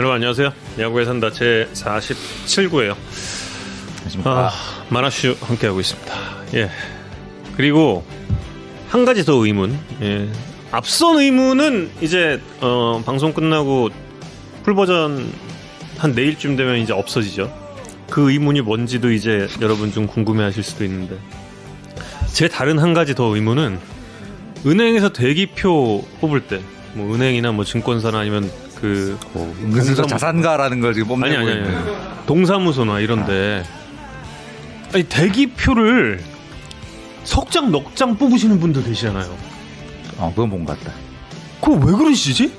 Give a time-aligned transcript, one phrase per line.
[0.00, 0.54] 여러분 안녕하세요.
[0.78, 2.96] 야구에 산다 제 47구예요.
[4.24, 4.50] 아,
[4.88, 6.14] 만화슈 함께하고 있습니다.
[6.54, 6.70] 예.
[7.54, 8.02] 그리고
[8.88, 9.78] 한 가지 더 의문.
[10.00, 10.26] 예.
[10.70, 13.90] 앞선 의문은 이제 어, 방송 끝나고
[14.62, 15.30] 풀 버전
[15.98, 17.52] 한 내일쯤 되면 이제 없어지죠.
[18.08, 21.18] 그 의문이 뭔지도 이제 여러분 좀 궁금해하실 수도 있는데
[22.32, 23.78] 제 다른 한 가지 더 의문은
[24.64, 26.62] 은행에서 대기표 뽑을 때
[26.94, 31.58] 뭐 은행이나 뭐 증권사나 아니면 그 뭐 은근슬쩍 동사무- 자산가라는 걸 지금 뽐내고 아니 아니
[31.58, 31.84] 있는.
[32.26, 33.62] 동사무소나 이런데
[34.94, 36.20] 아니 대기표를
[37.24, 39.36] 석장 넉장 뽑으시는 분들 계시잖아요.
[40.18, 40.92] 어, 그건 본것 같다.
[41.60, 42.52] 그거 왜 그러시지?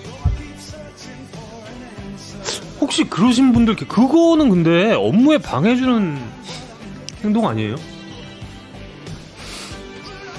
[2.79, 6.17] 혹시 그러신 분들 계- 그거는 근데 업무에 방해주는
[7.23, 7.75] 행동 아니에요?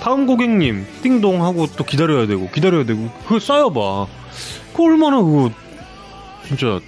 [0.00, 4.06] 다음 고객님 띵동 하고 또 기다려야 되고 기다려야 되고 그거 쌓여봐.
[4.74, 5.50] 그 얼마나 그거
[6.56, 6.80] 진짜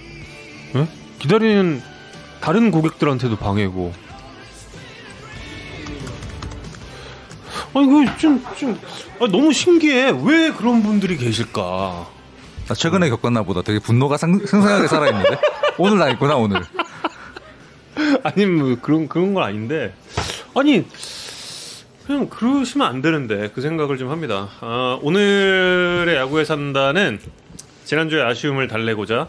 [0.75, 0.87] 예?
[1.19, 1.81] 기다리는
[2.39, 3.93] 다른 고객들한테도 방해고.
[7.73, 8.79] 아니 그좀좀
[9.19, 10.13] 아, 너무 신기해.
[10.23, 12.07] 왜 그런 분들이 계실까?
[12.67, 13.61] 나 최근에 겪었나 보다.
[13.63, 15.39] 되게 분노가 상, 생생하게 살아있는데?
[15.77, 16.61] 오늘 당했구나, 오늘.
[18.23, 19.93] 아니 뭐 그런 그런 건 아닌데
[20.53, 20.85] 아니
[22.05, 24.49] 그냥 그러시면 안 되는데 그 생각을 좀 합니다.
[24.59, 27.19] 아, 오늘의 야구에 산다는
[27.85, 29.27] 지난주에 아쉬움을 달래고자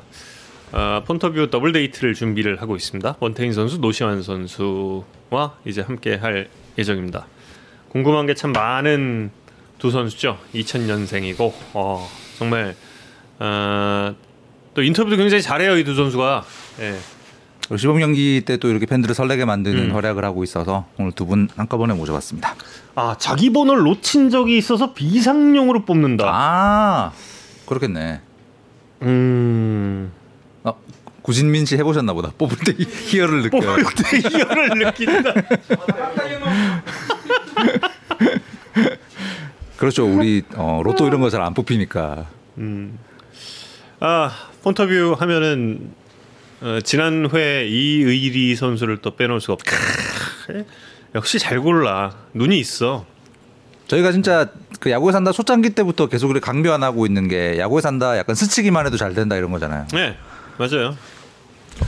[0.73, 3.17] 아, 폰터뷰 더블 데이트를 준비를 하고 있습니다.
[3.21, 7.27] 원태인 선수, 노시환 선수와 이제 함께 할 예정입니다.
[7.91, 9.31] 궁금한 게 참 많은
[9.79, 10.39] 두 선수죠.
[10.55, 12.75] 2000년생이고 어, 정말
[13.39, 14.15] 아,
[14.75, 16.45] 또 인터뷰도 굉장히 잘해요 이 두 선수가.
[16.81, 16.97] 예.
[17.77, 19.95] 시범 경기 때 또 이렇게 팬들을 설레게 만드는 음.
[19.97, 22.55] 활약을 하고 있어서 오늘 두 분 한꺼번에 모셔봤습니다.
[22.95, 26.25] 아 자기 번호를 놓친 적이 있어서 비상용으로 뽑는다.
[26.29, 27.13] 아,
[27.67, 28.21] 그렇겠네.
[29.03, 30.13] 음.
[31.27, 32.31] 어, 구진민 씨 해보셨나 보다.
[32.39, 33.59] 뽑을 때 희- 희열을 느껴.
[33.59, 35.35] 뽑을 때 희열을 느낀다.
[39.77, 40.07] 그렇죠.
[40.07, 42.27] 우리 어, 로또 이런 거 잘 안 뽑히니까.
[42.59, 42.99] 음.
[44.01, 44.31] 아
[44.63, 45.91] 폰터뷰 하면은
[46.61, 49.73] 어, 지난 회 이의리 선수를 또 빼놓을 수가 없다.
[50.47, 50.65] 크,
[51.15, 52.15] 역시 잘 골라.
[52.35, 53.05] 눈이 있어.
[53.89, 54.49] 저희가 진짜
[54.81, 59.15] 그 야구에 산다 초창기 때부터 계속 강변하고 있는 게 야구에 산다 약간 스치기만 해도 잘
[59.15, 59.87] 된다 이런 거잖아요.
[59.93, 60.17] 네
[60.59, 60.97] 맞아요.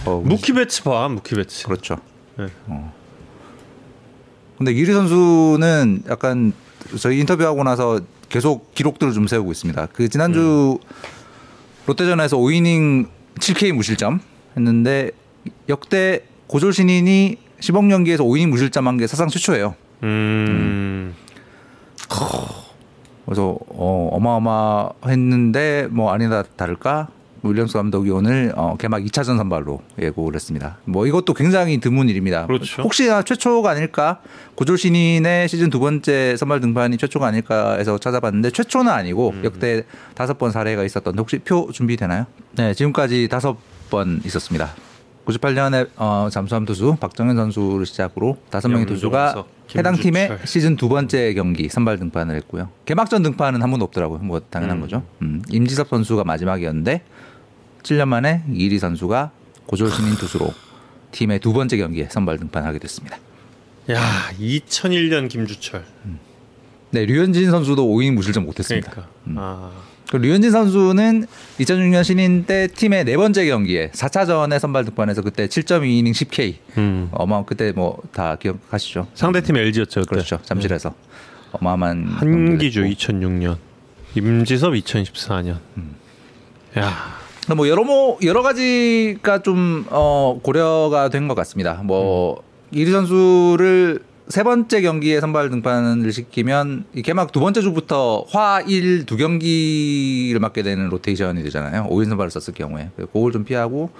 [0.05, 1.67] 어, 무키 배츠 봐 무키 배츠.
[1.67, 1.97] 그렇죠.
[2.37, 2.47] 네.
[2.67, 2.93] 어.
[4.57, 6.53] 근데 이리 선수는 약간
[6.99, 9.87] 저희 인터뷰하고 나서 계속 기록들을 좀 세우고 있습니다.
[9.93, 10.79] 그 지난주
[11.87, 14.21] 롯데전에서 5이닝 7K 무실점
[14.57, 15.11] 했는데
[15.69, 19.75] 역대 고졸 신인이 시범 경기에서 5이닝 무실점한 게 사상 최초예요.
[20.03, 21.15] 음.
[23.25, 27.09] 그래서 어, 어마어마했는데 뭐 아니다 다를까
[27.43, 30.79] 윌리엄스 감독이 오늘 어, 개막 2차전 선발로 예고를 했습니다.
[30.85, 32.47] 뭐 이것도 굉장히 드문 일입니다.
[32.47, 32.83] 그렇죠.
[32.83, 34.21] 혹시나 최초가 아닐까
[34.55, 39.43] 고졸 신인의 시즌 두 번째 선발 등판이 최초가 아닐까 해서 찾아봤는데 최초는 아니고 음.
[39.45, 39.85] 역대
[40.15, 42.27] 다섯 번 사례가 있었던데 혹시 표 준비되나요?
[42.57, 43.57] 네, 지금까지 다섯
[43.91, 44.71] 번 있었습니다.
[45.29, 49.45] 98년에 어, 잠수함 투수 박정현 선수를 시작으로 다섯 명의 투수가
[49.77, 50.47] 해당 팀의 김주철.
[50.47, 52.71] 시즌 두 번째 경기 선발 등판을 했고요.
[52.87, 54.21] 개막전 등판은 한 번도 없더라고요.
[54.21, 54.81] 뭐 당연한 음.
[54.81, 55.03] 거죠.
[55.21, 57.03] 음, 임지섭 선수가 마지막이었는데
[57.83, 59.31] 7년 만에 이리 선수가
[59.67, 60.53] 고졸 신인 투수로
[61.13, 63.19] 팀의 두 번째 경기에 선발 등판하게 됐습니다.
[63.91, 64.01] 야
[64.39, 65.85] 2001년 김주철.
[66.91, 68.91] 네, 류현진 선수도 5이닝 무실점 못했습니다.
[68.91, 69.13] 그러니까.
[69.27, 69.35] 음.
[69.39, 69.71] 아.
[70.11, 71.27] 그 류현진 선수는
[71.59, 77.09] 2006년 신인 때 팀의 네 번째 경기에 4차전에 선발 등판해서 그때 7.2이닝 10K 음.
[77.13, 79.09] 어마 그때 뭐 다 기억하시죠?
[79.15, 80.01] 상대팀 LG였죠.
[80.01, 80.09] 그때.
[80.11, 80.39] 그렇죠.
[80.45, 80.95] 잠실에서
[81.53, 83.13] 어마어마한 한기주 경기를 했고.
[83.13, 83.57] 2006년,
[84.15, 85.59] 임지섭 2014년.
[85.77, 85.95] 음.
[86.79, 87.18] 야,
[87.57, 91.81] 뭐 여러 뭐 여러 가지가 좀 어, 고려가 된 것 같습니다.
[91.85, 99.07] 뭐 이리 선수를 세 번째 경기에 선발 등판을 시키면 이 개막 두 번째 주부터 화일
[99.07, 101.87] 두 경기를 맡게 되는 로테이션이 되잖아요.
[101.91, 103.91] 5인 선발을 썼을 경우에 그걸 좀 피하고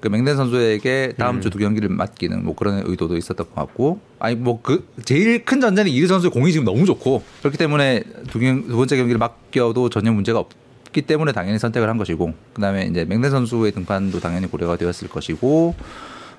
[0.00, 4.60] 그 맹된 선수에게 다음 주두 경기를 맡기는 뭐 그런 의도도 있었던 것 같고 아니 뭐
[4.62, 8.76] 그 제일 큰 전제는 이리 선수의 공이 지금 너무 좋고 그렇기 때문에 두, 경, 두
[8.76, 10.48] 번째 경기를 맡겨도 전혀 문제가 없.
[10.94, 15.74] 기 때문에 당연히 선택을 한 것이고 그다음에 이제 맹대 선수의 등판도 당연히 고려가 되었을 것이고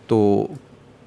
[0.07, 0.47] 또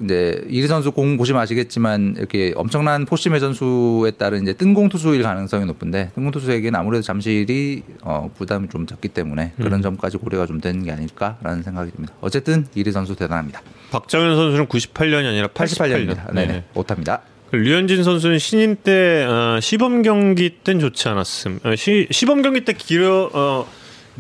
[0.04, 5.64] 이제 이리 선수 공 보시면 아시겠지만 이렇게 엄청난 포심의 전수에 따른 이제 뜬공 투수일 가능성이
[5.64, 10.84] 높은데 뜬공 투수에게는 아무래도 잠실이 어, 부담이 좀 적기 때문에 그런 점까지 고려가 좀 되는
[10.84, 12.14] 게 아닐까라는 생각이 듭니다.
[12.20, 13.62] 어쨌든 이리 선수 대단합니다.
[13.90, 16.14] 박정현 선수는 98년이 아니라 88년.
[16.14, 16.34] 88년입니다.
[16.34, 16.64] 네네.
[16.74, 17.22] 오타입니다.
[17.50, 21.60] 그 류현진 선수는 신인 때 어, 시범 경기 때는 좋지 않았음.
[21.64, 23.66] 어, 시, 시범 경기 때 길어 어,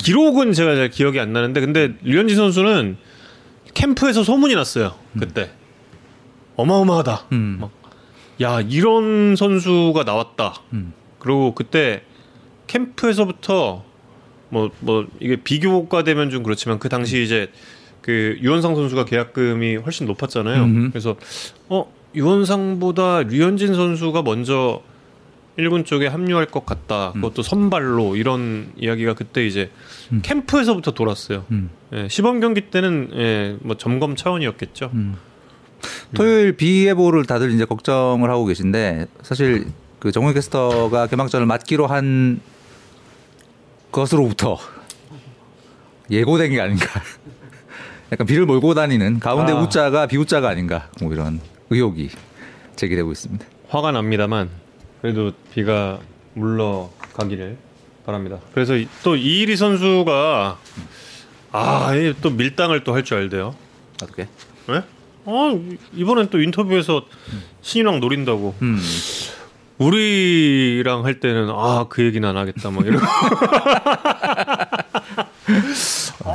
[0.02, 2.96] 기록은 제가 잘 기억이 안 나는데 근데 류현진 선수는
[3.74, 4.94] 캠프에서 소문이 났어요.
[5.18, 5.50] 그때
[6.56, 7.26] 어마어마하다.
[7.32, 7.58] 음.
[7.60, 7.70] 막,
[8.40, 10.62] 야 이런 선수가 나왔다.
[10.72, 10.94] 음.
[11.18, 12.02] 그리고 그때
[12.66, 13.84] 캠프에서부터
[14.48, 17.50] 뭐뭐 이게 비교가 되면 좀 그렇지만 그 당시 이제
[18.00, 20.90] 그 유원상 선수가 계약금이 훨씬 높았잖아요.
[20.90, 21.16] 그래서
[21.68, 24.82] 어 유원상보다 류현진 선수가 먼저
[25.56, 27.12] 일군 쪽에 합류할 것 같다.
[27.12, 29.70] 그것도 선발로 이런 이야기가 그때 이제
[30.12, 30.20] 음.
[30.22, 31.44] 캠프에서부터 돌았어요.
[31.50, 31.70] 음.
[31.92, 34.90] 예, 시범 경기 때는 예, 뭐 점검 차원이었겠죠.
[34.94, 35.16] 음.
[36.14, 39.66] 토요일 비 예보를 다들 이제 걱정을 하고 계신데 사실
[39.98, 42.40] 그 정우영 캐스터가 개막전을 맡기로 한
[43.90, 44.58] 것으로부터
[46.10, 46.86] 예고된 게 아닌가.
[48.12, 49.60] 약간 비를 몰고 다니는 가운데 아.
[49.60, 50.88] 우자가 비우자가 아닌가.
[51.00, 51.40] 뭐 이런
[51.70, 52.10] 의혹이
[52.76, 53.44] 제기되고 있습니다.
[53.68, 54.48] 화가 납니다만
[55.02, 55.98] 그래도 비가
[56.34, 57.56] 물러가기를
[58.06, 58.38] 바랍니다.
[58.54, 60.58] 그래서 이- 또 이일이 선수가
[61.52, 63.54] 아또 밀당을 또 할 줄 알대요.
[64.02, 64.28] 어떻게?
[64.70, 64.82] 예?
[65.26, 65.58] 아
[65.94, 67.04] 이번엔 또 인터뷰에서
[67.62, 68.80] 신이랑 노린다고 음.
[69.78, 73.04] 우리랑 할 때는 아 그 얘기는 안 하겠다 막 이러고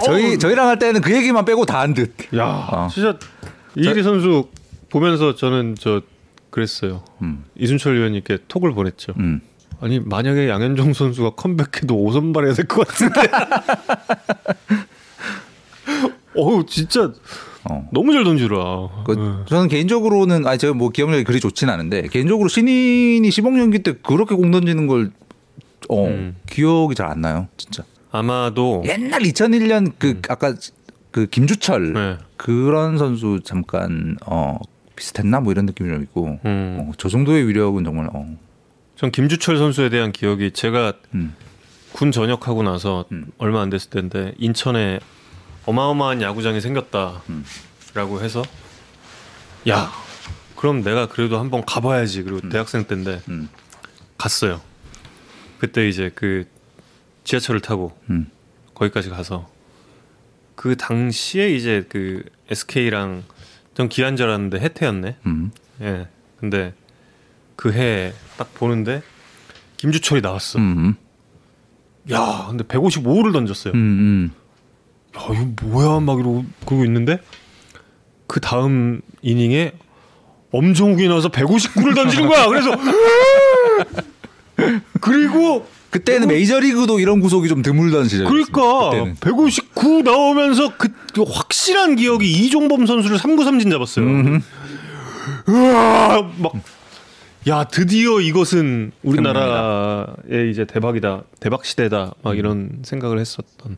[0.05, 2.13] 저희 저희랑 할 때는 그 얘기만 빼고 다 한 듯.
[2.37, 2.87] 야 어.
[2.91, 3.17] 진짜
[3.75, 4.47] 이일이 선수
[4.93, 6.01] 보면서 저는 저
[6.51, 7.03] 그랬어요.
[7.23, 7.45] 음.
[7.57, 9.13] 이순철 위원님께 톡을 보냈죠.
[9.17, 9.41] 음.
[9.81, 13.21] 아니 만약에 양현종 선수가 컴백해도 오선발해야 될 것 같은데.
[16.37, 17.11] 어우 진짜
[17.69, 17.89] 어.
[17.91, 18.55] 너무 잘 던지라.
[19.05, 19.45] 그 예.
[19.49, 24.35] 저는 개인적으로는 아니 제가 뭐 기억력이 그리 좋진 않은데 개인적으로 신인이 시범 연기 때 그렇게
[24.35, 25.11] 공 던지는 걸
[25.89, 26.35] 어, 음.
[26.49, 27.83] 기억이 잘 안 나요, 진짜.
[28.11, 30.53] 아마도 옛날 2001년 그 아까
[31.09, 31.93] 그 김주철 음.
[31.93, 32.17] 네.
[32.37, 34.59] 그런 선수 잠깐 어
[35.03, 36.77] 비슷했나 뭐 이런 느낌이 좀 있고 음.
[36.79, 38.37] 어, 저 정도의 위력은 정말 어.
[38.95, 41.35] 전 김주철 선수에 대한 기억이 제가 음.
[41.91, 43.25] 군 전역하고 나서 음.
[43.37, 45.01] 얼마 안 됐을 때인데 인천에
[45.65, 47.43] 어마어마한 야구장이 생겼다라고 음.
[48.21, 48.43] 해서
[49.67, 49.91] 야
[50.55, 53.49] 그럼 내가 그래도 한번 가봐야지 그리고 대학생 때인데 음.
[54.17, 54.61] 갔어요.
[55.59, 56.45] 그때 이제 그
[57.25, 58.31] 지하철을 타고 음.
[58.73, 59.49] 거기까지 가서
[60.55, 63.23] 그 당시에 이제 그 SK랑
[63.73, 65.17] 전 기한 줄 알았는데 해태였네.
[65.25, 65.51] 음.
[65.81, 66.07] 예.
[66.39, 66.73] 근데
[67.55, 69.01] 그 해 딱 보는데
[69.77, 70.59] 김주철이 나왔어.
[70.59, 70.95] 음.
[72.11, 73.73] 야, 근데 155를 던졌어요.
[73.73, 73.79] 음.
[73.79, 74.31] 음.
[75.17, 75.99] 야, 이거 뭐야?
[75.99, 77.19] 막 이러고 그러고 있는데
[78.27, 79.73] 그 다음 이닝에
[80.51, 82.47] 엄정욱이 나와서 159를 던지는 거야.
[82.47, 82.71] 그래서
[85.01, 88.25] 그리고 그때는 메이저리그도 이런 구속이 좀 드물던 시절.
[88.25, 89.15] 그러니까 그때는.
[89.19, 94.03] 159 나오면서 그, 그 확실한 기억이 이종범 선수를 3구 삼진 잡았어요.
[94.05, 94.39] 음흠.
[95.49, 96.53] 으아, 막.
[97.47, 103.77] 야 드디어 이것은 우리나라의 이제 대박이다 대박 시대다 막 이런 생각을 했었던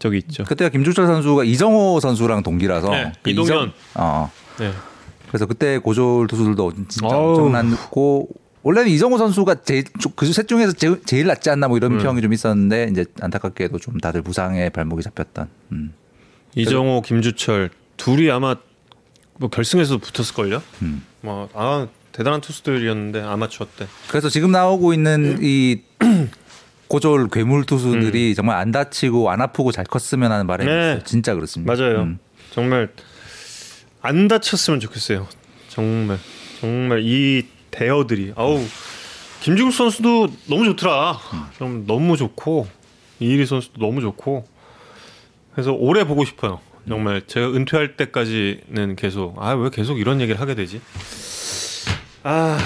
[0.00, 0.42] 적이 있죠.
[0.44, 3.46] 그때가 김주철 선수가 이정호 선수랑 동기라서 네, 그 이동현.
[3.46, 4.30] 이정- 어.
[4.58, 4.72] 네.
[5.28, 7.30] 그래서 그때 고졸 투수들도 진짜 아우.
[7.30, 8.28] 엄청났고
[8.64, 9.84] 원래는 이정호 선수가 제일
[10.16, 12.02] 그셋 중에서 제일, 제일 낫지 않나 뭐 이런 네.
[12.02, 15.48] 평이 좀 있었는데 이제 안타깝게도 좀 다들 부상에 발목이 잡혔던.
[15.72, 15.92] 음.
[16.56, 18.56] 이정호, 김주철 둘이 아마
[19.38, 20.62] 뭐 결승에서 붙었을 걸요.
[20.82, 21.04] 음.
[21.20, 23.86] 뭐 아 대단한 투수들이었는데 아마추어 때.
[24.08, 25.82] 그래서 지금 나오고 있는 이
[26.88, 28.34] 고졸 괴물 투수들이 음.
[28.34, 30.92] 정말 안 다치고 안 아프고 잘 컸으면 하는 바람이 네.
[30.92, 31.02] 있어요.
[31.04, 31.74] 진짜 그렇습니다.
[31.74, 32.02] 맞아요.
[32.02, 32.18] 음.
[32.52, 32.88] 정말
[34.00, 35.26] 안 다쳤으면 좋겠어요.
[35.68, 36.18] 정말
[36.60, 38.64] 정말 이 대어들이 아우
[39.40, 41.18] 김중국 선수도 너무 좋더라.
[41.58, 42.66] 좀 너무 좋고
[43.20, 44.46] 이일이 선수도 너무 좋고
[45.52, 46.60] 그래서 오래 보고 싶어요.
[46.88, 50.80] 정말 제가 은퇴할 때까지는 계속 아 왜 계속 이런 얘기를 하게 되지?
[52.22, 52.58] 아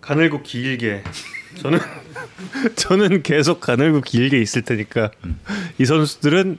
[0.00, 1.02] 가늘고 길게
[1.60, 1.78] 저는
[2.76, 5.10] 저는 계속 가늘고 길게 있을 테니까
[5.78, 6.58] 이 선수들은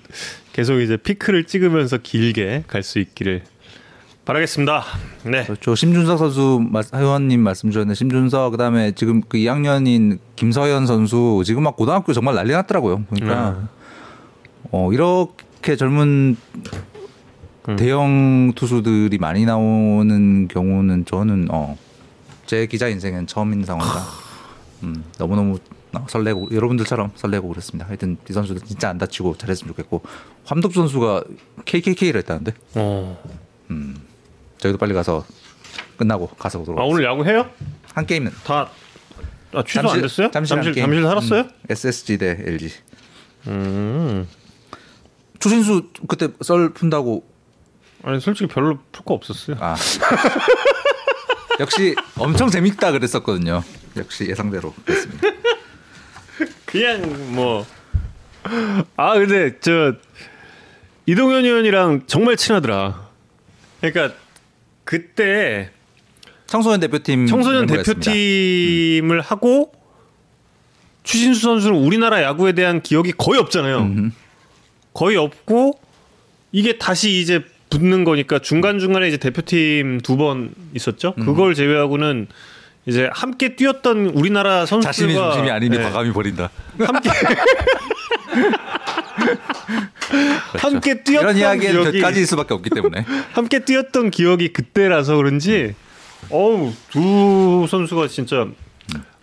[0.54, 3.44] 계속 이제 피크를 찍으면서 길게 갈 수 있기를
[4.26, 4.84] 바라겠습니다.
[5.26, 5.44] 네.
[5.44, 5.76] 그렇죠.
[5.76, 11.76] 심준석 선수 마- 회원님 말씀 주셨는데 심준석 그다음에 지금 그 2학년인 김서현 선수 지금 막
[11.76, 13.04] 고등학교 정말 난리 났더라고요.
[13.10, 13.66] 그러니까 네.
[14.72, 16.38] 어 이렇게 젊은
[17.70, 17.76] 음.
[17.76, 24.00] 대형 투수들이 많이 나오는 경우는 저는 어제 기자 인생엔 처음인 상황이다.
[24.84, 25.60] 음, 너무 너무
[26.08, 27.88] 설레고 여러분들처럼 설레고 그렇습니다.
[27.88, 30.02] 하여튼 이 선수들 진짜 안 다치고 잘했으면 좋겠고
[30.46, 31.24] 함덕 선수가
[31.66, 33.18] KKK를 했다는데 어.
[34.64, 35.26] 저희도 빨리 가서
[35.98, 37.50] 끝나고 가서 보도록 아 오늘 야구 해요?
[37.94, 38.70] 한 게임은 다
[39.54, 40.32] 아, 취소 안 됐어요?
[40.32, 41.42] 잠실 잠실 잠실 살았어요?
[41.42, 42.72] 음, SSG 대 LG.
[43.48, 44.28] 음.
[45.40, 47.28] 추신수 그때 썰 푼다고
[48.04, 49.58] 아니 솔직히 별로 풀 거 없었어요.
[49.60, 49.76] 아
[51.60, 53.64] 역시 엄청 재밌다 그랬었거든요.
[53.98, 55.28] 역시 예상대로 그렇습니다.
[56.66, 57.66] 그냥 뭐.
[58.96, 59.94] 아 근데 저
[61.06, 63.10] 이동현 의원이랑 정말 친하더라.
[63.82, 64.16] 그러니까
[64.84, 65.70] 그때
[66.48, 67.66] 청소년 대표팀 청소년.
[67.68, 69.72] 대표팀을 하고
[71.04, 73.90] 추신수 선수는 우리나라 야구에 대한 기억이 거의 없잖아요.
[74.94, 75.80] 거의 없고
[76.52, 81.14] 이게 다시 이제 붙는 거니까 중간 중간에 이제 대표팀 두 번 있었죠.
[81.18, 81.26] 음.
[81.26, 82.28] 그걸 제외하고는
[82.86, 86.50] 이제 함께 뛰었던 우리나라 선수들과 자신이 중심이 아니니 네, 과감히 버린다.
[86.78, 87.10] 함께
[90.58, 93.06] 함께 뛰었던 이런 이야기는 기억이 까지일 수밖에 없기 때문에.
[93.34, 95.76] 함께 뛰었던 기억이 그때라서 그런지
[96.30, 98.48] 어우 두 선수가 진짜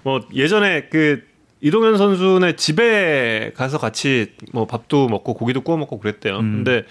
[0.02, 1.22] 뭐 예전에 그
[1.60, 6.38] 이동현 선수네 집에 가서 같이 뭐 밥도 먹고 고기도 구워 먹고 그랬대요.
[6.38, 6.64] 음.
[6.64, 6.84] 근데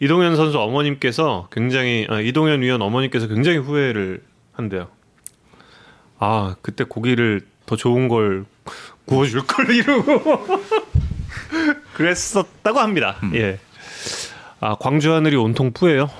[0.00, 4.88] 이동현 선수 어머님께서 굉장히 아, 이동현 위원 어머님께서 굉장히 후회를 한대요.
[6.18, 8.44] 아 그때 고기를 더 좋은 걸
[9.04, 10.44] 구워줄 걸 이러고
[11.94, 13.16] 그랬었다고 합니다.
[13.22, 13.34] 음.
[13.34, 13.58] 예.
[14.60, 16.10] 아 광주 하늘이 온통 푸예요.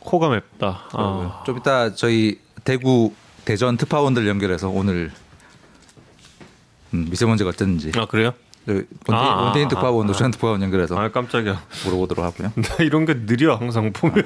[0.00, 0.88] 코가 맵다.
[0.92, 1.42] 아.
[1.44, 3.12] 좀 이따 저희 대구
[3.44, 5.10] 대전 특파원들 연결해서 오늘
[6.94, 8.32] 음, 미세먼지가 어땠는지 아 그래요?
[8.66, 11.62] 원태인, 아, 원태인 아, 특파원, 아, 노시안 특파원 연결해서 아 깜짝이야.
[11.84, 12.52] 물어보도록 하고요.
[12.62, 14.24] 나 이런 게 느려 항상 보면.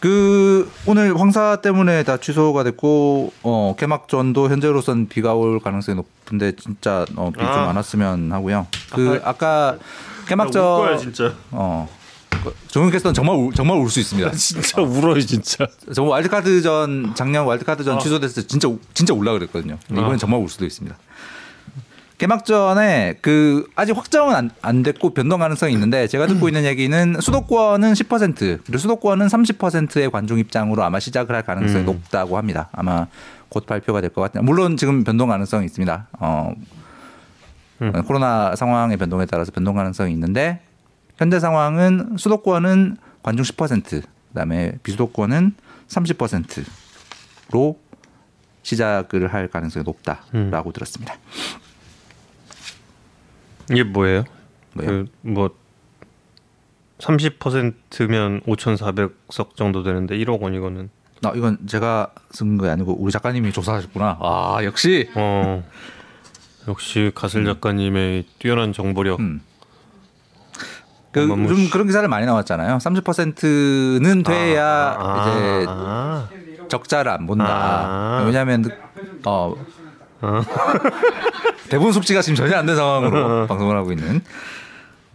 [0.00, 7.04] 그 오늘 황사 때문에 다 취소가 됐고 어 개막전도 현재로선 비가 올 가능성이 높은데 진짜
[7.16, 7.66] 어, 비좀 아.
[7.66, 8.66] 많았으면 하고요.
[8.92, 9.76] 그 아까
[10.22, 11.34] 울 개막전 거야 진짜.
[11.50, 11.86] 어
[12.68, 14.30] 정윤 캐스터는 정말 울, 정말 울 수 있습니다.
[14.32, 15.66] 진짜 울어요 진짜.
[15.94, 17.98] 저 와일드카드전 작년 와일드카드전 아.
[17.98, 19.76] 취소됐을 때 진짜 우- 진짜 울라 그랬거든요.
[19.86, 20.18] 근데 이번엔 아.
[20.18, 20.96] 정말 울 수도 있습니다.
[22.20, 27.94] 개막전에 그 아직 확정은 안, 안 됐고 변동 가능성이 있는데 제가 듣고 있는 얘기는 수도권은
[27.94, 31.86] 10% 그리고 수도권은 30%의 관중 입장으로 아마 시작을 할 가능성이 음.
[31.86, 32.68] 높다고 합니다.
[32.72, 33.06] 아마
[33.48, 34.42] 곧 발표가 될 것 같아요.
[34.42, 36.08] 물론 지금 변동 가능성이 있습니다.
[36.18, 36.52] 어,
[37.80, 37.92] 음.
[38.06, 40.60] 코로나 상황의 변동에 따라서 변동 가능성이 있는데
[41.16, 45.54] 현재 상황은 수도권은 관중 10% 그다음에 비수도권은
[45.88, 47.78] 30%로
[48.62, 50.72] 시작을 할 가능성이 높다라고 음.
[50.74, 51.14] 들었습니다.
[53.70, 54.24] 이게 뭐예요?
[54.74, 55.04] 뭐요?
[55.22, 55.50] 그뭐
[56.98, 60.90] 30%면 5,400석 정도 되는데 1억 원 이거는.
[61.24, 64.18] 아, 이건 제가 쓴게 아니고 우리 작가님이 조사하셨구나.
[64.20, 65.08] 아 역시.
[65.14, 65.64] 어.
[66.68, 69.20] 역시 가슬 작가님의 뛰어난 정보력.
[69.20, 69.40] 음.
[71.12, 71.54] 그 어마무시.
[71.54, 72.78] 요즘 그런 기사를 많이 나왔잖아요.
[72.78, 76.28] 30%는 돼야 아, 이제 아,
[76.68, 77.46] 적자를 안 본다.
[77.48, 78.22] 아.
[78.24, 78.64] 왜냐하면
[79.26, 79.54] 어
[81.70, 84.20] 대부분 숙지가 지금 전혀 안 된 상황으로 방송을 하고 있는.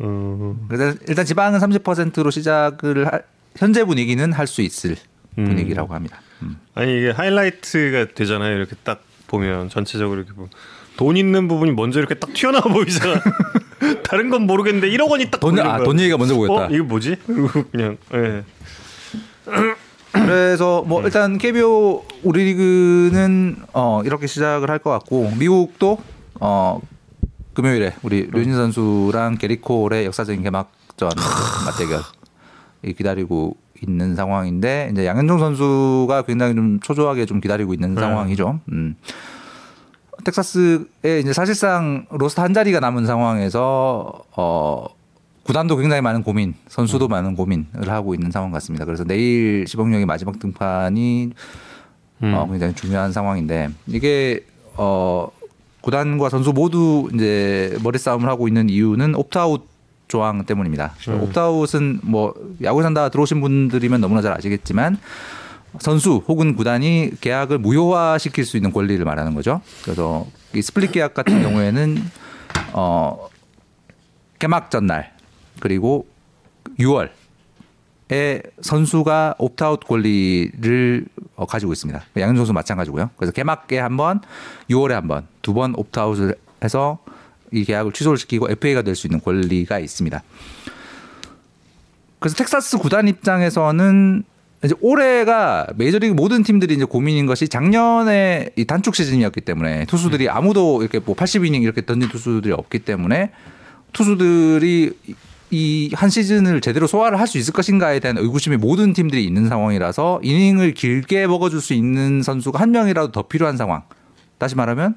[0.01, 3.23] 음, 그래서 일단 지방은 30%로 시작을 할,
[3.55, 4.95] 현재 분위기는 할 수 있을
[5.37, 5.45] 음.
[5.45, 6.19] 분위기라고 합니다.
[6.41, 6.57] 음.
[6.73, 8.55] 아니 이게 하이라이트가 되잖아요.
[8.57, 10.49] 이렇게 딱 보면 전체적으로 이렇게 보면
[10.97, 13.21] 돈 있는 부분이 먼저 이렇게 딱 튀어나와 보이잖아.
[14.03, 15.79] 다른 건 모르겠는데 1억 원이 딱 돈, 아.
[15.83, 16.65] 돈 얘기가 먼저 보였다.
[16.65, 17.17] 어, 이거 뭐지?
[17.27, 18.43] 그리고 그냥 예.
[20.23, 21.05] 그래서 뭐 음.
[21.05, 25.97] 일단 KBO 우리 리그는 어 이렇게 시작을 할 것 같고 미국도
[26.39, 26.79] 어
[27.53, 31.09] 금요일에 우리 류진 선수랑 게리콜의 역사적인 개막전
[31.65, 38.01] 맞대결이 기다리고 있는 상황인데 이제 양현종 선수가 굉장히 좀 초조하게 좀 기다리고 있는 네.
[38.01, 38.59] 상황이죠.
[38.71, 38.95] 음.
[40.23, 44.85] 텍사스에 이제 사실상 로스트 한 자리가 남은 상황에서 어
[45.45, 48.83] 구단도 굉장히 많은 고민, 선수도 많은 고민을 하고 있는 상황 같습니다.
[48.83, 51.31] 그래서 내일 시범령의 마지막 등판이
[52.23, 52.33] 음.
[52.33, 54.43] 어, 굉장히 중요한 상황인데 이게
[54.75, 55.29] 어
[55.81, 59.67] 구단과 선수 모두 이제 머리 싸움을 하고 있는 이유는 옵트아웃
[60.07, 60.95] 조항 때문입니다.
[61.09, 61.21] 음.
[61.21, 62.33] 옵트아웃은 뭐
[62.63, 64.97] 야구 산다 들어오신 분들이면 너무나 잘 아시겠지만
[65.79, 69.61] 선수 혹은 구단이 계약을 무효화 시킬 수 있는 권리를 말하는 거죠.
[69.83, 70.25] 그래서
[70.55, 71.97] 이 split 계약 같은 경우에는
[72.73, 73.27] 어
[74.39, 75.14] 개막 전날
[75.59, 76.07] 그리고
[76.79, 77.09] 6월에
[78.61, 82.01] 선수가 opt-out 권리를 어, 가지고 있습니다.
[82.17, 83.09] 양현종 선수 마찬가지고요.
[83.17, 84.21] 그래서 개막에 한 번,
[84.69, 86.99] 6월에 한 번, 두 번 opt-out을 해서
[87.51, 90.23] 이 계약을 취소를 시키고 FA가 될 수 있는 권리가 있습니다.
[92.19, 94.23] 그래서 텍사스 구단 입장에서는
[94.63, 100.81] 이제 올해가 메이저리그 모든 팀들이 이제 고민인 것이 작년에 이 단축 시즌이었기 때문에 투수들이 아무도
[100.81, 103.31] 이렇게 뭐 80이닝 이렇게 던진 투수들이 없기 때문에
[103.93, 104.97] 투수들이
[105.55, 110.19] 이 한 시즌을 제대로 소화를 할 수 있을 것인가에 대한 의구심이 모든 팀들이 있는 상황이라서
[110.23, 113.83] 이닝을 길게 먹어줄 수 있는 선수가 한 명이라도 더 필요한 상황.
[114.37, 114.95] 다시 말하면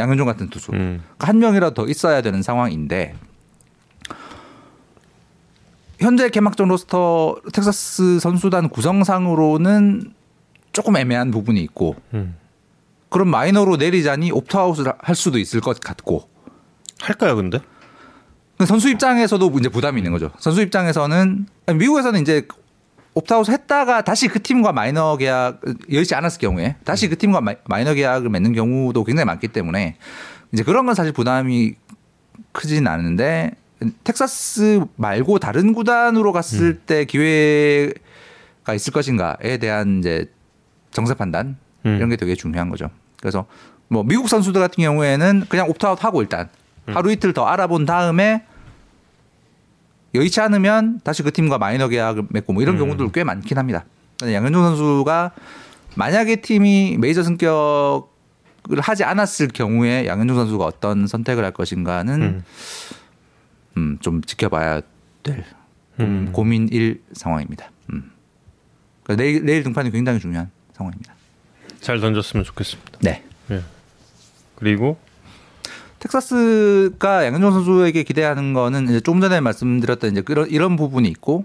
[0.00, 1.02] 양현종 같은 투수 음.
[1.18, 3.14] 한 명이라도 더 있어야 되는 상황인데
[5.98, 10.12] 현재 개막전 로스터 텍사스 선수단 구성상으로는
[10.72, 12.36] 조금 애매한 부분이 있고 음.
[13.08, 16.28] 그럼 마이너로 내리자니 옵트아웃을 할 수도 있을 것 같고
[17.00, 17.58] 할까요, 근데?
[18.58, 20.30] 그 선수 입장에서도 이제 부담이 있는 거죠.
[20.38, 21.46] 선수 입장에서는
[21.76, 22.46] 미국에서는 이제
[23.14, 25.60] 옵트아웃 했다가 다시 그 팀과 마이너 계약
[25.92, 29.96] 열지 않았을 경우에 다시 그 팀과 마- 마이너 계약을 맺는 경우도 굉장히 많기 때문에
[30.52, 31.74] 이제 그런 건 사실 부담이
[32.52, 33.52] 크진 않은데
[34.02, 40.30] 텍사스 말고 다른 구단으로 갔을 때 기회가 있을 것인가에 대한 이제
[40.90, 41.96] 정세 판단 음.
[41.96, 42.90] 이런 게 되게 중요한 거죠.
[43.20, 43.46] 그래서
[43.88, 46.48] 뭐 미국 선수들 같은 경우에는 그냥 옵트아웃 하고 일단
[46.94, 48.44] 하루 이틀 더 알아본 다음에
[50.14, 52.78] 여의치 않으면 다시 그 팀과 마이너 계약을 맺고 뭐 이런 음.
[52.80, 53.84] 경우도 꽤 많긴 합니다.
[54.22, 55.32] 양현종 선수가
[55.94, 62.44] 만약에 팀이 메이저 승격을 하지 않았을 경우에 양현종 선수가 어떤 선택을 할 것인가는 음.
[63.76, 64.80] 음, 좀 지켜봐야
[65.22, 65.44] 될
[66.00, 66.30] 음.
[66.32, 67.70] 고민일 상황입니다.
[67.92, 68.10] 음.
[69.02, 71.14] 그러니까 내일, 내일 등판이 굉장히 중요한 상황입니다.
[71.80, 72.98] 잘 던졌으면 좋겠습니다.
[73.02, 73.22] 네.
[73.50, 73.62] 예.
[74.56, 74.98] 그리고
[75.98, 81.44] 텍사스가 양현종 선수에게 기대하는 거는 이제 조금 전에 말씀드렸던 이제 그런 이런 부분이 있고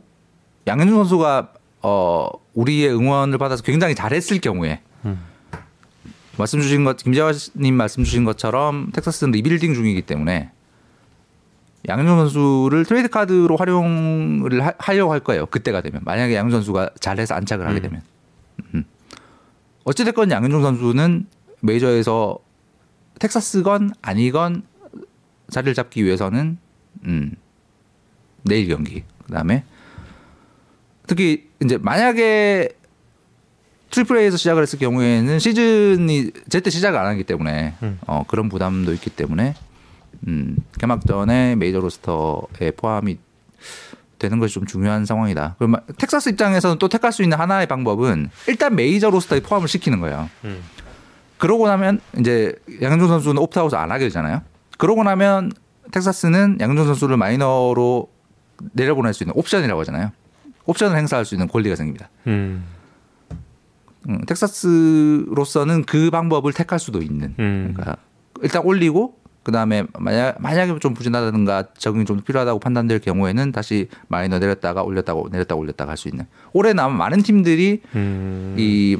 [0.67, 5.19] 양현종 선수가 어 우리의 응원을 받아서 굉장히 잘했을 경우에 음.
[6.37, 10.51] 말씀 주신 것 김재화님 말씀 주신 것처럼 텍사스는 리빌딩 중이기 때문에
[11.87, 15.45] 양현종 선수를 트레이드 카드로 활용을 하, 하려고 할 거예요.
[15.47, 17.81] 그때가 되면 만약에 양현종 선수가 잘해서 안착을 하게 음.
[17.81, 18.01] 되면
[18.75, 18.85] 음.
[19.83, 21.27] 어찌됐건 양현종 선수는
[21.59, 22.37] 메이저에서
[23.19, 24.63] 텍사스건 아니건
[25.49, 26.57] 자리를 잡기 위해서는
[27.05, 27.35] 음,
[28.43, 29.63] 내일 경기 그다음에
[31.07, 32.69] 특히 이제 만약에
[33.91, 37.99] triple A에서 시작을 했을 경우에는 시즌이 제때 시작을 안 하기 때문에 음.
[38.07, 39.53] 어, 그런 부담도 있기 때문에
[40.27, 43.19] 음, 개막전에 메이저 roster에 포함이
[44.17, 45.55] 되는 것이 좀 중요한 상황이다.
[45.59, 50.29] 그러면 텍사스 입장에서는 또 택할 수 있는 하나의 방법은 일단 메이저 로스터에 포함을 시키는 거예요.
[50.45, 50.63] 음.
[51.43, 54.43] 그러고 나면 이제 양현종 선수는 옵트아웃을 안 하게 되잖아요.
[54.77, 55.51] 그러고 나면
[55.91, 58.07] 텍사스는 양현종 선수를 마이너로
[58.71, 60.11] 내려보낼 수 있는 옵션이라고 하잖아요.
[60.67, 62.09] 옵션을 행사할 수 있는 권리가 생깁니다.
[62.27, 62.63] 음.
[64.07, 67.35] 음, 텍사스로서는 그 방법을 택할 수도 있는.
[67.39, 67.73] 음.
[67.75, 67.97] 그러니까
[68.41, 74.39] 일단 올리고 그 다음에 만약 만약에 좀 부진하다든가 적응이 좀 필요하다고 판단될 경우에는 다시 마이너
[74.39, 76.25] 내렸다가 올렸다가 내렸다가 올렸다가 할 수 있는.
[76.53, 78.55] 올해는 아마 많은 팀들이 음.
[78.57, 78.97] 이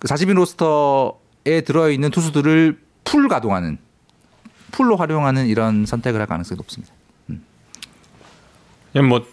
[0.00, 3.78] 40인 roster에 들어 있는 투수들을 풀가동하는
[4.70, 6.94] pool로 활용하는 이런 선택을 할 가능성이 높습니다.
[8.92, 9.26] 그냥 뭐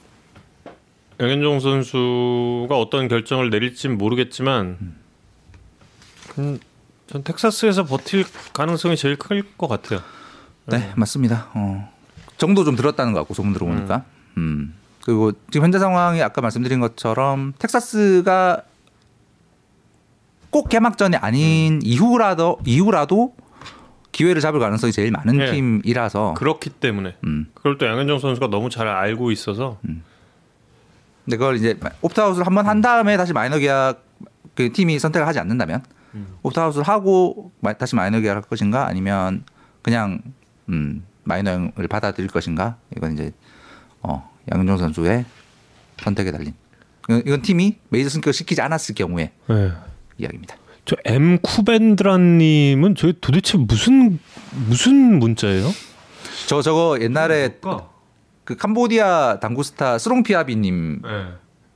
[1.20, 4.96] 양현종 선수가 어떤 결정을 내릴진 모르겠지만
[6.38, 6.60] 음,
[7.08, 10.02] 전 텍사스에서 버틸 가능성이 제일 클 것 같아요.
[10.66, 11.50] 네, 맞습니다.
[11.56, 11.92] 어.
[12.38, 14.06] 정도 좀 들었다는 것 같고 소문 들어보니까.
[14.38, 14.76] 음.
[15.04, 18.64] 그리고 지금 현재 상황이 아까 말씀드린 것처럼 텍사스가
[20.50, 23.36] 꼭 개막전이 아닌 이후라도 이후라도
[24.12, 25.52] 기회를 잡을 가능성이 제일 많은 네.
[25.52, 26.34] 팀이라서.
[26.36, 27.48] 그렇기 때문에 음.
[27.54, 29.80] 그걸 또 양현종 선수가 너무 잘 알고 있어서
[31.26, 34.04] 근데 그걸 이제 옵트아웃을 한번 한 다음에 다시 마이너 계약
[34.56, 35.84] 그 팀이 선택을 하지 않는다면
[36.16, 36.28] 음.
[36.42, 39.44] 옵트아웃을 하고 마- 다시 마이너 계약할 것인가 아니면
[39.84, 40.22] 그냥
[40.70, 43.32] 음, 마이너를 받아들일 것인가 이건 이제
[44.02, 45.26] 어, 양현종 선수의
[45.98, 46.54] 선택에 달린
[47.10, 49.72] 이건, 팀이 메이저 승격을 시키지 않았을 경우의 네.
[50.20, 50.56] 이야기입니다.
[50.86, 54.20] 저 M 쿠벤드라님은 저희 도대체 무슨
[54.68, 55.72] 무슨 문자예요?
[56.48, 57.58] 저 저거 옛날에
[58.44, 61.10] 그 캄보디아 당구 스타 스롱피아비님 네.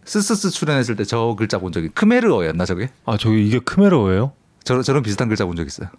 [0.06, 2.90] 스스스 출연했을 때 저 글자 본 적이 크메르어였나 저게?
[3.06, 4.34] 아 저기 이게 크메로예요?
[4.64, 5.90] 저 저런 비슷한 글자 본 적 있어요.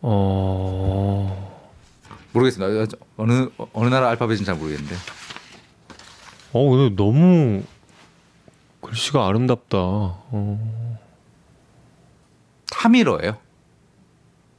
[0.00, 1.48] 어.
[2.32, 2.96] 모르겠습니다.
[3.16, 4.94] 어느 어느 나라 알파벳인지 잘 모르겠는데.
[6.52, 7.62] 어 근데 너무
[8.80, 9.78] 글씨가 아름답다.
[9.78, 10.87] 어.
[12.70, 13.36] 타밀어예요.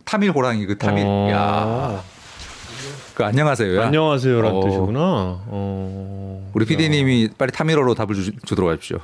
[0.05, 1.03] 타밀 호랑이 그 타밀.
[1.07, 1.29] 어.
[1.31, 2.03] 야.
[3.13, 3.87] 그 안녕하세요야.
[3.87, 4.61] 안녕하세요란 어.
[4.63, 4.99] 뜻이구나.
[5.47, 6.51] 어.
[6.53, 8.99] 우리 PD님이 빨리 타밀어로 답을 주, 주도록 하십시오.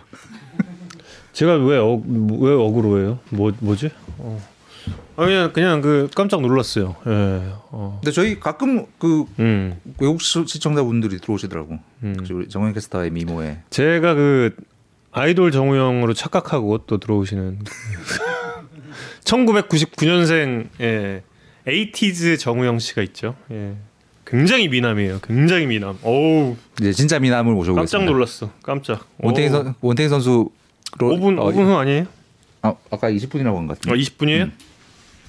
[1.34, 3.20] 제가 왜, 어, 왜 억울해요?
[3.30, 3.92] 뭐 뭐지?
[4.18, 4.42] 어.
[5.18, 6.96] 아 그냥 그냥 그 깜짝 놀랐어요.
[7.08, 7.42] 예.
[7.72, 8.00] 어.
[8.02, 9.80] 근데 저희 가끔 그 음.
[10.00, 11.78] 외국 시- 시청자분들이 들어오시더라고.
[12.04, 12.48] 음.
[12.50, 13.60] 정현 캐스터의 미모에.
[13.70, 14.56] 제가 그
[15.12, 17.60] 아이돌 정우영으로 착각하고 또 들어오시는
[19.26, 21.24] 1999년생 예.
[21.68, 23.36] 에이티즈 정우영 씨가 있죠.
[23.52, 23.74] 예.
[24.26, 25.20] 굉장히 미남이에요.
[25.22, 25.98] 굉장히 미남.
[26.02, 27.98] 어우, 이제 진짜 미남을 모셔보겠습니다.
[27.98, 28.52] 깜짝 놀랐어.
[28.64, 29.08] 깜짝.
[29.20, 29.52] 원태인.
[29.52, 30.50] 선 원태인 선수
[30.98, 32.06] 5분 어, 5분 후 아니에요?
[32.62, 34.00] 아, 아까 20분이라고 한것 어, 같은데.
[34.00, 34.52] 20분이에요?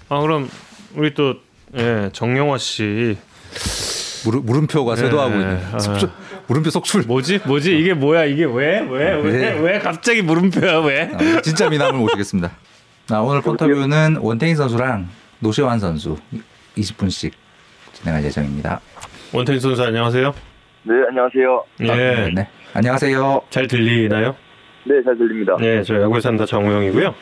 [0.09, 0.49] 아, 그럼
[0.95, 1.35] 우리 또
[1.77, 3.17] 예, 정영화 씨
[4.25, 5.61] 물음, 네, 쇄도하고 있는.
[5.73, 5.79] 아.
[5.79, 6.11] 속출,
[6.49, 7.03] 물음표 속출.
[7.03, 7.41] 뭐지?
[7.45, 7.79] 뭐지?
[7.79, 8.25] 이게 뭐야?
[8.25, 8.81] 이게 왜?
[8.81, 9.15] 왜?
[9.15, 9.33] 왜?
[9.33, 9.59] 네.
[9.61, 10.81] 왜 갑자기 물음표야?
[10.81, 11.11] 왜?
[11.13, 12.51] 아, 진짜 미남을 모시겠습니다.
[13.11, 15.07] 아, 오늘 폰터뷰는 원태인 선수랑
[15.39, 16.17] 노시환 선수
[16.77, 17.33] 20분씩
[17.93, 18.81] 진행할 예정입니다.
[19.33, 20.33] 원태인 선수 안녕하세요.
[20.85, 21.65] 네, 안녕하세요.
[21.83, 21.91] 예.
[21.91, 22.49] 아, 네, 네.
[22.75, 23.43] 안녕하세요.
[23.51, 24.35] 잘 들리나요?
[24.85, 25.57] 네, 잘 들립니다.
[25.61, 27.15] 네, 저 야구에 산다 정우영이고요.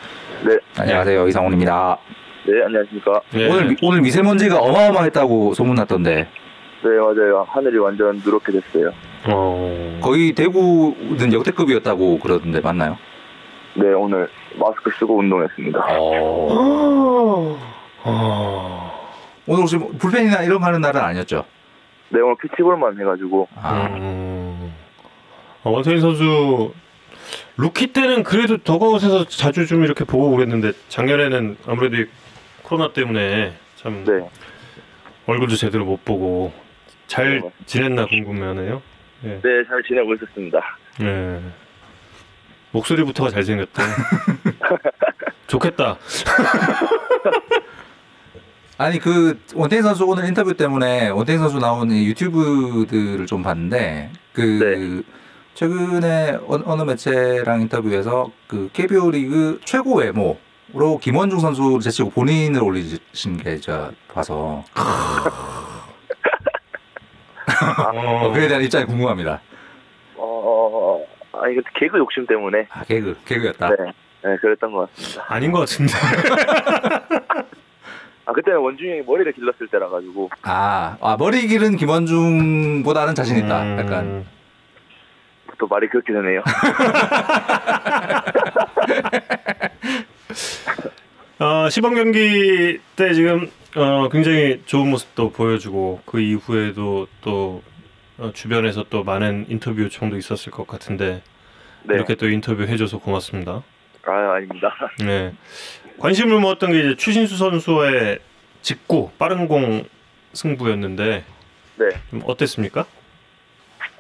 [0.47, 1.29] 네, 안녕하세요.
[1.29, 1.99] 이상훈입니다.
[2.47, 3.20] 네, 안녕하십니까.
[3.33, 3.49] 네.
[3.51, 7.47] 오늘 미- 오늘 미세먼지가 어마어마했다고 소문났던데 네, 맞아요.
[7.49, 8.90] 하늘이 완전 누렇게 됐어요.
[9.27, 9.99] 어...
[10.03, 12.99] 거의 대구는 역대급이었다고 그러던데 맞나요?
[13.74, 15.78] 네, 오늘 마스크 쓰고 운동했습니다.
[15.98, 17.58] 어.
[18.04, 19.10] 어...
[19.46, 21.44] 오늘 혹시 뭐 불펜이나 이런 거 하는 날은 아니었죠?
[22.10, 23.48] 네, 오늘 캐치볼만 해가지고.
[23.56, 24.72] 아, 음...
[25.64, 26.72] 어, 원태인 선수
[27.56, 32.06] 루키 때는 그래도 더그아웃에서 자주 좀 이렇게 보고 그랬는데 작년에는 아무래도 이
[32.62, 34.28] 코로나 때문에 참 네,
[35.26, 36.52] 얼굴도 제대로 못 보고
[37.06, 37.50] 잘 네.
[37.66, 38.82] 지냈나 궁금해하네요.
[39.24, 39.28] 예.
[39.28, 40.60] 네, 잘 지내고 있었습니다.
[41.00, 41.40] 네.
[42.74, 43.82] 목소리부터가 잘생겼다.
[45.46, 45.96] 좋겠다.
[48.76, 54.40] 아니 그 원태인 선수 오늘 인터뷰 때문에 원태인 선수 나온 이 유튜브들을 좀 봤는데 그
[54.40, 55.02] 네.
[55.54, 63.37] 최근에 어느, 어느 매체랑 인터뷰에서 그 KBO 리그 최고 외모로 김원중 선수를 제치고 본인을 올리신
[63.37, 64.64] 게 제가 봐서
[67.94, 69.40] 어, 그에 대한 입장이 궁금합니다.
[70.16, 71.04] 어,
[71.40, 72.66] 아, 이거 개그 욕심 때문에.
[72.70, 73.68] 아 개그 개그였다.
[73.70, 73.77] 네,
[74.25, 75.25] 네, 그랬던 것 같습니다.
[75.29, 75.92] 아닌 것 같은데.
[78.27, 80.31] 아, 그때는 원준이 형이 머리를 길렀을 때라 가지고.
[80.42, 83.62] 아, 아 머리 길은 김원중보다는 자신 있다.
[83.62, 84.27] 음, 약간
[85.59, 86.42] 또 말이 그렇게 되네요.
[91.38, 97.62] 어, 시범 경기 때 지금 어, 굉장히 좋은 모습도 보여주고 그 이후에도 또
[98.18, 101.22] 어, 주변에서 또 많은 인터뷰 요청도 있었을 것 같은데
[101.83, 101.94] 네.
[101.94, 103.62] 이렇게 또 인터뷰 해줘서 고맙습니다.
[104.07, 104.72] 아, 아닙니다.
[105.05, 105.33] 네.
[105.98, 108.18] 관심을 모았던 게 이제 추신수 선수의
[108.62, 109.85] 직구 빠른 공
[110.33, 111.24] 승부였는데
[111.77, 111.88] 네.
[112.11, 112.87] 좀 어땠습니까?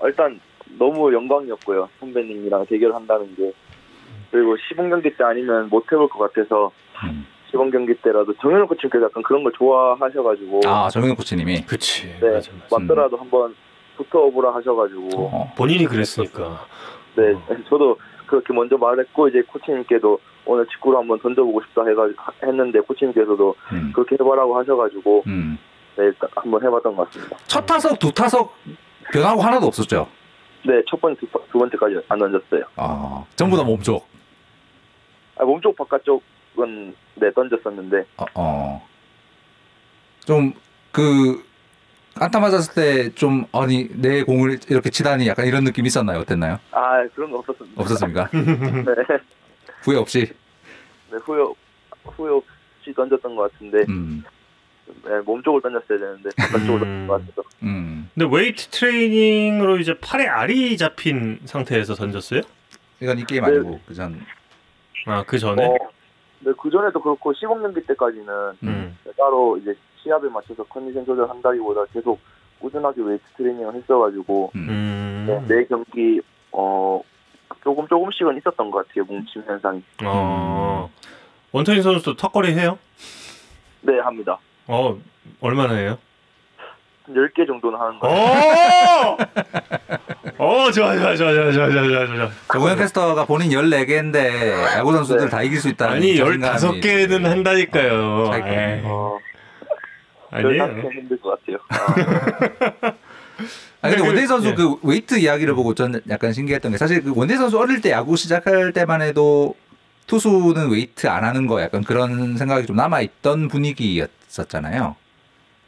[0.04, 0.40] 일단
[0.78, 1.88] 너무 영광이었고요.
[2.00, 3.52] 선배님이랑 대결을 한다는 게.
[4.30, 6.72] 그리고 시범 경기 때 아니면 못 해볼 것 같아서
[7.04, 7.26] 음.
[7.50, 12.08] 시범 경기 때라도 정현욱 코치님께서 약간 그런 걸 좋아하셔가지고 아 정현욱 코치님이 그치.
[12.20, 12.40] 네.
[12.70, 13.54] 맞더라도 한번
[13.96, 16.66] 붙어보라 하셔가지고 어, 본인이 그랬으니까.
[17.16, 17.34] 네
[17.68, 22.08] 저도 그렇게 먼저 말했고 이제 코치님께도 오늘 직구로 한번 던져보고 싶다 해가
[22.42, 23.92] 했는데 코치님께서도 음.
[23.94, 25.58] 그렇게 해봐라고 하셔가지고 음.
[25.96, 27.36] 네 일단 한번 해봤던 것 같습니다.
[27.46, 28.54] 첫 타석 두 타석
[29.12, 30.08] 변하고 하나도 없었죠.
[30.66, 32.64] 네 첫 번째 두, 두 번째까지 안 던졌어요.
[32.76, 34.06] 아 전부 다 몸쪽.
[35.36, 38.86] 아, 몸쪽 바깥쪽은 네 던졌었는데 어, 어.
[40.26, 41.44] 좀그
[42.20, 46.20] 안타 맞았을 때 좀 아니 내 공을 이렇게 치다니 약간 이런 느낌 있었나요?
[46.20, 46.58] 어땠나요?
[46.70, 47.80] 아 그런 거 없었습니다.
[47.82, 48.28] 없었습니까?
[48.32, 49.18] 네,
[49.82, 50.32] 후회 없이.
[51.10, 51.42] 네 후회
[52.04, 54.22] 후회 없이 던졌던 것 같은데 음.
[55.04, 58.08] 네, 몸 쪽을 던졌어야 되는데 바깥쪽으로 던진 것 같아서 음.
[58.14, 62.42] 근데 웨이트 트레이닝으로 이제 팔에 알이 잡힌 상태에서 던졌어요?
[63.00, 64.20] 이건 이 게임 아니고 그전
[65.06, 65.64] 아 그 전에.
[65.66, 65.76] 어,
[66.40, 68.26] 네, 그 전에도 그렇고 시범 경기 때까지는
[68.62, 68.96] 음.
[69.16, 72.20] 따로 이제 시합에 맞춰서 컨디션 조절한다기보다 계속
[72.60, 74.68] 꾸준하게 웨이트 트레이닝을 했어가지고 음.
[74.68, 75.44] 음.
[75.48, 76.20] 네, 매 경기
[76.52, 77.00] 어
[77.64, 80.90] 조금 조금씩은 있었던 것 같아요 뭉침 현상이 어.
[81.52, 82.78] 원태인 선수도 턱걸이 해요?
[83.80, 84.96] 네 합니다 어
[85.40, 85.98] 얼마나 해요?
[87.04, 89.16] 한 10개 정도는 하는 거 어!
[90.38, 92.30] 어 좋아 좋아 좋아 좋아 좋아 좋아 좋아.
[92.52, 94.16] 정우영 캐스터가 본인 14개인데
[94.78, 95.30] 야구 선수들 네.
[95.30, 98.24] 다 이길 수 있다는 아니 자신감이 15개는 한다니까요.
[98.30, 99.18] 차이가 에이, 어,
[100.34, 100.66] 아니에요.
[100.66, 102.94] 별상태 힘들 것 같아요 아,
[103.82, 104.54] 아 근데 그- 선수 예.
[104.54, 108.16] 그 웨이트 이야기를 보고 전 약간 신기했던 게 사실 그 원태인 선수 어릴 때 야구
[108.16, 109.54] 시작할 때만 해도
[110.06, 114.96] 투수는 웨이트 안 하는 거 약간 그런 생각이 좀 남아 있던 분위기였었잖아요.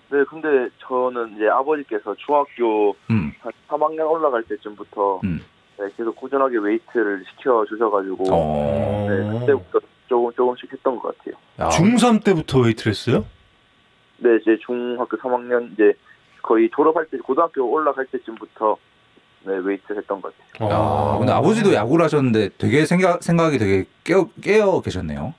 [0.08, 0.48] 네 근데
[0.78, 3.32] 저는 이제 아버지께서 중학교 음.
[3.40, 5.42] 한 3학년 올라갈 때쯤부터 음.
[5.78, 9.06] 네, 계속 꾸준하게 웨이트를 시켜 주셔가지고 어.
[9.10, 11.34] 네, 그때부터 조금 조금씩 했던 것 같아요.
[11.60, 13.24] 야, 중3 때부터 웨이트를 했어요?
[14.18, 15.92] 네, 이제 중학교 3학년 이제
[16.42, 18.76] 거의 졸업할 때 고등학교 올라갈 때쯤부터
[19.44, 20.70] 네, 웨이트 했던 것 같아요.
[20.70, 21.18] 야, 어.
[21.18, 25.34] 근데 아버지도 야구를 하셨는데 되게 생각 생각이 되게 깨어, 깨어 계셨네요.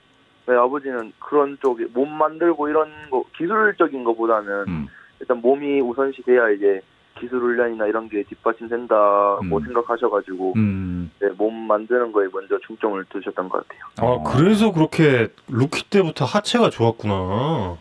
[0.47, 4.87] 네, 아버지는 그런 쪽에 몸 만들고 이런 거 기술적인 거보다는 음.
[5.19, 6.81] 일단 몸이 우선시 돼야 이제
[7.19, 9.63] 기술 훈련이나 이런 게 뒷받침된다고 음.
[9.65, 11.11] 생각하셔가지고 음.
[11.19, 13.81] 네, 몸 만드는 거에 먼저 중점을 두셨던 것 같아요.
[13.97, 17.77] 아 그래서 그렇게 루키 때부터 하체가 좋았구나.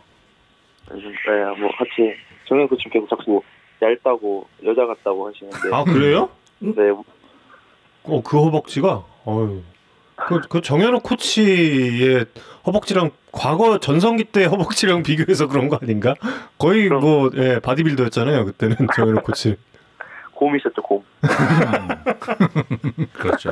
[0.90, 2.14] 네, 뭐 같이
[2.48, 3.42] 정현욱 코치 계속 자꾸
[3.82, 6.28] 얇다고 여자 같다고 하시는데 아 그래요?
[6.58, 6.90] 네,
[8.04, 9.04] 어 그 허벅지가.
[9.26, 9.62] 어유.
[10.14, 12.24] 그, 그 정현우 코치의
[12.66, 16.14] 허벅지랑 과거 전성기 때 허벅지랑 비교해서 그런 거 아닌가?
[16.56, 17.00] 거의 그럼.
[17.02, 19.56] 뭐 예, 바디빌더였잖아요 그때는 정현우 코치.
[20.34, 21.02] 곰이셨죠 곰.
[23.12, 23.50] 그렇죠.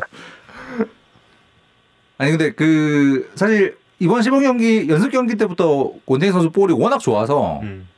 [2.16, 7.60] 아니 근데 그 사실 이번 시범 경기 연습 경기 때부터 원태인 선수 볼이 워낙 좋아서
[7.62, 7.88] 음.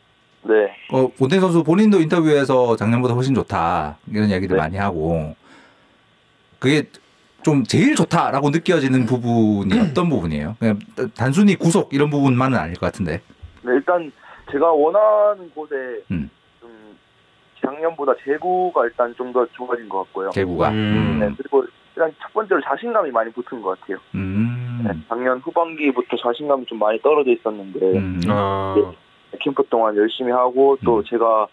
[0.44, 0.54] 네.
[0.92, 4.62] 어, 원태인 선수 본인도 인터뷰에서 작년보다 훨씬 좋다 이런 이야기를 네.
[4.62, 5.34] 많이 하고
[6.60, 6.84] 그게
[7.42, 10.54] 좀 제일 좋다라고 느껴지는 부분이 어떤 부분이에요?
[10.60, 10.78] 그냥
[11.16, 13.20] 단순히 구속 이런 부분만은 아닐 것 같은데.
[13.62, 14.10] 네, 일단
[14.52, 15.74] 제가 원하는 곳에
[16.12, 16.30] 음.
[16.60, 16.70] 좀
[17.64, 20.30] 작년보다 제구가 일단 좀 더 좋아진 것 같고요.
[20.30, 20.70] 개구가.
[20.70, 21.18] 음.
[21.20, 21.64] 네, 그리고
[21.96, 23.98] 일단 첫 번째로 자신감이 많이 붙은 것 같아요.
[24.14, 24.84] 음.
[24.84, 28.20] 네, 작년 후반기부터 자신감이 좀 많이 떨어져 있었는데 음.
[28.28, 28.74] 아.
[29.40, 31.04] 캠프 동안 열심히 하고 또 음.
[31.08, 31.46] 제가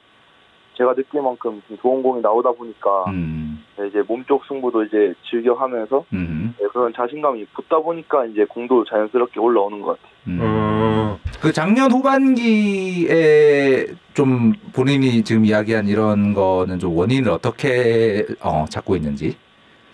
[0.78, 3.64] 제가 느낄 만큼 좀 좋은 공이 나오다 보니까 음.
[3.78, 6.54] 네, 이제 몸쪽 승부도 이제 즐겨 하면서 음.
[6.60, 10.14] 네, 그런 자신감이 붙다 보니까 이제 공도 자연스럽게 올라오는 것 같아요.
[10.28, 10.40] 음.
[10.42, 11.20] 어.
[11.42, 19.38] 그 작년 후반기에 좀 본인이 지금 이야기한 이런 거는 좀 원인을 어떻게 어, 잡고 있는지.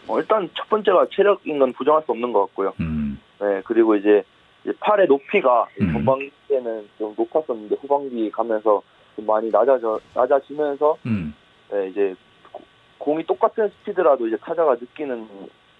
[0.09, 2.73] 어, 일단 첫 번째가 체력인 건 부정할 수 없는 것 같고요.
[2.79, 3.19] 음.
[3.39, 4.23] 네, 그리고 이제,
[4.63, 5.93] 이제 팔의 높이가 음.
[5.93, 8.81] 전반기 때는 좀 높았었는데 후반기 가면서
[9.15, 11.33] 좀 많이 낮아져 낮아지면서 음.
[11.71, 12.15] 네, 이제
[12.51, 12.63] 고-
[12.97, 15.27] 공이 똑같은 스피드라도 이제 타자가 느끼는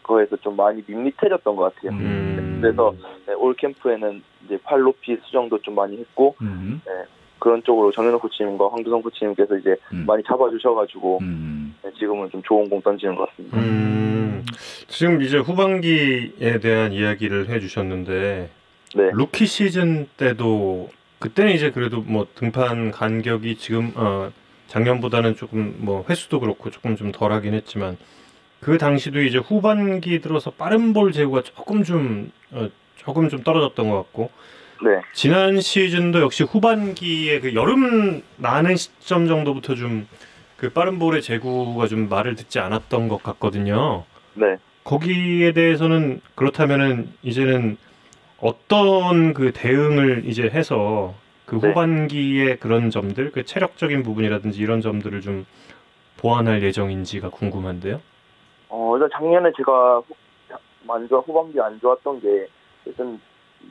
[0.04, 1.92] 거에서 좀 많이 밋밋해졌던 것 같아요.
[1.92, 2.60] 음.
[2.62, 2.94] 그래서
[3.26, 6.82] 네, 올 캠프에는 이제 팔 높이 수정도 좀 많이 했고 음.
[7.40, 10.06] 그런 쪽으로 정현우 코치님과 황두성 코치님께서 이제 음.
[10.06, 11.76] 많이 잡아주셔가지고 음.
[11.84, 13.58] 네, 지금은 좀 좋은 공 던지는 것 같습니다.
[13.58, 14.46] 음.
[14.88, 18.50] 지금 이제 후반기에 대한 이야기를 해주셨는데
[18.96, 24.32] 네, 루키 시즌 때도 그때는 이제 그래도 뭐 등판 간격이 지금 어
[24.68, 27.98] 작년보다는 조금 뭐 횟수도 그렇고 조금 좀 덜하긴 했지만
[28.60, 33.98] 그 당시도 이제 후반기 들어서 빠른 볼 제구가 조금 좀 어, 조금 좀 떨어졌던 것
[33.98, 34.30] 같고
[34.84, 40.08] 네, 지난 시즌도 역시 후반기에 그 여름 나는 시점 정도부터 좀
[40.60, 44.04] 그 빠른 볼의 제구가 좀 말을 듣지 않았던 것 같거든요.
[44.34, 44.58] 네.
[44.84, 47.78] 거기에 대해서는 그렇다면은 이제는
[48.42, 51.14] 어떤 그 대응을 이제 해서
[51.46, 51.70] 그 네.
[51.70, 55.46] 후반기의 그런 점들, 그 체력적인 부분이라든지 이런 점들을 좀
[56.18, 58.02] 보완할 예정인지가 궁금한데요.
[58.68, 60.14] 어, 일단 작년에 제가 후,
[60.90, 62.48] 안 좋아, 후반기 안 좋았던 게,
[62.86, 63.20] 일단,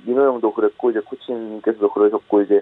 [0.07, 2.61] 민호 형도 그랬고, 이제 코치님께서도 그러셨고, 이제,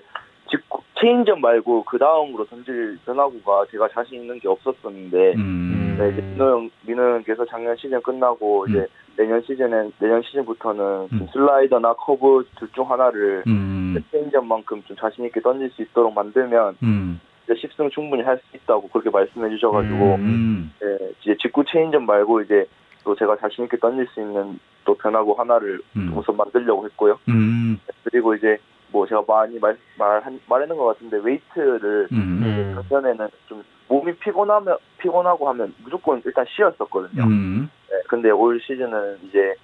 [0.48, 5.96] 직구, 체인점 말고 그 다음으로 던질 변화구가 제가 자신 있는 게 없었었는데, 음.
[5.98, 8.86] 네, 이제 민호 형, 민호 형께서 작년 시즌 끝나고, 이제
[9.16, 11.26] 내년 시즌엔, 내년 시즌부터는 좀 음.
[11.32, 13.96] 슬라이더나 커브 둘 중 하나를 음.
[14.10, 17.20] 체인점만큼 좀 자신 있게 던질 수 있도록 만들면, 음.
[17.44, 20.72] 이제 10승 충분히 할 수 있다고 그렇게 말씀해 주셔가지고, 음.
[20.80, 22.66] 네, 이제 직구 체인점 말고 이제
[23.06, 26.12] 또 제가 자신 있게 던질 수 있는 또 변화구 하나를 음.
[26.16, 27.16] 우선 만들려고 했고요.
[27.28, 27.78] 음.
[28.02, 28.58] 그리고 이제
[28.90, 32.42] 뭐 제가 많이 말, 말, 말했는 것 같은데 웨이트를 음.
[32.42, 32.82] 음.
[32.90, 37.22] 작년에는 좀 몸이 피곤하면 피곤하고 하면 무조건 일단 쉬었었거든요.
[37.22, 37.70] 음.
[37.88, 39.54] 네, 근데 올 시즌은 이제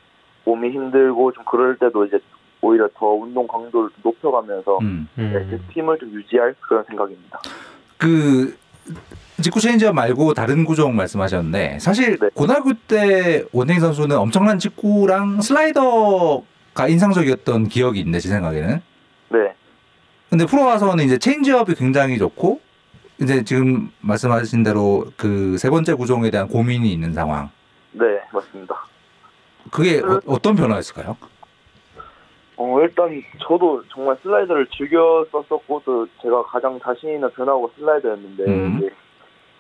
[0.45, 2.21] 몸이 힘들고 좀 그럴 때도 이제
[2.61, 5.09] 오히려 더 운동 강도를 높여가면서 음.
[5.17, 5.49] 네, 음.
[5.51, 7.41] 그 힘을 좀 유지할 그런 생각입니다.
[7.99, 8.57] 그
[9.41, 12.29] 직구 체인지업 말고 다른 구종 말씀하셨는데 사실 네.
[12.35, 18.81] 고등학교 때 원태인 선수는 엄청난 직구랑 슬라이더가 인상적이었던 기억이 있는데 제 생각에는
[19.31, 19.39] 네,
[20.31, 22.61] 근데 프로 와서는 이제 체인지업이 굉장히 좋고
[23.21, 27.51] 이제 지금 말씀하신 대로 그 세 번째 구종에 대한 고민이 있는 상황
[27.93, 28.75] 네 맞습니다.
[29.71, 31.17] 그게 어떤 변화였을까요?
[32.57, 38.77] 어, 일단 저도 정말 슬라이더를 즐겨 썼었고 또 제가 가장 자신 있는 변화구가 슬라이더였는데 음.
[38.79, 38.91] 이제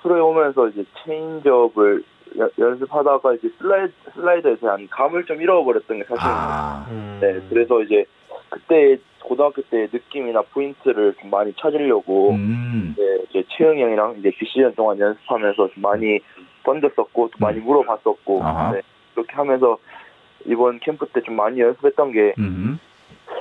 [0.02, 2.02] 프로에 오면서 이제 체인지업을
[2.38, 6.24] 여- 연습하다가 이제 슬라이드, 슬라이더에 대한 감을 좀 잃어버렸던 게 사실입니다.
[6.28, 7.18] 아, 음.
[7.20, 8.04] 네, 그래서 이제
[8.50, 14.74] 그때 고등학교 때 느낌이나 포인트를 좀 많이 찾으려고 음, 네, 이제 최영이 형이랑 이제 비시즌
[14.74, 16.18] 동안 연습하면서 좀 많이
[16.64, 18.42] 던졌었고 또 많이 물어봤었고 음.
[18.42, 18.72] 아하.
[18.72, 18.82] 네,
[19.14, 19.78] 그렇게 하면서
[20.46, 22.78] 이번 캠프 때 좀 많이 연습했던 게 음,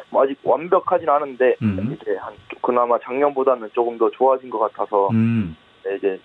[0.10, 1.98] 뭐 아직 완벽하진 않은데 음.
[2.02, 6.20] 이제 한 그나마 작년보다는 조금 더 좋아진 것 같아서 음, 네, 이제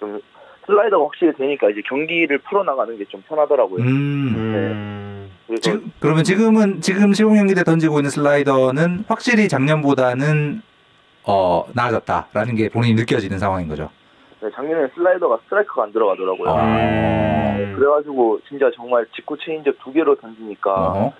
[0.00, 0.20] 좀
[0.66, 3.82] 슬라이더가 확실히 되니까 이제 경기를 풀어 나가는 게 좀 편하더라고요.
[3.82, 4.34] 음.
[4.36, 5.30] 음.
[5.46, 10.60] 그래서 지금 그러면 지금은 지금 시범 경기 때 던지고 있는 슬라이더는 확실히 작년보다는
[11.28, 13.90] 어 나아졌다라는 게 본인이 느껴지는 상황인 거죠.
[14.46, 16.48] 네, 작년에 슬라이더가 스트라이크가 안 들어가더라고요.
[16.48, 16.76] 아.
[17.56, 21.12] 네, 그래가지고 진짜 정말 직구 체인지업 두 개로 던지니까 어허.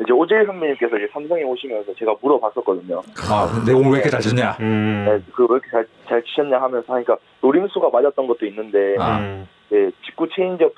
[0.00, 3.02] 이제 오재일 선배님께서 이제 삼성에 오시면서 제가 물어봤었거든요.
[3.28, 4.56] 아, 내 공 왜 이렇게 잘 쳤냐?
[4.60, 5.04] 음.
[5.08, 9.18] 네, 그 왜 이렇게 잘, 잘 치셨냐 하면서 하니까 노림수가 맞았던 것도 있는데 아.
[9.18, 9.48] 음.
[9.70, 10.72] 네, 직구 체인지업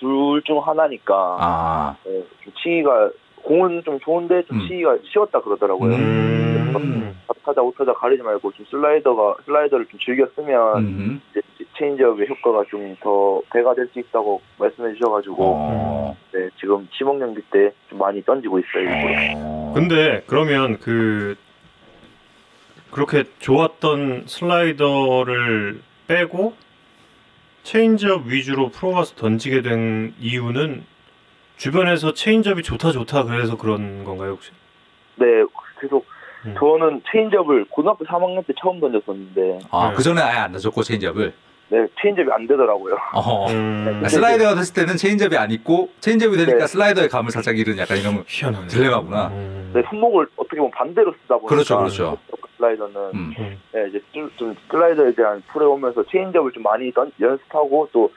[0.00, 1.96] 둘 중 하나니까 아.
[2.04, 3.10] 네, 좀 치기가
[3.44, 4.68] 공은 좀 좋은데 좀 음.
[4.68, 5.94] 치기가 쉬웠다 그러더라고요.
[5.94, 7.14] 음.
[7.48, 11.22] 타자 오타자 가리지 말고 좀 슬라이더가 슬라이더를 좀 즐겨 쓰면 음.
[11.30, 11.40] 이제
[11.78, 16.16] 체인지업의 효과가 좀 더 배가 될 수 있다고 말씀해 주셔가지고 어.
[16.32, 18.82] 네, 지금 시범 경기 때 좀 많이 던지고 있어요.
[18.82, 19.14] 일부러.
[19.36, 19.72] 어.
[19.74, 21.36] 근데 그러면 그
[22.90, 26.52] 그렇게 좋았던 슬라이더를 빼고
[27.62, 30.84] 체인지업 위주로 프로 가서 던지게 된 이유는
[31.56, 34.50] 주변에서 체인지업이 좋다 좋다 그래서 그런 건가요 혹시?
[35.16, 35.26] 네,
[35.80, 36.04] 계속
[36.46, 36.54] 음.
[36.58, 39.96] 저는 체인지업을 고등학교 3학년 때 처음 던졌었는데 아, 네.
[39.96, 41.32] 그 전에 아예 안 던졌고 체인지업을.
[41.70, 42.96] 네, 체인지업이 안 되더라고요.
[43.14, 43.50] 어.
[43.50, 46.66] 음, 아, 슬라이더가 됐을 때는 체인지업이 안 있고 체인지업이 되니까 네.
[46.66, 48.68] 슬라이더의 감을 살짝 잃은 약간 이런 희한하네.
[48.68, 49.28] 딜레마구나.
[49.28, 49.70] 음.
[49.74, 52.18] 네, 손목을 어떻게 보면 반대로 쓰다 보니까 그렇죠, 그렇죠.
[52.56, 53.34] 슬라이더는 음.
[53.38, 53.60] 음.
[53.72, 58.10] 네, 이제 좀, 좀 슬라이더에 대한 프로에 오면서 체인지업을 좀 많이 던, 연습하고 또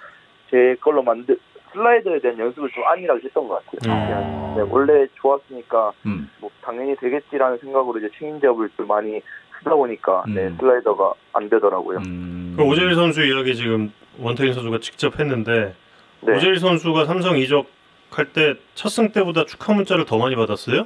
[0.52, 1.40] 제 걸로 만들
[1.74, 3.80] 슬라이더에 대한 연습을 좀 안일하게 했던 것 같아요.
[3.94, 4.06] 음.
[4.08, 6.30] 그냥 네, 원래 좋았으니까 음.
[6.40, 9.22] 뭐 당연히 되겠지라는 생각으로 이제 체인지업을 좀 많이
[9.60, 10.58] 쓰다 보니까 네, 음.
[10.60, 12.00] 슬라이더가 안 되더라고요.
[12.00, 12.56] 음.
[12.58, 15.76] 그 오재일 선수 이야기 지금 원태인 선수가 직접 했는데
[16.22, 17.66] 네, 오재일 선수가 삼성 이적
[18.12, 20.86] 할 때 첫승 때보다 축하 문자를 더 많이 받았어요?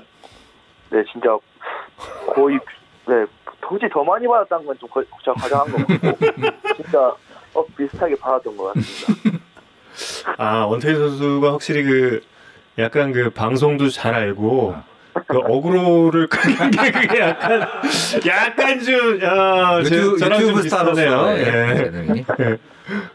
[0.92, 1.36] 네, 진짜
[2.36, 2.60] 거의
[3.08, 3.26] 네,
[3.62, 6.18] 도저히 더 많이 받았다는 건 좀 과장한 것 같고
[6.78, 7.16] 진짜
[7.56, 9.40] 어, 비슷하게 받았던 것 같습니다.
[10.38, 12.22] 아 원태인 선수가 확실히 그
[12.78, 14.76] 약간 그 방송도 잘 알고
[15.28, 17.62] 그 어그로를 끄는 게 그게 약간
[18.28, 21.38] 약간 좀 야, 유튜브, 제- 유튜브 스타로서 비슷하네요.
[21.38, 21.76] 예, 예.
[21.86, 22.26] 재능이.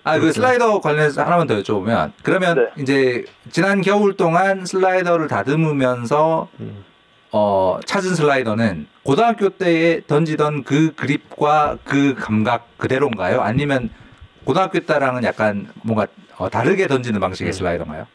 [0.03, 2.83] 아, 그 슬라이더 관련해서 하나만 더 여쭤보면 그러면 네.
[2.83, 6.85] 이제 지난 겨울 동안 슬라이더를 다듬으면서 음.
[7.33, 13.43] 어, 찾은 슬라이더는 고등학교 때에 던지던 그 그립과 그 감각 그대로인가요?
[13.43, 13.91] 아니면
[14.45, 16.07] 고등학교 때랑은 약간 뭔가
[16.41, 17.53] 어, 다르게 던지는 방식의 음.
[17.53, 18.07] 슬라이더인가요?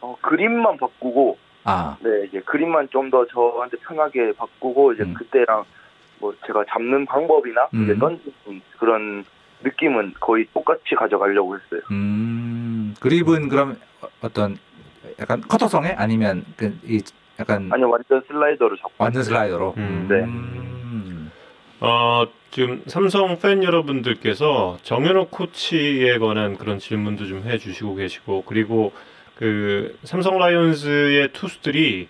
[0.00, 5.14] 어, 그림만 바꾸고 아, 네, 이제 그림만 좀 더 저한테 편하게 바꾸고 이제 음.
[5.14, 5.62] 그때랑
[6.18, 7.98] 뭐 제가 잡는 방법이나 이제 음.
[7.98, 9.24] 던지는 그런
[9.62, 11.80] 느낌은 거의 똑같이 가져가려고 했어요.
[11.92, 14.56] 음, 그립은 그럼 어- 어떤
[15.20, 17.00] 약간 커터성에 아니면 그 이
[17.38, 18.92] 약간 아니요, 완전 슬라이더로 잡고.
[18.98, 19.74] 완전 슬라이더로.
[19.76, 20.06] 음.
[20.08, 20.79] 네.
[21.80, 21.86] 음.
[21.86, 28.92] 어, 지금 삼성 팬 여러분들께서 정현욱 코치에 관한 그런 질문도 좀 해주시고 계시고 그리고
[29.34, 32.08] 그 삼성 라이온즈의 투수들이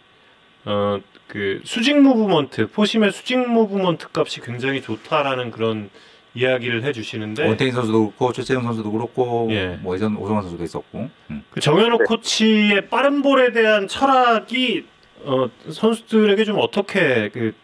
[0.65, 5.91] 어, 그 수직 무브먼트 포심의 수직 무브먼트 값이 굉장히 좋다라는 그런
[6.35, 9.79] 이야기를 해주시는데 원태인 선수도 그렇고 최재형 선수도 그렇고 예.
[9.81, 11.11] 뭐 예전 오성환 선수도 있었고.
[11.31, 11.45] 음.
[11.51, 12.05] 그 정현욱 네.
[12.07, 14.85] 코치의 빠른 볼에 대한 철학이
[15.23, 17.55] 어, 선수들에게 좀 어떻게 그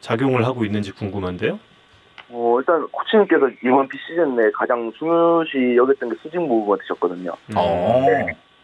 [0.00, 1.58] 작용을 하고 있는지 궁금한데요.
[2.30, 7.32] 어, 일단 코치님께서 이번 비시즌 내 가장 중요시 여겼던 게 수직 무브먼트셨거든요.
[7.50, 7.54] 음.
[7.56, 8.04] 어.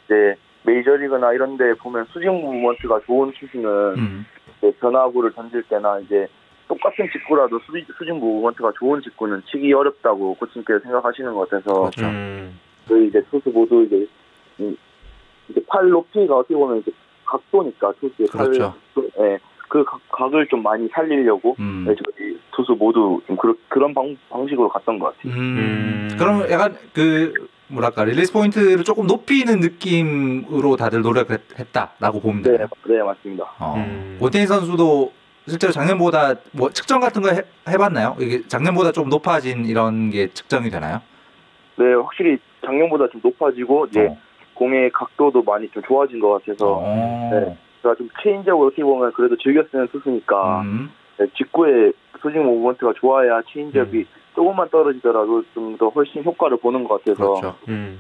[0.05, 3.69] 이제 메이저리그나 이런 데 보면 수직 무브먼트가 좋은 투수는
[3.99, 4.27] 음.
[4.59, 6.27] 이제 변화구를 던질 때나 이제
[6.69, 12.07] 똑같은 직구라도 수직, 수직 movement가 좋은 직구는 치기 어렵다고 코치님께서 생각하시는 것 같아서 그렇죠.
[12.07, 12.59] 음.
[12.89, 14.07] 저희 이제 투수 모두 이제
[14.59, 14.77] 이-
[15.49, 16.91] 이제 팔 높이가 어떻게 보면 이제
[17.25, 18.75] 각도니까 투수의 그렇죠.
[18.95, 19.39] 팔, 예,
[19.73, 21.87] 그 각, 각을 좀 많이 살리려고 음.
[21.89, 25.33] 네, 저희 투수 모두 좀 그런 그런 방, 방식으로 갔던 것 같아요.
[25.33, 25.39] 음.
[25.39, 26.17] 음.
[26.19, 27.33] 그럼 약간 그
[27.69, 32.69] 뭐랄까 release point를 조금 높이는 느낌으로 다들 노력했다라고 보면 네, 되나요?
[32.87, 33.45] 네 맞습니다.
[33.59, 33.75] 어.
[33.79, 34.19] 음.
[34.21, 35.11] 원태인 선수도
[35.49, 38.17] 실제로 작년보다 뭐 측정 같은 거 해, 해봤나요?
[38.21, 41.01] 이게 작년보다 좀 높아진 이런 게 측정이 되나요?
[41.77, 44.19] 네, 확실히 작년보다 좀 높아지고 이제 어.
[44.53, 47.31] 공의 각도도 많이 좀 좋아진 것 같아서 어.
[47.33, 47.57] 네.
[47.83, 50.91] 제가 좀 체인지업을 어떻게 보면 그래도 즐겨 쓰는 투수니까 음.
[51.19, 54.05] 네, 직구의 수직 movement가 좋아야 체인지업이 음.
[54.35, 57.57] 조금만 떨어지더라도 좀 더 훨씬 효과를 보는 것 같아서 그렇죠.
[57.69, 57.99] 음.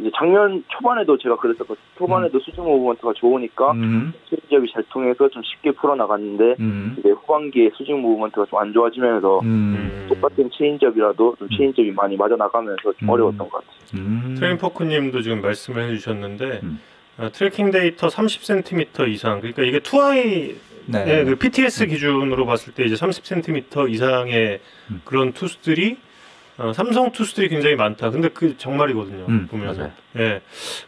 [0.00, 1.76] 이제 작년 초반에도 제가 그랬었거든요.
[1.96, 4.12] 초반에도 수직 movement가 좋으니까 음.
[4.30, 6.94] 체인지업이 잘 통해서 좀 쉽게 풀어나갔는데 음.
[6.98, 10.06] 이제 후반기에 수직 movement가 좀 안 좋아지면서 음.
[10.08, 13.10] 똑같은 체인지업이라도 좀 체인지업이 많이 맞아 나가면서 좀 음.
[13.10, 13.72] 어려웠던 것 같아요.
[13.94, 14.34] 음.
[14.38, 16.78] 트레인 포크님도 지금 말씀을 해주셨는데 음.
[16.78, 16.97] 어,
[17.32, 20.54] tracking 데이터 30cm 이상 그러니까 이게 투아이
[20.86, 21.04] 네.
[21.04, 24.60] 네, 그 PTS 기준으로 봤을 때 이제 30cm 이상의
[24.90, 25.02] 음.
[25.04, 25.98] 그런 투수들이
[26.58, 28.10] 어, 삼성 투수들이 굉장히 많다.
[28.10, 29.26] 근데 그 정말이거든요.
[29.28, 29.76] 음, 보면.
[29.76, 29.92] 맞아요.
[30.16, 30.40] 예.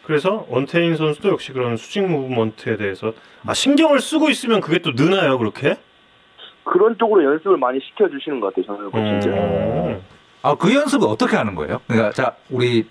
[0.05, 3.12] 그래서 원태인 선수도 역시 그런 수직 movement에 대해서
[3.47, 5.76] 아 신경을 쓰고 있으면 그게 또 느나요, 그렇게?
[6.64, 9.20] 그런 쪽으로 연습을 많이 시켜 주시는 것 같아요.
[9.20, 9.37] 저는.
[9.37, 10.03] 음.
[10.43, 11.81] 아, 그 연습을 어떻게 하는 거예요?
[11.87, 12.87] 그러니까 자, 우리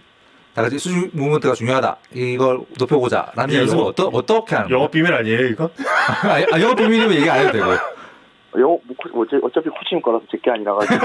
[0.59, 1.97] 다 같이 수직 무브먼트가 중요하다.
[2.13, 4.79] 이걸 높여보자라는 예, 연습을 어떠, 어떻게 하는 거예요?
[4.79, 5.69] 영업 비밀 아니에요, 이거?
[6.23, 7.65] 아, 아, 영업 비밀이면 얘기 안 해도 되고.
[8.57, 10.95] 영어 뭐 코- 어째- 어차피 코치님 거라서 제게 아니라가지고.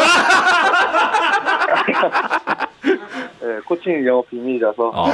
[3.40, 4.88] 네, 코치님 영어 비밀이라서.
[4.94, 5.07] 어.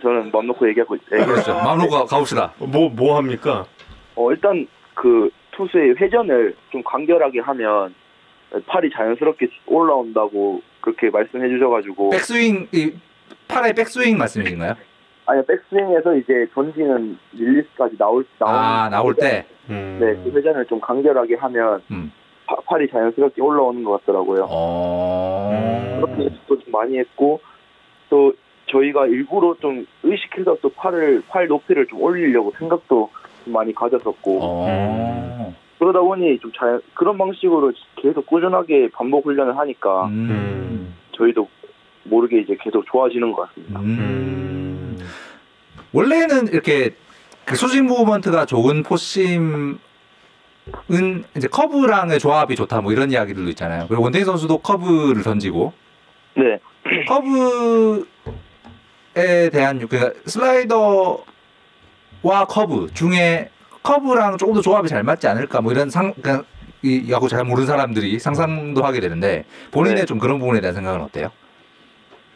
[0.00, 1.26] 저는 맘 놓고 얘기하고 얘기했어요.
[1.26, 1.54] 그렇죠.
[1.54, 2.52] 마음 놓고 가- 가봅시다.
[2.58, 3.64] 뭐 뭐 합니까?
[4.14, 7.94] 어, 일단 그 투수의 회전을 좀 간결하게 하면
[8.66, 12.92] 팔이 자연스럽게 올라온다고 그렇게 말씀해 주셔가지고 백스윙 이
[13.48, 14.74] 팔의 백스윙 말씀이신가요?
[15.26, 19.44] 아니 백스윙에서 이제 던지는 릴리스까지 나올 나올 아 나올 때.
[19.68, 19.98] 음.
[20.00, 22.10] 네, 그 회전을 좀 간결하게 하면 음.
[22.46, 24.46] 파- 팔이 자연스럽게 올라오는 것 같더라고요.
[24.48, 25.98] 어.
[26.00, 27.40] 그렇게 연습도 좀 많이 했고
[28.08, 28.32] 또
[28.70, 33.10] 저희가 일부러 좀 의식해서 또 팔을 팔 높이를 좀 올리려고 생각도
[33.44, 35.54] 좀 많이 가졌었고 어.
[35.78, 40.94] 그러다 보니 좀잘 그런 방식으로 계속 꾸준하게 반복 훈련을 하니까 음.
[41.12, 41.48] 저희도
[42.08, 43.80] 모르게 이제 계속 좋아지는 것 같습니다.
[43.80, 44.98] 음.
[45.92, 46.90] 원래는 이렇게
[47.44, 49.78] 그 수직 무브먼트가 좋은 포심은
[51.36, 53.86] 이제 커브랑의 조합이 좋다 뭐 이런 이야기들도 있잖아요.
[53.88, 55.72] 그리고 원태인 선수도 커브를 던지고
[56.36, 56.58] 네,
[57.06, 58.04] 커브에
[59.50, 61.24] 대한 그 슬라이더와
[62.48, 63.50] 커브 중에
[63.82, 66.44] 커브랑 조금 더 조합이 잘 맞지 않을까 뭐 이런 상 그냥
[66.82, 70.04] 이 야구 잘 모르는 사람들이 상상도 하게 되는데 본인의 네.
[70.04, 71.30] 좀 그런 부분에 대한 생각은 어때요?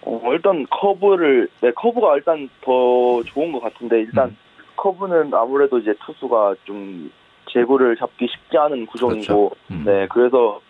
[0.05, 4.36] 어, 일단 커브를 네 커브가 일단 더 좋은 것 같은데 일단 음.
[4.76, 7.11] 커브는 아무래도 이제 투수가 좀
[7.50, 9.82] 제구를 잡기 쉽지 않은 구종이고 음.
[9.86, 10.61] 네 그래서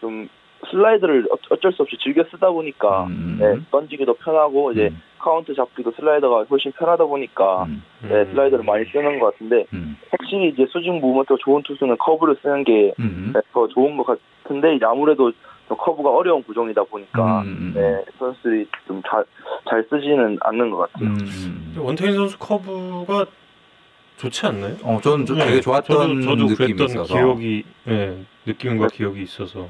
[0.00, 0.28] 좀
[0.70, 3.38] 슬라이더를 어- 어쩔 수 없이 즐겨 쓰다 보니까 음.
[3.40, 5.00] 네, 던지기도 편하고 이제 음.
[5.18, 7.82] 카운트 잡기도 슬라이더가 훨씬 편하다 보니까 음.
[8.02, 9.96] 네, 슬라이더를 많이 쓰는 것 같은데 음.
[10.10, 13.32] 확실히 이제 수직 movement가 좋은 투수는 커브를 쓰는 게 음.
[13.52, 15.40] 더 좋은 것 같은데 이제 아무래도 좀
[15.76, 17.72] 커브가 어려운 구종이다 보니까 음.
[17.74, 21.08] 네, 선수들이 좀 잘 잘 쓰지는 않는 것 같아요.
[21.10, 21.74] 음.
[21.78, 23.26] 원태인 선수 커브가
[24.16, 24.74] 좋지 않나요?
[24.82, 27.14] 어, 저는 좀 되게 네, 좋았던 저도, 저도 느낌이 그랬던 있어서.
[27.14, 29.66] 기억이 예, 느낌과 기억이 있어서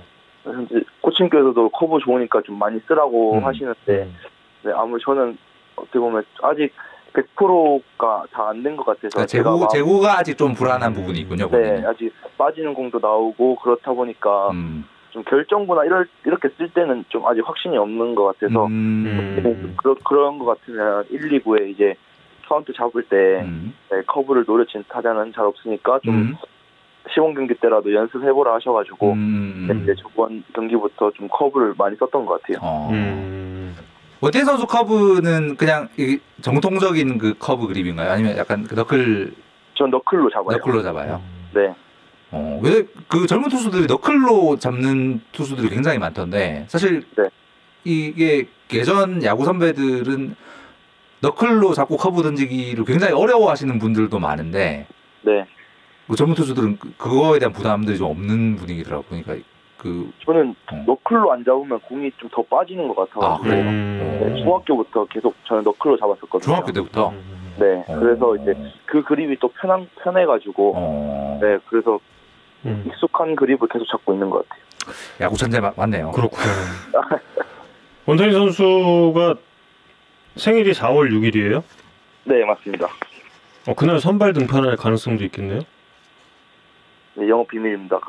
[0.67, 3.45] 이제 코치님께서도 커브 좋으니까 좀 많이 쓰라고 음.
[3.45, 4.17] 하시는데 음.
[4.63, 5.39] 네, 아무리 저는
[5.77, 6.73] 어떻게 보면 아직
[7.13, 11.49] 100%가 다 안 된 것 같아서 그러니까 막- 제구가 아직 좀 불안한 부분이 있군요.
[11.49, 11.87] 네, 본인은.
[11.87, 14.85] 아직 빠지는 공도 나오고 그렇다 보니까 음.
[15.11, 19.41] 좀 결정구나 이럴 이렇게 쓸 때는 좀 아직 확신이 없는 것 같아서 음.
[19.45, 19.75] 음.
[19.77, 21.95] 그러, 그런 것 같으면 1, 2구에 이제
[22.49, 23.75] 카운트 잡을 때 음.
[23.91, 26.37] 네, 커브를 노려친 타자는 잘 없으니까 좀 음.
[27.13, 29.67] 시범 경기 때라도 연습해보라 하셔가지고 음.
[29.69, 32.59] 네, 이제 저번 경기부터 좀 커브를 많이 썼던 것 같아요.
[32.61, 32.89] 어.
[32.93, 33.77] 음.
[34.21, 38.11] 원태인 선수 커브는 그냥 이 정통적인 그 커브 그립인가요?
[38.11, 39.33] 아니면 약간 그 너클
[39.75, 40.59] 전 knuckle로 잡아요.
[40.59, 41.23] knuckle로 잡아요?
[41.55, 41.75] 네,
[42.33, 47.29] 어, 왜 그 젊은 투수들이 knuckle로 잡는 투수들이 굉장히 많던데 사실 네.
[47.85, 50.37] 이게 예전 야구 선배들은
[51.23, 54.87] knuckle로 잡고 커브 던지기를 굉장히 어려워하시는 분들도 많은데
[55.23, 55.45] 네.
[56.09, 59.35] 그 젊은 투수들은 그- 그거에 대한 부담들이 좀 없는 분위기더라고 보니까
[59.77, 60.85] 그 저는 어.
[60.87, 63.65] 너클로 안 잡으면 공이 좀 더 빠지는 것 같아서 아, 그래요?
[63.65, 64.21] 음.
[64.35, 66.41] 네, 중학교부터 계속 저는 너클로 잡았었거든요.
[66.41, 67.55] 중학교 때부터 음.
[67.59, 67.99] 네, 어.
[67.99, 68.55] 그래서 이제
[68.87, 71.99] 그 그립이 또 편한 편해가지고 어, 네, 그래서
[72.67, 72.85] 음.
[72.87, 74.63] 익숙한 그립을 계속 잡고 있는 것 같아요.
[75.21, 76.11] 야구 천재 마- 맞네요.
[76.13, 76.43] 그렇군요.
[78.07, 79.35] 원태인 선수가
[80.37, 81.63] 생일이 4월 6일이에요?
[82.25, 82.89] 네, 맞습니다.
[83.69, 85.61] 어, 그날 선발 등판할 가능성도 있겠네요.
[87.15, 87.99] 네, 영업 비밀입니다.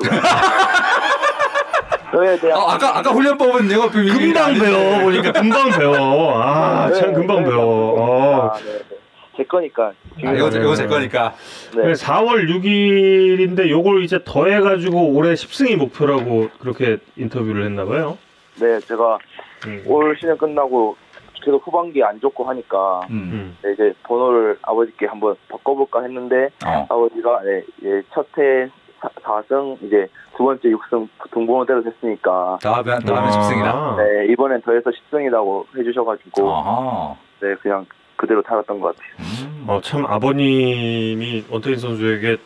[2.12, 6.42] 저에 대한 어, 아까 아까 훈련법은 영어 비밀 금방 배워 보니까 금방 배워.
[6.42, 8.00] 아, 네, 참 금방 네, 배워.
[8.00, 8.50] 어.
[8.50, 8.96] 아, 네, 네.
[9.42, 9.92] 제 거니까.
[10.24, 11.34] 아, 이거 제- 이거 제 거니까.
[11.76, 11.92] 네.
[11.92, 18.16] 4월 6일인데 요걸 이제 더해가지고 올해 10승이 목표라고 그렇게 인터뷰를 했나 봐요.
[18.60, 19.18] 네, 제가
[19.66, 19.82] 음.
[19.86, 20.96] 올 시즌 끝나고
[21.42, 23.30] 계속 후반기 안 좋고 하니까 음.
[23.32, 23.56] 음.
[23.62, 26.86] 네, 이제 번호를 아버지께 한번 바꿔볼까 했는데 어.
[26.88, 28.68] 아버지가 네, 예, 첫해
[29.00, 33.30] 4승 이제 두 번째 6승 등번호대로 됐으니까 다음에 다음에 아.
[33.30, 33.96] 10승이다.
[33.96, 37.14] 네, 이번엔 더해서 10승이라고 해주셔가지고 아하.
[37.40, 37.84] 네, 그냥
[38.22, 39.12] 그대로 타갔던 것 같아요.
[39.18, 39.64] 음.
[39.66, 42.36] 어, 참 아버님이 원태인 선수에게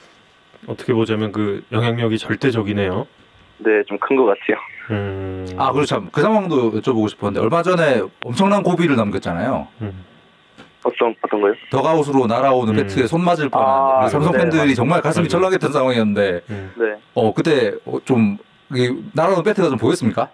[0.66, 3.06] 어떻게 보자면 그 영향력이 절대적이네요.
[3.58, 4.56] 네, 좀 큰 것 같아요.
[4.90, 5.46] 음.
[5.58, 6.02] 아 그렇죠.
[6.10, 9.68] 그 상황도 여쭤보고 싶었는데 얼마 전에 엄청난 고비를 넘겼잖아요.
[9.82, 10.04] 음.
[10.82, 11.52] 어떤 어떤 거요?
[11.70, 12.76] 더가웃으로 날아오는 음.
[12.76, 14.74] 배트에 손 맞을 뻔한 아, 삼성 네, 팬들이 맞아요.
[14.74, 15.28] 정말 가슴이.
[15.28, 16.72] 철렁했던 상황이었는데 음.
[16.78, 18.38] 네, 어 그때 어, 좀
[19.12, 20.30] 날아오는 배트가 좀 보였습니까?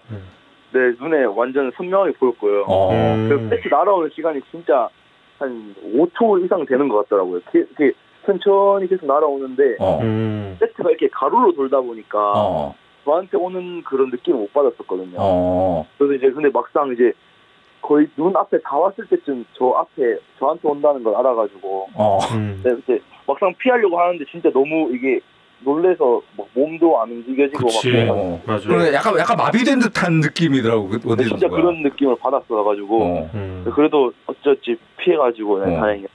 [0.72, 2.64] 네 눈에 완전 선명하게 보였고요.
[2.68, 2.90] 어.
[3.28, 4.88] 그 배트 날아오는 시간이 진짜
[5.42, 7.40] 한 5초 이상 되는 것 같더라고요.
[7.52, 7.92] 이렇게,
[8.24, 9.98] 천천히 계속 날아오는데 어.
[10.00, 10.56] 음.
[10.60, 12.74] 배트가 이렇게 가로로 돌다 보니까 어.
[13.04, 15.16] 저한테 오는 그런 느낌을 못 받았었거든요.
[15.18, 15.84] 어.
[15.98, 17.12] 그래서 이제 근데 막상 이제
[17.80, 22.18] 거의 눈 앞에 다 왔을 때쯤 저 앞에 저한테 온다는 걸 알아가지고 어.
[22.36, 22.60] 음.
[22.62, 25.18] 네, 그때 막상 피하려고 하는데 진짜 너무 이게
[25.64, 27.90] 놀래서 뭐 몸도 안 움직여지고 막 그치.
[27.90, 28.40] 그래가지고 어.
[28.46, 28.68] 맞아.
[28.68, 31.56] 그래 약간 약간 마비된 듯한 느낌이더라고 그 원태인 진짜 선수가.
[31.56, 33.30] 그런 느낌을 받았어 가지고 어.
[33.34, 33.64] 음.
[33.74, 34.12] 그래도
[34.42, 35.80] 어찌어찌 피해가지고 네, 어.
[35.80, 36.06] 다행이야.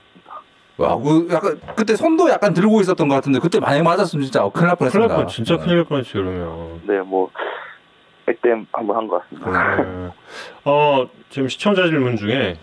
[0.76, 4.52] 와, 그 약간 그때 손도 약간 들고 있었던 것 같은데 그때 만약 맞았으면 진짜 어,
[4.52, 5.08] 큰일 날 큰일 뻔했습니다.
[5.08, 5.58] 날 뻔, 진짜 어.
[5.58, 6.80] 큰일 날 뻔했지 그러면.
[6.86, 7.30] 네, 뭐
[8.28, 9.76] 액땜 한번 한 것 같습니다.
[9.82, 10.08] 네.
[10.64, 12.58] 어 지금 시청자 질문 중에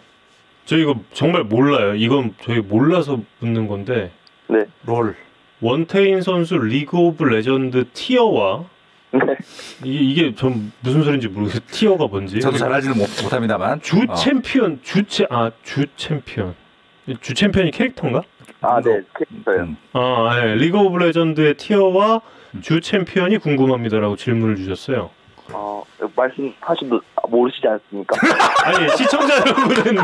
[0.66, 1.95] 저 이거 정말 몰라요.
[1.95, 4.11] 이건 저희 몰라서 묻는 건데
[4.47, 5.15] 네, LoL.
[5.61, 8.63] 원태인 선수 League of Legends tier와
[9.12, 9.22] 네.
[9.84, 11.62] 이, 이게 전 무슨 소리인지 모르겠어요.
[11.71, 12.39] tier가 뭔지.
[12.39, 14.14] 저도 잘 알지는 못, 못합니다만 주 어.
[14.16, 16.56] 챔피언 주챔 아주 챔피언
[17.22, 18.24] 주 챔피언이 캐릭터인가?
[18.62, 19.62] 아, 네, 캐릭터요.
[19.62, 19.78] 음.
[19.93, 20.56] 아, 네.
[20.56, 22.22] 리그 오브 레전드의 티어와
[22.56, 22.62] 음.
[22.62, 25.12] 주 챔피언이 궁금합니다라고 질문을 주셨어요.
[25.51, 25.84] 어,
[26.16, 26.99] 말씀하셔도
[27.30, 28.16] 모르시지 않습니까?
[28.66, 30.03] 아니 시청자 여러분은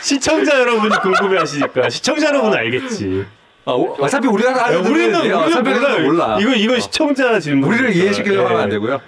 [0.00, 3.26] 시청자 여러분이 궁금해 하시니까 시청자 여러분은 알겠지.
[3.66, 6.04] 아, 오- 어차피 우리가 다 야, 우리는 우리는 어차피 몰라요.
[6.06, 6.38] 몰라.
[6.40, 6.78] 이거 이거 어.
[6.78, 7.68] 시청자 질문.
[7.70, 9.00] 우리를 이해시키려고 하면 안 되고요.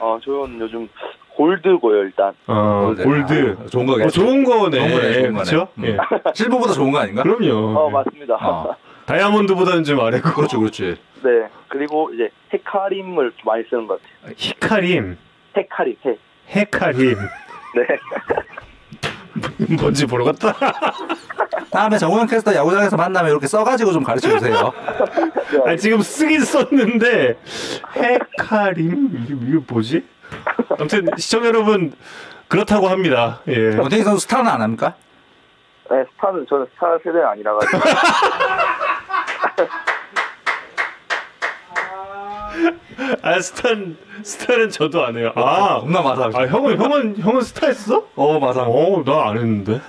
[0.00, 0.88] 어, 저는 요즘
[1.36, 2.32] 골드고요, 일단.
[2.46, 3.56] 어, 골드.
[3.60, 4.06] 아, 좋은 거겠죠.
[4.06, 4.78] 어, 좋은 거네.
[4.78, 5.32] 좋은 거네, 좋은 거네.
[5.32, 5.68] 그렇죠?
[5.78, 5.84] 음.
[5.84, 5.96] 예.
[6.34, 7.22] 실버보다 좋은 거 아닌가?
[7.22, 7.78] 그럼요.
[7.78, 7.92] 어, 예.
[7.92, 8.34] 맞습니다.
[8.34, 8.74] 어.
[9.06, 10.30] 다이아몬드보다는 좀 아래고.
[10.32, 10.96] 그렇지, 그렇지.
[11.22, 11.30] 네,
[11.68, 14.34] 그리고 이제 헤카림을 좀 많이 쓰는 것 같아요.
[14.36, 15.16] 히카림,
[15.56, 16.16] 헤카림, 헤.
[16.48, 17.14] 헤카림.
[17.76, 17.86] 네.
[19.80, 20.54] 뭔지 보러 갔다.
[21.70, 24.72] 다음에 정우영 캐스터 야구장에서 만나면 이렇게 써가지고 좀 가르쳐 주세요.
[25.66, 27.38] 아 지금 쓰긴 썼는데
[27.96, 29.34] 헤카림 이게,
[29.66, 30.04] 뭐지?
[30.78, 31.92] 아무튼 시청 자 여러분
[32.48, 33.40] 그렇다고 합니다.
[33.48, 33.76] 예.
[33.76, 34.94] 원태인 선수 스타는 안 합니까?
[35.90, 37.78] 네, 스타는 저는 스타 세대는 아니라 가지고.
[43.22, 45.32] 아 스탄 스타는 저도 안 해요.
[45.34, 46.30] 아, 겁나 맞아.
[46.34, 48.06] 아 형은 형은 형은 스타 했어?
[48.14, 48.62] 어, 맞아.
[48.62, 49.80] 어나 안 했는데.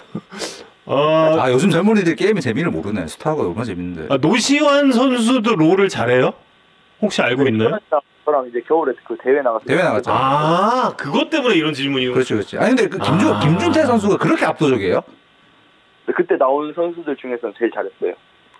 [0.86, 3.07] 아, 아, 요즘 젊은이들 게임의 재미를 모르네.
[3.07, 4.14] 스타가 얼마나 재밌는데.
[4.14, 6.34] 아, 노시환 선수도 롤을 잘해요?
[7.01, 7.78] 혹시 알고 있나요?
[8.26, 9.66] 저랑 이제 겨울에 그 대회 나갔어요.
[9.66, 10.12] 대회 나갔죠.
[10.14, 12.57] 아 그것 때문에 이런 질문이 그렇지, 그렇지.
[12.57, 13.39] 아니, 근데 그 김준, 아.
[13.39, 15.01] 김준태 선수가 그렇게 압도적이에요?
[16.16, 18.14] 그때 나온 선수들 중에서는 제일 잘했어요.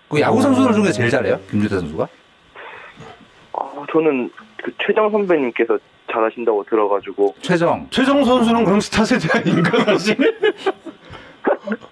[0.08, 1.38] 그 야구 선수들 중에 제일 잘해요?
[1.50, 2.08] 김준태 선수가?
[3.54, 4.30] 아, 저는
[4.62, 5.78] 그 최정 선배님께서
[6.10, 7.34] 잘하신다고 들어가지고.
[7.40, 7.86] 최정.
[7.90, 10.16] 최정 선수는 그럼 스타 세대 아닌가 사실?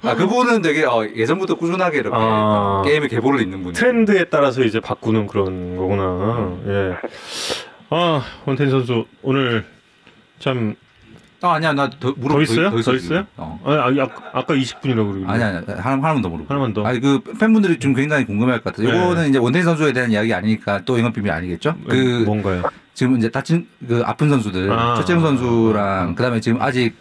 [0.02, 2.82] 아, 그분은 되게 어, 예전부터 꾸준하게 이렇게 아.
[2.84, 3.72] 게임의 계보를 잇는 분이에요.
[3.72, 6.58] 트렌드에 따라서 이제 바꾸는 그런 거구나.
[6.66, 6.96] 예.
[7.90, 9.64] 아 원태인 선수 오늘
[10.38, 10.76] 참
[11.42, 11.72] 아, 아니야.
[11.72, 12.64] 나 더, 물어 더 있어요?
[12.64, 13.26] 더, 더 있어, 있어요?
[13.36, 13.58] 어.
[13.64, 15.26] 아, 아, 아, 아 까 20분이라고 그러길래.
[15.26, 16.46] 아니, 아니, 하나, 하나만 더 물어보.
[16.48, 16.84] 하나만 더.
[16.84, 18.90] 아니, 그 팬분들이 좀 굉장히 궁금해할 것 같아요.
[18.92, 18.96] 네.
[18.98, 21.74] 이거는 이제 원태인 선수에 대한 이야기 아니니까 또 영업 비밀 아니겠죠?
[21.88, 22.62] 그, 뭔가요?
[22.94, 24.96] 지금 이제 다친, 그 아픈 선수들, 아.
[24.96, 26.94] 최재형 선수랑, 그 다음에 지금 아직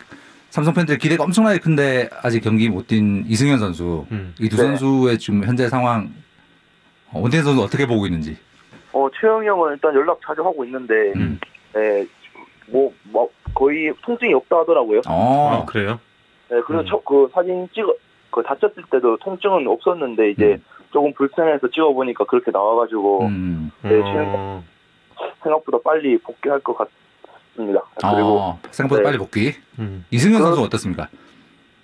[0.49, 4.05] 삼성 팬들 기대가 엄청나게 큰데 아직 경기 못 뛴 이승현 선수.
[4.11, 4.33] 음.
[4.39, 4.63] 이두 네.
[4.63, 6.11] 선수의 지금 현재 상황,
[7.11, 8.37] 어, 원태인 선수 어떻게 보고 있는지.
[8.93, 11.39] 어, 최영이 형은 일단 연락 자주 하고 있는데, 음.
[11.73, 12.07] 네,
[12.71, 15.01] 뭐, 뭐, 거의 통증이 없다 하더라고요.
[15.07, 15.99] 어, 아 그래요?
[16.49, 16.85] 네, 그리고 음.
[16.87, 17.93] 첫, 그 사진 찍어,
[18.31, 20.63] 그 다쳤을 때도 통증은 없었는데, 이제 음.
[20.91, 23.71] 조금 불편해서 찍어보니까 그렇게 나와가지고, 음.
[23.83, 24.63] 네, 어,
[25.43, 27.81] 생각보다 빨리 복귀할 것 같습니다.
[27.95, 29.03] 그리고, 어, 생각보다 네.
[29.03, 29.53] 빨리 복귀.
[29.79, 30.05] 음.
[30.11, 31.07] 이승현 그- 선수 어떻습니까?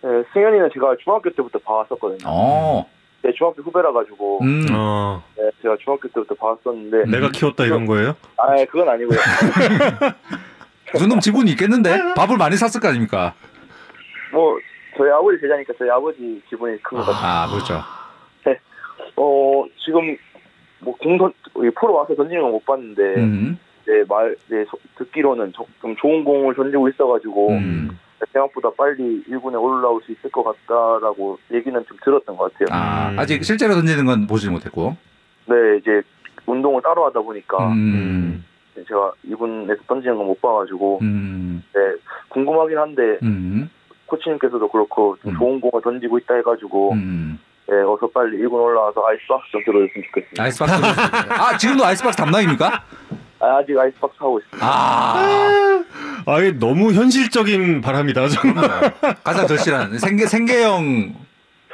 [0.02, 2.20] 네, 승현이는 제가 중학교 때부터 봐왔었거든요.
[2.28, 2.88] 어,
[3.24, 4.66] 네, 중학교 후배라 가지고, 음.
[4.72, 8.16] 어, 네, 제가 중학교 때부터 봤었는데, 내가 키웠다 이런 거예요?
[8.38, 9.18] 아, 그건 아니고요.
[10.96, 12.14] 그 정도면 지분이 있겠는데?
[12.16, 13.34] 밥을 많이 샀을 거 아닙니까?
[14.32, 14.58] 뭐,
[14.98, 17.22] 저희 아버지 제자니까 저희 아버지 기분이 큰 것 같아요.
[17.22, 17.82] 아, 그렇죠.
[19.18, 20.18] 어, 지금,
[20.80, 23.58] 뭐, 공선, 프로 와서 던지는 건 못 봤는데, 음.
[23.86, 28.00] 네, 말, 네, 소- 듣기로는 저- 좀 좋은 공을 던지고 있어가지고, 음.
[28.34, 32.68] 생각보다 빨리 1군에 올라올 수 있을 것 같다라고 얘기는 좀 들었던 것 같아요.
[32.72, 33.20] 아, 음.
[33.20, 34.98] 아직 실제로 던지는 건 보지 못했고.
[35.46, 36.02] 네, 이제
[36.46, 38.44] 운동을 따로 하다 보니까 음.
[38.88, 41.64] 제가 2군에서 던지는 건 못 봐가지고, 음.
[41.74, 41.80] 네,
[42.30, 43.70] 궁금하긴 한데, 음.
[44.08, 45.38] 코치님께서도 그렇고 좀 음.
[45.38, 47.40] 좋은 공을 던지고 있다 해가지고, 음.
[47.68, 50.44] 네, 어서 빨리 1군 올라와서 아이스박스 좀 들어줬으면 좋겠습니다.
[50.44, 50.74] 아이스박스.
[51.32, 52.84] 아, 지금도 아이스박스 담당입니까?
[53.40, 54.66] 아, 아직 아이스박스 하고 있습니다.
[54.68, 55.84] 아.
[56.28, 58.68] 아, 이게 너무 현실적인 바람이다 정말.
[59.24, 61.14] 가장 절실한 생계 생계형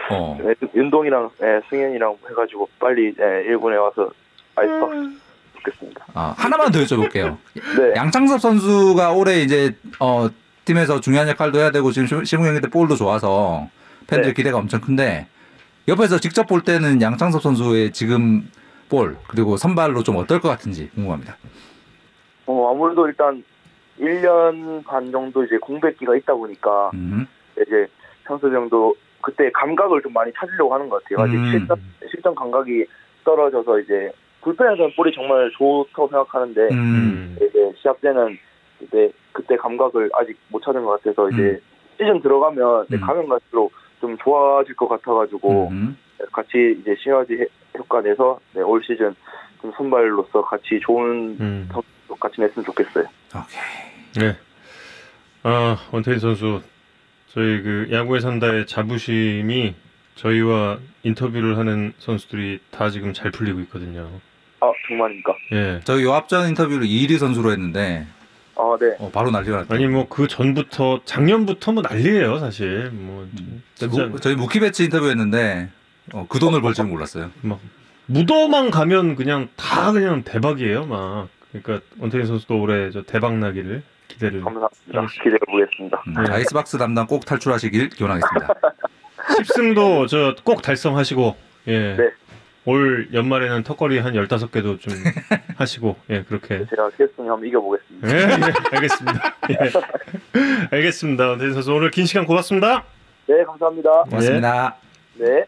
[0.10, 0.38] 어.
[0.44, 4.10] 네, 윤동이랑 네, 승현이랑 해가지고 빨리 네, 1군에 와서
[4.56, 5.21] 아이스박스
[5.66, 6.06] 좋겠습니다.
[6.14, 7.38] 아, 하나만 더 여쭤볼게요.
[7.78, 10.28] 네, 양창섭 선수가 올해 이제 어
[10.66, 13.68] 팀에서 중요한 역할도 해야 되고 지금 시- 시무 경기 때 볼도 좋아서
[14.08, 14.34] 팬들 네.
[14.34, 15.28] 기대가 엄청 큰데
[15.88, 18.50] 옆에서 직접 볼 때는 양창섭 선수의 지금
[18.90, 21.38] 볼 그리고 선발로 좀 어떨 것 같은지 궁금합니다.
[22.46, 23.44] 어, 아무래도 일단
[24.00, 27.28] 1년 반 정도 이제 공백기가 있다 보니까 음.
[27.56, 27.88] 이제
[28.28, 31.24] 창섭이 형도 그때 감각을 좀 많이 찾으려고 하는 것 같아요.
[31.26, 31.52] 아직 음.
[31.52, 32.86] 실전, 실전 감각이
[33.24, 34.12] 떨어져서 이제
[34.42, 37.36] 불펜에서는 볼이 정말 좋다고 생각하는데 음.
[37.38, 38.38] 이제 시합 때는
[38.82, 41.60] 이제 그때 감각을 아직 못 찾은 것 같아서 이제 음.
[41.98, 43.02] 시즌 들어가면 이제 음.
[43.02, 45.98] 가면 갈수록 좀 좋아질 것 같아가지고 음.
[46.32, 47.46] 같이 이제 시너지 해-
[47.78, 49.16] 효과 내서 네, 올 시즌
[49.62, 51.70] 좀 선발로서 같이 좋은 음.
[51.72, 53.06] 성적 같이 냈으면 좋겠어요.
[53.36, 54.28] 오케이.
[54.28, 54.36] 네.
[55.44, 56.62] 아, 원태인 선수,
[57.28, 59.74] 저희 그 야구에 산다의 자부심이
[60.16, 64.10] 저희와 인터뷰를 하는 선수들이 다 지금 잘 풀리고 있거든요.
[64.62, 65.34] 아 정말입니까?
[65.54, 65.80] 예.
[65.84, 68.06] 저희 요 앞전 인터뷰를 이리 선수로 했는데
[68.56, 68.96] 아 네.
[69.00, 69.74] 어, 바로 난리가 났죠.
[69.74, 73.28] 아니 뭐 그 전부터 작년부터 뭐 난리예요 사실 뭐
[73.76, 75.70] 진짜 무- 저희 무키 배치 인터뷰했는데
[76.14, 77.32] 어, 그 돈을 벌 줄은 몰랐어요.
[77.42, 77.60] 막
[78.08, 84.42] 무더만 가면 그냥 다 그냥 대박이에요 막 그러니까 원태인 선수도 올해 저 대박 나기를 기대를
[84.42, 85.08] 감사합니다.
[85.24, 86.04] 기대해 보겠습니다.
[86.08, 86.32] 음, 네.
[86.34, 88.48] 아이스박스 담당 꼭 탈출하시길 기원하겠습니다.
[89.40, 91.36] 10승도 저 꼭 달성하시고
[91.68, 91.96] 예.
[91.96, 92.10] 네.
[92.66, 94.94] 올 연말에는 턱걸이 한 15개도 좀
[95.58, 98.08] 하시고 예 그렇게 제가 캐스팅 한번 이겨보겠습니다.
[98.08, 99.58] 예, 예 알겠습니다 예.
[100.72, 102.84] 알겠습니다 원태인 선수 오늘 긴 시간 고맙습니다
[103.28, 103.90] 네 감사합니다.
[104.04, 104.76] 고맙습니다.
[105.16, 105.46] 네.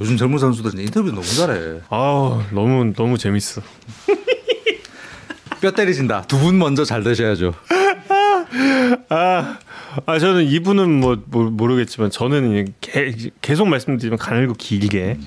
[0.00, 1.80] 요즘 젊은 선수들 진짜 인터뷰 너무 잘해.
[1.90, 3.60] 아우 너무 너무 재밌어
[5.60, 6.22] 뼈 때리신다.
[6.22, 7.52] 두 분 먼저 잘 되셔야죠.
[9.10, 9.58] 아,
[10.06, 15.18] 아 저는 이분은 뭐, 모- 모르겠지만 저는 개- 계속 말씀드리지만 가늘고 길게.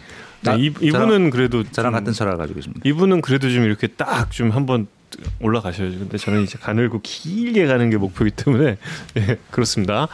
[0.44, 2.82] 나- 이, 이분은 그래도 저랑 좀- 같은 철학을 가지고 계십니다.
[2.84, 4.88] 이분은 그래도 좀 이렇게 딱 좀 한번
[5.42, 6.00] 올라가셔야죠.
[6.00, 8.78] 근데 저는 이제 가늘고 길게 가는 게 목표이기 때문에
[9.18, 10.08] 예, 그렇습니다.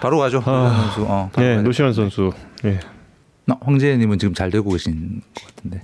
[0.00, 0.42] 바로 가죠.
[0.44, 1.02] 아, 선수.
[1.10, 1.62] 어, 바로 예, 돼.
[1.62, 2.30] 노시환 선수.
[2.64, 2.78] 예.
[3.50, 5.82] 어, 황재현님은 지금 잘 되고 계신 것 같은데.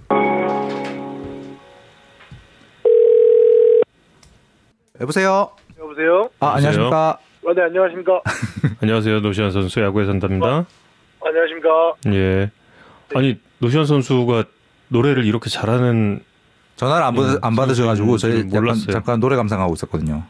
[5.00, 5.50] 여보세요.
[5.78, 6.30] 여보세요?
[6.40, 7.18] 아 안녕하십니까.
[7.46, 8.20] 아, 네, 안녕하십니까?
[8.82, 10.66] 안녕하세요, 노시환 선수 야구에 산답니다.
[11.24, 11.94] 안녕하십니까?
[12.08, 12.50] 예.
[13.14, 14.44] 아니 노시환 선수가
[14.88, 16.20] 노래를 이렇게 잘하는
[16.76, 18.92] 전화를 안, 받, 음, 안 받으셔가지고 저희 음, 잠깐, 몰랐어요.
[18.92, 20.24] 잠깐 노래 감상하고 있었거든요.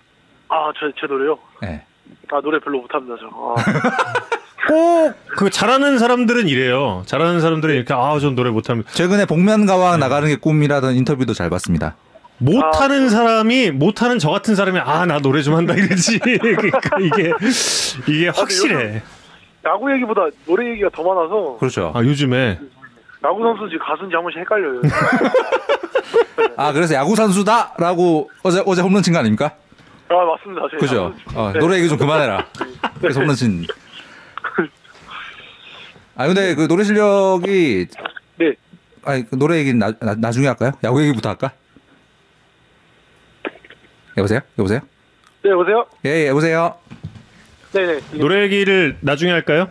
[0.48, 1.38] 아, 저, 제 노래요?
[1.62, 1.84] 네.
[2.32, 3.26] 아, 노래 별로 못합니다, 저.
[3.56, 4.24] 아,
[4.68, 7.02] 꼭그 잘하는 사람들은 이래요.
[7.06, 8.90] 잘하는 사람들은 이렇게 아, 전 노래 못합니다.
[8.92, 11.96] 최근에 복면가왕 나가는 게 꿈이라던 인터뷰도 잘 봤습니다.
[12.38, 17.32] 못하는 사람이 못하는 저 같은 사람이 아 나 노래 좀 한다 이러지 그러니까 이게
[18.08, 19.02] 이게 확실해
[19.66, 21.92] 야구 얘기보다 노래 얘기가 더 많아서 그렇죠.
[21.94, 22.58] 아 요즘에
[23.24, 24.80] 야구 선수인지 가수인지 한 번씩 헷갈려요.
[26.56, 29.52] 아 그래서 야구 선수다라고 어제 어제 홈런 친 거 아닙니까?
[30.08, 30.62] 아, 맞습니다.
[30.70, 31.14] 제가 그죠?
[31.34, 31.58] 어, 네.
[31.60, 32.46] 노래 얘기 좀 그만해라.
[33.00, 33.64] 그래서 홈런 친.
[36.16, 37.86] 아 근데 그 노래 실력이
[38.36, 38.54] 네.
[39.04, 40.72] 아니 그 노래 얘기는 나, 나, 나중에 할까요?
[40.84, 41.52] 야구 얘기부터 할까?
[44.18, 44.40] 여보세요?
[44.58, 44.80] 여보세요?
[45.42, 45.86] 네, 여보세요?
[46.04, 46.74] 예, 예 여보세요?
[47.72, 48.00] 네 네.
[48.18, 49.68] 노래 얘기를 나중에 할까요?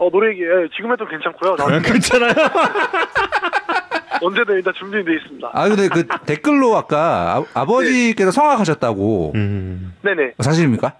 [0.00, 1.56] 어, 노래 얘기, 예, 지금 해도 괜찮고요.
[1.56, 2.32] 나 아, 괜찮아요.
[4.22, 5.50] 언제든 일단 준비되어 있습니다.
[5.52, 10.34] 아 근데 그 댓글로 아까 아, 버지께서 성악하셨다고 음, 네네.
[10.38, 10.94] 사실입니까?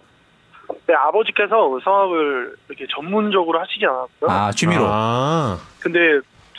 [0.87, 4.31] 네, 아버지께서 성악을 이렇게 전문적으로 하시지 않았고요.
[4.31, 4.85] 아 취미로.
[4.87, 5.99] 아, 근데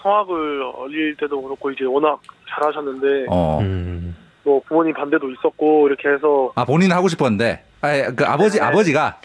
[0.02, 2.20] 성악을 어릴 때도 그렇고 이제 워낙
[2.50, 3.60] 잘하셨는데 어.
[3.62, 7.66] 음, 뭐 부모님 반대도 있었고 이렇게 해서 아 본인은 하고 싶었는데.
[7.82, 8.66] 아, 그 아버지 네.
[8.66, 9.20] 아버지가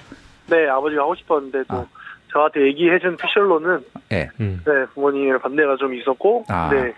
[0.46, 1.95] 네 아버지가 하고 싶었는데 또 아.
[2.37, 3.80] 저한테 얘기해준 피셜로는
[4.12, 4.28] 예.
[4.41, 4.62] 음.
[4.66, 6.68] 네 부모님의 반대가 좀 있었고 아.
[6.70, 6.93] 네,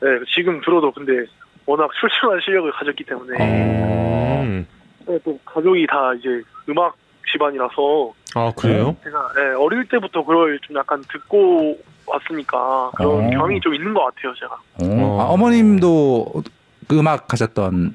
[0.00, 1.24] 네 지금 들어도 근데
[1.64, 4.42] 워낙 출중한 실력을 가졌기 때문에 어.
[4.42, 4.66] 음.
[5.06, 6.94] 네, 또 가족이 다 이제 음악
[7.32, 8.94] 집안이라서 아 그래요?
[9.02, 13.30] 제가 네, 어릴 때부터 그걸 좀 약간 듣고 왔으니까 그런 어.
[13.30, 15.02] 경험이 좀 있는 것 같아요 제가 어.
[15.02, 15.20] 어.
[15.22, 16.42] 아, 어머님도
[16.86, 17.94] 그 음악 하셨던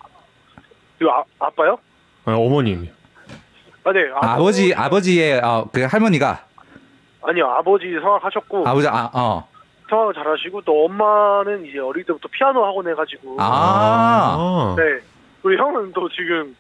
[0.98, 1.78] 그리고 아, 아빠요?
[2.26, 2.90] 아, 어머님.
[3.84, 6.51] 아, 네 아, 버지 아버지의 어, 그 할머니가
[7.24, 9.48] 아니요 아버지 성악하셨고 아버지 아 어.
[9.90, 13.44] 성악을 잘하시고 또 엄마는 이제 어릴 때부터 피아노 학원 해가지고 아.
[13.44, 15.00] 아, 네
[15.44, 16.56] 우리 형은 또 지금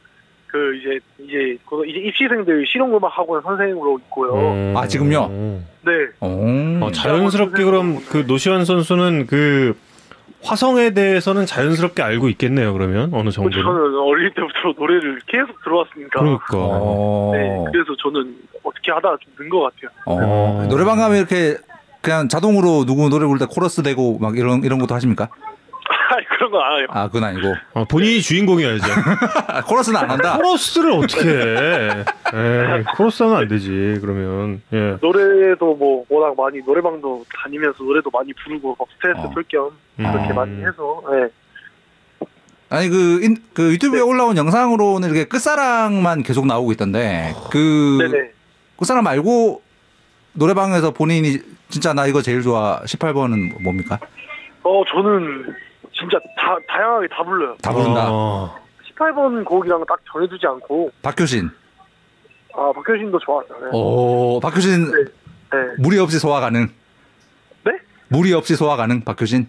[0.47, 4.34] 그 이제 이제 그 이제 입시생들 실용음악 학원 선생님으로 있고요.
[4.34, 4.74] 음.
[4.76, 5.30] 아, 지금요?
[5.30, 6.80] 네 어.
[6.84, 9.78] 어, 자연스럽게 그럼 그 노시환 선수는 그
[10.43, 12.73] 화성에 대해서는 자연스럽게 알고 있겠네요.
[12.73, 13.63] 그러면 어느 뭐 정도는.
[13.63, 16.19] 저는 어릴 때부터 노래를 계속 들어왔으니까.
[16.19, 16.57] 그러니까.
[16.57, 17.31] 어.
[17.33, 19.91] 네 그래서 저는 어떻게 하다가 좀는것 같아요.
[20.05, 20.67] 어.
[20.69, 21.57] 노래방 가면 이렇게
[22.01, 25.29] 그냥 자동으로 누구 노래 부를 때 코러스 되고 막 이런 이런 것도 하십니까?
[26.16, 26.88] 아니, 그런 건 안 해요.
[26.89, 28.84] 아 그건 아니고 어, 본인이 주인공이어야죠.
[29.47, 30.36] 아, 코러스는 안 한다.
[30.38, 31.89] 코러스를 어떻게 해?
[32.34, 33.97] 에이, 코러스 하면 안 되지.
[34.01, 34.97] 그러면 예.
[35.01, 39.30] 노래도 뭐 워낙 많이 노래방도 다니면서 노래도 많이 부르고 막 스트레스 어.
[39.30, 40.36] 풀겸 그렇게 음.
[40.36, 41.28] 많이 해서 네.
[42.70, 48.30] 아니 그, 인, 그 유튜브에 올라온 영상으로는 이렇게 끝사랑만 계속 나오고 있던데 그 네네.
[48.78, 49.62] 끝사랑 말고
[50.34, 53.99] 노래방에서 본인이 진짜 나 이거 제일 좋아 18번은 뭡니까?
[54.64, 55.53] 어 저는
[56.01, 57.55] 진짜 다 다양하게 다 불러요.
[57.61, 58.07] 다 부른다.
[58.09, 58.55] 어.
[58.97, 61.49] 18번 곡이랑 딱 정해두지 않고 박효신.
[62.53, 63.59] 아 박효신도 좋았어요.
[63.61, 63.67] 네.
[63.71, 64.97] 오, 박효신 네.
[65.53, 65.57] 네.
[65.79, 66.67] 무리 없이 소화 가능.
[67.63, 67.71] 네?
[68.09, 69.01] 무리 없이 소화 가능.
[69.03, 69.47] 박효신.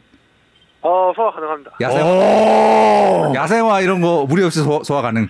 [0.83, 1.73] 아 소화 가능합니다.
[1.81, 3.33] 야생 오.
[3.35, 5.29] 야생화 이런 거 무리 없이 소, 소화 가능.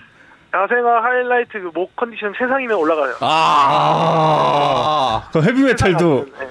[0.53, 3.15] 야생화 하이라이트 그 목 컨디션 최상이면 올라가요.
[3.21, 5.29] 아.
[5.31, 6.47] 그 헤비메탈도 네.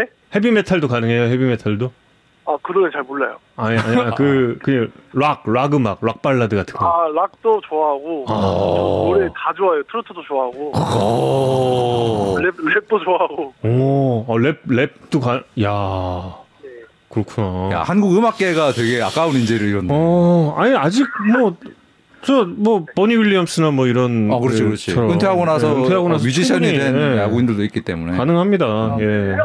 [0.00, 0.06] 네?
[0.34, 1.22] 헤비메탈도 가능해요.
[1.24, 1.92] 헤비메탈도?
[2.46, 3.36] 아 그거는 잘 몰라요.
[3.56, 6.86] 아니 아니 그 그냥 락, 락 음악, 락 발라드 같은 거.
[6.86, 8.34] 아 락도 좋아하고 아.
[9.12, 9.82] 노래 다 좋아해요.
[9.84, 12.38] 트로트도 좋아하고 오.
[12.40, 13.52] 랩 랩도 좋아하고.
[13.64, 14.24] 오.
[14.26, 15.42] 어, 랩 랩도 가.
[15.62, 16.34] 야.
[16.62, 16.68] 네.
[17.10, 17.70] 그렇구나.
[17.72, 19.88] 야, 한국 음악계가 되게 아까운 인재를 잃었네.
[19.90, 21.06] 어, 아니 아직
[21.38, 21.54] 뭐
[22.22, 24.92] 저뭐 버니 윌리엄스나 뭐 이런 어, 그렇지, 그렇지.
[24.98, 28.16] 은퇴하고 나서, 네, 은퇴하고 어, 나서 뮤지션이 충분히, 된 예, 야구인들도 있기 때문에.
[28.16, 28.96] 가능합니다.
[29.00, 29.36] 예.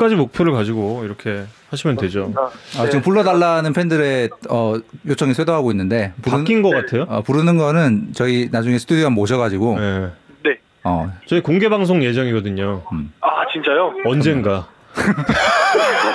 [0.00, 2.32] 끝까지 목표를 가지고 이렇게 하시면 되죠.
[2.36, 4.74] 아, 아, 지금 불러달라는 팬들의 어,
[5.06, 7.02] 요청이 쇄도하고 있는데 부르는, 바뀐 것 같아요.
[7.08, 10.10] 어, 부르는 거는 저희 나중에 스튜디오 모셔가지고 예.
[10.42, 10.58] 네.
[10.84, 12.82] 어, 저희 공개 방송 예정이거든요.
[13.20, 13.92] 아 진짜요?
[14.06, 14.68] 언젠가.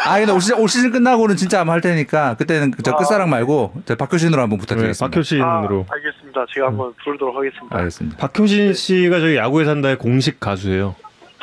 [0.06, 2.96] 아 근데 올 시즌, 올 시즌 끝나고는 진짜 한번 할 테니까 그때는 저 아.
[2.96, 5.16] 끝사랑 말고 저 박효신으로 한번 네, 부탁드리겠습니다.
[5.16, 5.86] 박효신으로.
[5.88, 6.46] 아, 알겠습니다.
[6.54, 7.78] 제가 한번 부르도록 하겠습니다.
[7.78, 8.18] 알겠습니다.
[8.18, 10.96] 박효신 씨가 저희 야구에 산다의 공식 가수예요.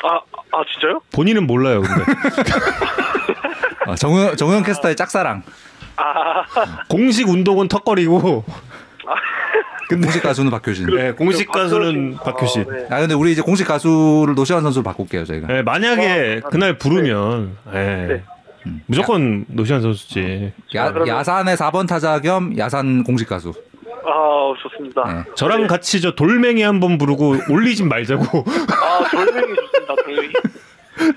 [0.05, 0.20] 아,
[0.53, 1.00] 아 진짜요?
[1.12, 2.05] 본인은 몰라요, 근데.
[3.86, 5.42] 어, 정우, 정우영 캐스터의 짝사랑.
[5.96, 6.44] 아,
[6.88, 8.44] 공식 운동은 턱걸이고,
[9.88, 10.86] 공식 가수는 박효신.
[10.94, 12.64] 네, 공식 그 가수는 박효신.
[12.64, 12.66] 박효신.
[12.70, 12.96] 아, 네.
[12.96, 15.46] 아 근데 우리 이제 공식 가수를 노시환 선수로 바꿀게요 저희가.
[15.48, 17.78] 네, 만약에 어, 그날 부르면, 예.
[17.78, 18.22] 네.
[18.86, 20.53] 무조건 노시안 선수지.
[20.76, 23.53] 야, 아, 야산의 4번 타자 겸 야산 공식 가수.
[24.05, 25.05] 아 좋습니다.
[25.26, 25.30] 네.
[25.36, 28.24] 저랑 같이 저 돌멩이 한번 부르고 올리진 말자고.
[28.44, 29.94] 아 돌멩이 좋습니다.
[30.05, 30.32] 돌멩이.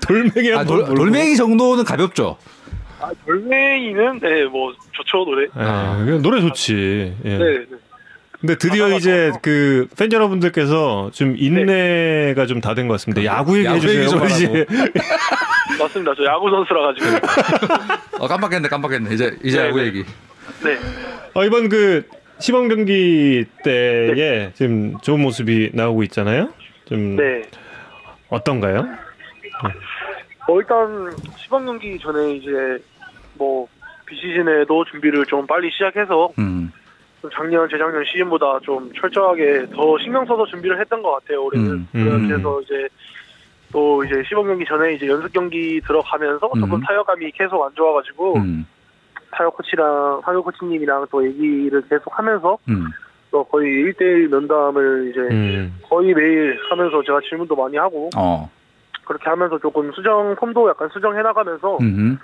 [0.06, 0.94] 돌멩이 아, 한번 돌.
[0.94, 2.36] 돌멩이 정도는 가볍죠.
[3.00, 5.44] 아 돌멩이는 네뭐 좋죠 노래.
[5.44, 7.14] 예, 그냥 노래 좋지.
[7.24, 7.28] 예.
[7.28, 7.38] 네.
[7.38, 7.64] 네.
[8.38, 9.40] 근데 드디어 하나가 이제 더.
[9.40, 13.24] 그팬 여러분들께서 좀 인내가 좀다 된 것 같습니다.
[13.24, 13.98] 야구 얘기 야구 해주세요.
[14.00, 14.66] 얘기 좀 그러지.
[15.78, 16.12] 맞습니다.
[16.16, 17.06] 저 야구 선수라 가지고.
[18.18, 19.14] 어 깜빡했네 깜빡했네.
[19.14, 19.86] 이제 이제 네, 야구 네.
[19.86, 20.04] 얘기.
[20.62, 20.78] 네.
[21.34, 22.06] 어, 이번 그
[22.38, 26.52] 시범 경기 때에 지금 좋은 모습이 나오고 있잖아요.
[26.84, 27.42] 좀 네.
[28.28, 28.86] 어떤가요?
[30.48, 32.78] 어 일단 시범 경기 전에 이제
[33.34, 33.66] 뭐
[34.06, 36.70] 비시즌에도 준비를 좀 빨리 시작해서 음.
[37.22, 41.88] 좀 작년 재작년 시즌보다 좀 철저하게 더 신경 써서 준비를 했던 것 같아요 올해는 음,
[41.94, 42.28] 음.
[42.28, 42.88] 그래서 이제
[43.72, 46.80] 또 이제 시범 경기 전에 이제 연습 경기 들어가면서 조금 음.
[46.80, 48.66] 타격감이 계속 안 좋아가지고 음.
[49.36, 52.86] 타격 코치랑 타격 코치님이랑 또 얘기를 계속 하면서 음.
[53.30, 55.78] 또 거의 1대1 면담을 이제 음.
[55.88, 58.50] 거의 매일 하면서 제가 질문도 많이 하고 어.
[59.04, 62.18] 그렇게 하면서 조금 수정 폼도 약간 수정해 나가면서 음.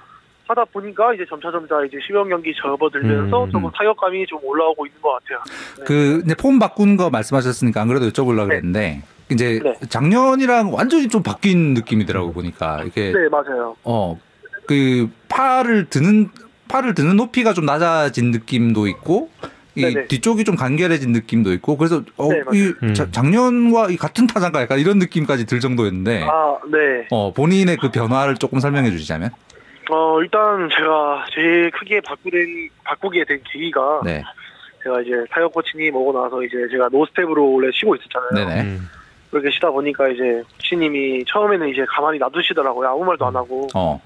[0.48, 3.50] 하다 보니까 이제 점차 점차 이제 시범 경기 접어들면서 음.
[3.50, 5.38] 조금 타격감이 좀 올라오고 있는 것 같아요.
[5.84, 9.74] 그 이제 폼 바꾼 거 말씀하셨으니까 안 그래도 여쭤보려고 그랬는데 이제 네.
[9.88, 13.76] 작년이랑 완전히 좀 바뀐 느낌이더라고 보니까 이렇게 네 맞아요.
[13.84, 16.30] 어그 팔을 드는
[16.72, 19.28] 팔을 드는 높이가 좀 낮아진 느낌도 있고
[19.74, 20.06] 이 네네.
[20.08, 22.40] 뒤쪽이 좀 간결해진 느낌도 있고 그래서 어, 네.
[22.52, 22.94] 이 음.
[22.94, 27.06] 자- 작년과 이 같은 타자가 약간 이런 느낌까지 들 정도였는데 아 네.
[27.10, 29.30] 어 본인의 그 변화를 조금 설명해 주시자면
[29.90, 34.22] 어 일단 제가 제일 크게 바꾸된 바꾸게 된 계기가 네
[34.82, 38.48] 제가 이제 타격 코치님 오고 나서 이제 제가 노스텝으로 원래 쉬고 있었잖아요.
[38.48, 38.88] 네네 음.
[39.30, 42.88] 그렇게 쉬다 보니까 이제 코치님이 처음에는 이제 가만히 놔두시더라고요.
[42.88, 44.00] 아무 말도 안 하고 어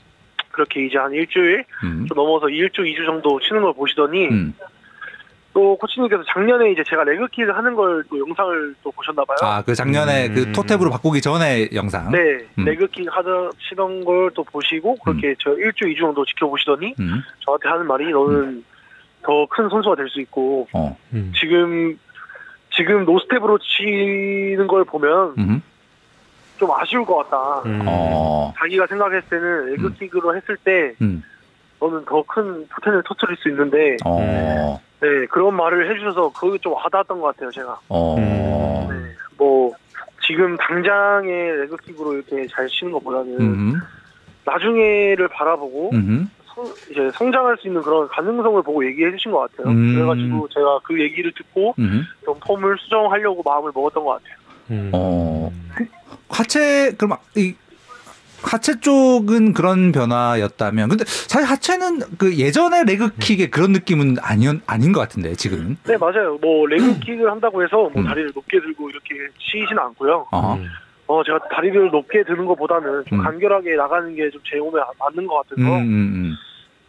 [0.57, 2.07] 그렇게 이제 한 일주일 음.
[2.09, 4.55] 좀 넘어서 일주, 이주 정도 치는 걸 보시더니 음.
[5.53, 9.37] 또 코치님께서 작년에 이제 제가 leg kick을 하는 걸 또 영상을 또 보셨나 봐요.
[9.43, 10.35] 아 그 작년에 음.
[10.35, 12.19] 그 toe tap으로 바꾸기 전에 영상 네,
[12.59, 12.65] 음.
[12.65, 17.23] leg kick 하던 치던 걸 또 보시고 그렇게 저 일주, 이주 정도 지켜보시더니 음.
[17.41, 18.65] 저한테 하는 말이 너는
[19.23, 21.33] 더 큰 선수가 될 수 있고 어 음.
[21.39, 21.99] 지금
[22.77, 25.63] 지금 no step으로 치는 걸 보면 음.
[26.57, 27.63] 좀 아쉬울 것 같다.
[27.67, 27.83] 음.
[27.87, 31.23] 어 자기가 생각했을 때는 레그킥으로 했을 때 음.
[31.81, 34.81] 너는 더 큰 포텐을 터뜨릴 수 있는데 어.
[35.01, 37.79] 네 그런 말을 해주셔서 그게 좀 와닿았던 것 같아요 제가.
[37.89, 38.17] 어.
[38.19, 39.73] 네, 뭐
[40.27, 43.75] 지금 당장의 레그킥으로 이렇게 잘 치는 것보다는 음.
[44.45, 46.31] 나중에를 바라보고 음.
[46.47, 49.73] 성, 이제 성장할 수 있는 그런 가능성을 보고 얘기해 주신 것 같아요.
[49.73, 49.95] 음.
[49.95, 52.05] 그래가지고 제가 그 얘기를 듣고 음.
[52.25, 54.37] 좀 폼을 수정하려고 마음을 먹었던 것 같아요.
[54.71, 54.91] 음.
[54.95, 55.53] 어.
[56.29, 57.55] 하체 그럼 이
[58.43, 65.01] 하체 쪽은 그런 변화였다면 근데 사실 하체는 그 예전의 레그킥의 그런 느낌은 아니었 아닌 것
[65.01, 66.39] 같은데 지금은 네 맞아요.
[66.41, 68.05] 뭐 레그킥을 한다고 해서 뭐 음.
[68.05, 70.27] 다리를 높게 들고 이렇게 치지는 않고요.
[70.31, 70.55] 어.
[70.55, 70.67] 음.
[71.09, 73.25] 어 제가 다리를 높게 드는 것보다는 좀 음.
[73.25, 76.33] 간결하게 나가는 게 좀 제 몸에 맞는 것 음, 같아서 음, 음.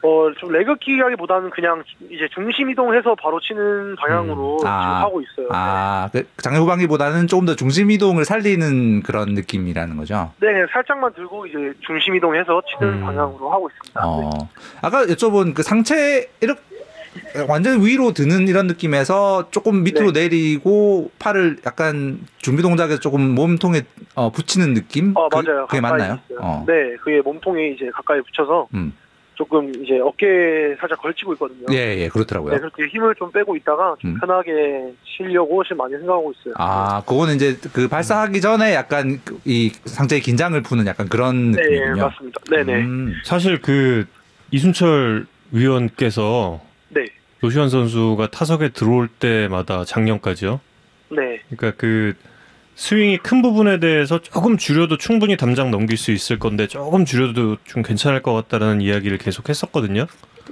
[0.03, 4.67] 어, 좀 레그키하기보다는 그냥 이제 중심 이동해서 바로 치는 방향으로 음.
[4.67, 4.81] 아.
[4.81, 5.47] 지금 하고 있어요.
[5.51, 10.31] 아, 그 장애 후반기보다는 조금 더 중심 이동을 살리는 그런 느낌이라는 거죠.
[10.39, 13.01] 네, 그냥 살짝만 들고 이제 중심 이동해서 치는 음.
[13.01, 14.01] 방향으로 하고 있습니다.
[14.01, 14.07] 네.
[14.07, 14.49] 어.
[14.81, 16.61] 아까 여쭤본 그 상체 이렇게
[17.47, 20.21] 완전 위로 드는 이런 느낌에서 조금 밑으로 네.
[20.21, 23.81] 내리고 팔을 약간 준비 동작에서 조금 몸통에
[24.13, 25.13] 어, 붙이는 느낌?
[25.15, 25.65] 어, 그, 맞아요.
[25.67, 26.19] 그게 가까이 맞나요?
[26.29, 26.39] 있어요.
[26.41, 26.65] 어.
[26.67, 28.93] 네, 그게 몸통에 이제 가까이 붙여서 음.
[29.37, 31.67] 조금 이제 어깨에 살짝 걸치고 있거든요.
[31.71, 32.53] 예, 예, 그렇더라고요.
[32.53, 34.19] 네, 그렇게 힘을 좀 빼고 있다가 좀 음.
[34.19, 36.55] 편하게 쉬려고 지금 많이 생각하고 있어요.
[36.57, 42.01] 아, 그거는 이제 그 발사하기 전에 약간 그이 상체의 긴장을 푸는 약간 그런 네, 느낌이군요.
[42.01, 42.41] 맞습니다.
[42.49, 42.73] 네네.
[42.81, 43.13] 음.
[43.23, 44.05] 사실 그
[44.49, 46.59] 이순철 위원께서
[46.89, 47.05] 네,
[47.41, 50.59] 노시환 선수가 타석에 들어올 때마다 작년까지요.
[51.09, 52.15] 네, 그러니까 그
[52.81, 57.81] 스윙이 큰 부분에 대해서 조금 줄여도 충분히 담장 넘길 수 있을 건데 조금 줄여도 좀
[57.81, 60.05] 괜찮을 것 같다라는 이야기를 계속 했었거든요.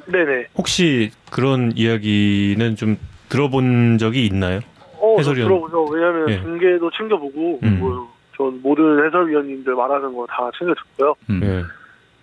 [0.08, 0.48] 네네.
[0.58, 2.98] 혹시 그런 이야기는 좀
[3.30, 4.62] 들어본 적이 있나요?
[5.00, 5.50] 어, 저 해설위원.
[5.50, 5.84] 들어보죠.
[5.86, 6.42] 왜냐면 예.
[6.42, 7.78] 중계도 챙겨보고, 음.
[7.80, 11.14] 뭐, 전 모든 해설위원님들 말하는 거 다 챙겨 듣고요.
[11.30, 11.42] 음.
[11.44, 11.64] 예.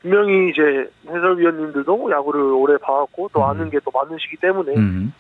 [0.03, 3.45] 분명히 이제 해설위원님들도 야구를 오래 봐왔고 또 음.
[3.51, 5.13] 아는 게 또 많으시기 때문에 음.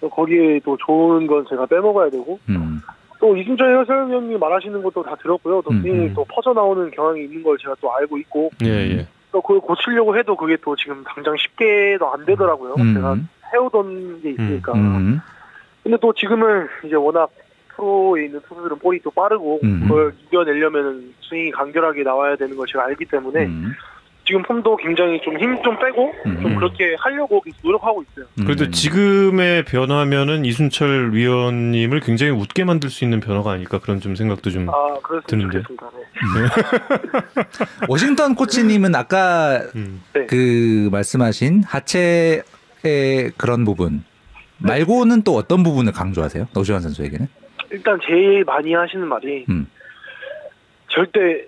[0.00, 2.80] 또 거기에 또 좋은 건 제가 빼먹어야 되고 음.
[3.22, 5.62] 또 이승철 해설위원님 말하시는 것도 다 들었고요.
[5.62, 6.12] 또 음, 스윙이 음.
[6.14, 9.06] 또 퍼져 나오는 경향이 있는 걸 제가 또 알고 있고 예, 예.
[9.30, 12.74] 또 그걸 고치려고 해도 그게 또 지금 당장 쉽게도 안 되더라고요.
[12.78, 12.94] 음.
[12.94, 13.16] 제가
[13.54, 14.72] 해오던 게 있으니까.
[14.72, 15.20] 음.
[15.84, 17.30] 근데 또 지금은 이제 워낙
[17.68, 19.82] 프로에 있는 투수들은 볼이 또 빠르고 음.
[19.82, 23.72] 그걸 이겨내려면 스윙이 간결하게 나와야 되는 걸 제가 알기 때문에 음.
[24.24, 26.42] 지금 폼도 굉장히 좀힘좀 빼고 음.
[26.42, 28.26] 좀 그렇게 하려고 노력하고 있어요.
[28.36, 28.70] 그래도 음.
[28.70, 34.68] 지금의 변화면은 이순철 위원님을 굉장히 웃게 만들 수 있는 변화가 아닐까 그런 좀 생각도 좀.
[34.68, 34.92] 아.
[35.02, 35.90] 좋겠습니다.
[35.92, 37.44] 네.
[37.88, 40.02] 워싱턴 코치님은 아까 음.
[40.28, 42.42] 그 말씀하신 하체의
[43.36, 44.04] 그런 부분
[44.58, 46.48] 말고는 또 어떤 부분을 강조하세요?
[46.54, 47.28] 노시환 선수에게는?
[47.70, 49.66] 일단 제일 많이 하시는 말이 음.
[50.88, 51.46] 절대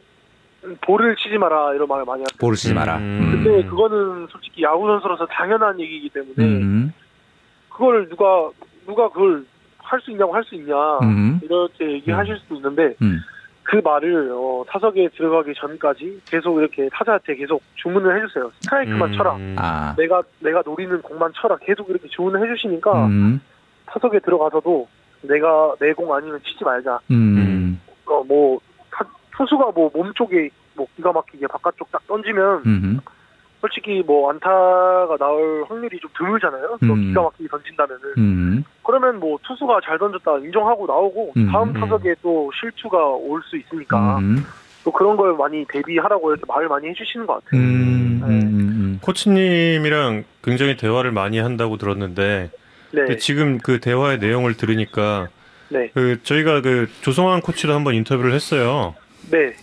[0.81, 2.39] 볼을 치지 마라 이런 말을 많이 하세요.
[2.41, 2.97] 볼을 치지 마라.
[2.99, 3.43] 음.
[3.45, 6.93] 근데 그거는 솔직히 야구 선수로서 당연한 얘기이기 때문에 음.
[7.71, 8.51] 그걸 누가
[8.87, 9.45] 누가 그걸
[9.79, 11.39] 할 수 있냐고 할 수 있냐 음.
[11.43, 13.19] 이렇게 얘기하실 수도 있는데 음.
[13.63, 18.51] 그 말을 어, 타석에 들어가기 전까지 계속 이렇게 타자한테 계속 주문을 해주세요.
[18.61, 19.35] 스트라이크만 쳐라.
[19.37, 19.57] 음.
[19.59, 19.95] 아.
[19.97, 21.57] 내가 내가 노리는 공만 쳐라.
[21.59, 23.41] 계속 이렇게 주문을 해주시니까 음.
[23.87, 24.89] 타석에 들어가서도
[25.23, 26.99] 내가 내 공 아니면 치지 말자.
[27.11, 27.81] 음.
[28.07, 28.74] 어, 뭐 타-
[29.37, 33.01] 투수가 뭐 몸 쪽에 뭐 기가 막히게 바깥쪽 딱 던지면 음.
[33.61, 36.79] 솔직히 뭐 안타가 나올 확률이 좀 드물잖아요.
[36.81, 37.09] 또 음.
[37.09, 38.65] 기가 막히게 던진다면은 음.
[38.85, 41.51] 그러면 뭐 투수가 잘 던졌다 인정하고 나오고 음.
[41.51, 41.73] 다음 음.
[41.81, 44.45] 타석에 또 실투가 올 수 있으니까 음.
[44.85, 47.61] 또 그런 걸 많이 대비하라고 이렇게 말을 많이 해주시는 것 같아요.
[47.61, 48.21] 음.
[48.25, 48.99] 음.
[49.03, 52.51] 코치님이랑 굉장히 대화를 많이 한다고 들었는데
[52.93, 55.29] 네, 지금 그 대화의 내용을 들으니까
[55.71, 58.95] 네, 그 저희가 그 조성환 코치도 한번 인터뷰를 했어요.
[59.31, 59.55] 네,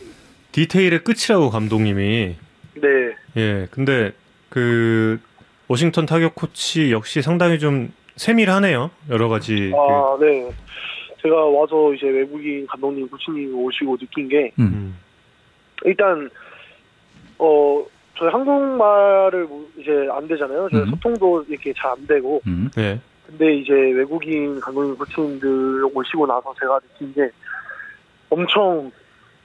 [0.52, 2.36] 디테일의 끝이라고 감독님이
[2.76, 4.12] 네, 예 근데
[4.50, 5.20] 그
[5.68, 10.52] 워싱턴 타격 코치 역시 상당히 좀 세밀하네요 여러 가지 아, 네.
[11.22, 14.98] 제가 와서 이제 외국인 감독님, 코치님 오시고 느낀 게 그, 음,
[15.86, 16.30] 일단
[17.38, 17.86] 어
[18.18, 20.68] 저희 한국말을 뭐 이제 안 되잖아요.
[20.72, 20.90] 저희 음.
[20.92, 22.42] 소통도 이렇게 잘 안 되고.
[22.48, 22.70] 음.
[22.78, 27.30] 예 근데 이제 외국인 감독님, 코치님들 오시고 나서 제가 느낀 게
[28.30, 28.92] 엄청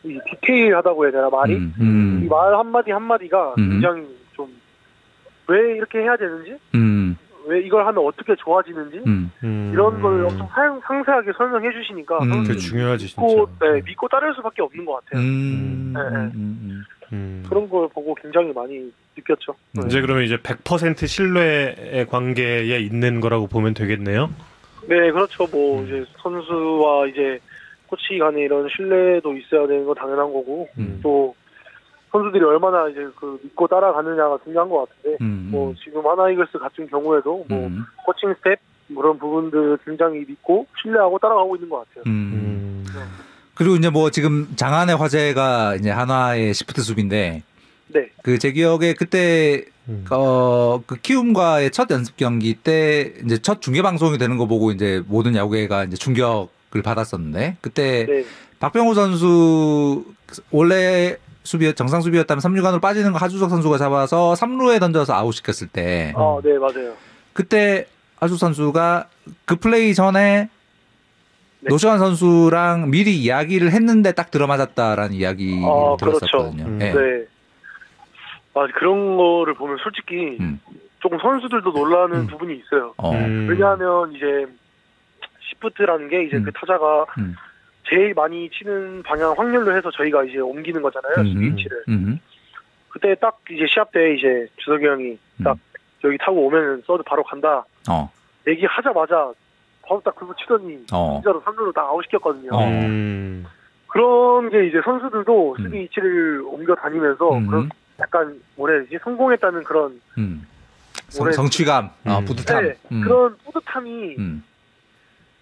[0.07, 1.75] 이 디테일하다고 해야 되나 말이 음.
[1.81, 2.23] 음.
[2.25, 3.71] 이말 한마디 한마디가 음.
[3.71, 4.49] 굉장히 좀
[5.49, 7.17] 왜 이렇게 해야 되는지 음.
[7.47, 9.31] 왜 이걸 하면 어떻게 좋아지는지 음.
[9.45, 12.45] 음, 이런 걸 엄청 상, 상세하게 설명해 주시니까 음.
[12.45, 15.23] 그 중요하지 진짜 믿고, 네, 믿고 따를 수밖에 없는 것 같아요.
[15.23, 15.95] 음.
[15.95, 17.43] 네, 네.
[17.49, 19.55] 그런 걸 보고 굉장히 많이 느꼈죠.
[19.73, 19.83] 네.
[19.87, 24.29] 이제 그러면 이제 100% 신뢰의 관계에 있는 거라고 보면 되겠네요.
[24.89, 25.47] 네, 그렇죠.
[25.47, 25.87] 뭐 음.
[25.87, 27.39] 이제 선수와 이제
[27.89, 31.01] 코치 간에 이런 신뢰도 있어야 되는 건 당연한 거고 음.
[31.03, 31.35] 또
[32.13, 35.49] 선수들이 얼마나 이제 그 믿고 따라가느냐가 중요한 것 같은데 음.
[35.51, 37.85] 뭐 지금 한화이글스 같은 경우에도 뭐 음.
[38.07, 38.59] 코칭 스태프
[38.95, 42.05] 그런 부분들 굉장히 믿고 신뢰하고 따라가고 있는 것 같아요.
[42.07, 42.85] 음.
[42.87, 42.87] 음.
[43.55, 47.43] 그리고 이제 뭐 지금 장안의 화제가 이제 한화의 시프트 수비인데
[47.89, 50.05] 네, 그 제 기억에 그때 음.
[50.11, 55.35] 어그 키움과의 첫 연습 경기 때 이제 첫 중계 방송이 되는 거 보고 이제 모든
[55.37, 58.25] 야구계가 이제 충격 을 받았었는데 그때 네,
[58.61, 60.05] 박병호 선수
[60.51, 66.13] 원래 수비 정상 수비였다면 3루간으로 빠지는 거 하주석 선수가 잡아서 3루에 던져서 아웃 시켰을 때
[66.17, 66.95] 아, 네 맞아요.
[67.33, 67.87] 그때
[68.21, 69.09] 하주석 선수가
[69.45, 70.49] 그 플레이 전에
[71.61, 71.69] 네.
[71.69, 76.65] 노시환 선수랑 미리 이야기를 했는데 딱 들어맞았다라는 이야기 아, 들었었거든요.
[76.65, 76.69] 그렇죠.
[76.69, 76.79] 음.
[76.81, 76.93] 예.
[76.93, 77.25] 네.
[78.55, 80.61] 아 그런 거를 보면 솔직히 음.
[81.01, 82.27] 조금 선수들도 놀라는 음.
[82.27, 82.95] 부분이 있어요.
[82.97, 83.13] 어.
[83.13, 83.49] 음.
[83.51, 84.47] 왜냐하면 이제
[85.57, 86.45] 시프트라는 게 이제 음.
[86.45, 87.35] 그 타자가 음.
[87.89, 91.15] 제일 많이 치는 방향 확률로 해서 저희가 이제 옮기는 거잖아요.
[91.17, 91.85] 수비 위치를.
[91.89, 92.19] 음.
[92.89, 95.59] 그때 딱 이제 시합 때 이제 주석이 형이 딱
[96.05, 97.65] 여기 타고 오면 서드 바로 간다.
[97.89, 98.11] 어.
[98.47, 99.33] 얘기하자마자
[99.83, 101.21] 바로 딱 그거 치더니 어.
[101.21, 102.51] 진짜로 3루로 딱 아웃시켰거든요.
[102.53, 102.65] 어.
[102.65, 103.47] 음.
[103.87, 105.63] 그런 게 이제 선수들도 음.
[105.63, 107.47] 수비 위치를 옮겨 다니면서 음.
[107.47, 110.47] 그런 약간 뭐라 해야 되지 성공했다는 그런 음.
[111.09, 112.25] 성, 성취감, 어, 음.
[112.25, 112.65] 뿌듯함.
[112.65, 113.01] 네, 음.
[113.03, 114.43] 그런 뿌듯함이 음.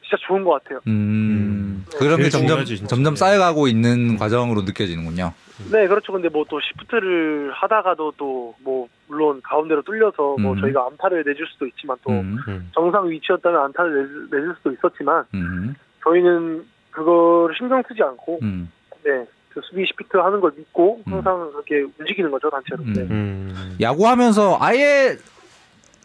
[0.09, 0.81] 진짜 좋은 것 같아요.
[0.87, 1.85] 음.
[1.99, 2.87] 그런 게 점점 중요하지.
[2.87, 5.33] 점점 쌓여가고 있는 과정으로 느껴지는군요.
[5.71, 6.13] 네, 그렇죠.
[6.13, 10.61] 근데 뭐 또 시프트를 하다가도 또 뭐 물론 가운데로 뚫려서 뭐 음.
[10.61, 12.39] 저희가 안타를 내줄 수도 있지만 또 음.
[12.49, 12.71] 음.
[12.75, 15.75] 정상 위치였다면 안타를 내줄, 내줄 수도 있었지만 음.
[16.03, 18.71] 저희는 그거를 신경 쓰지 않고 음.
[19.05, 21.13] 네, 그 수비 시프트 하는 걸 믿고 음.
[21.13, 22.83] 항상 그렇게 움직이는 거죠 단체로.
[22.83, 22.93] 음.
[22.95, 23.01] 네.
[23.03, 23.77] 음.
[23.81, 25.17] 야구하면서 아예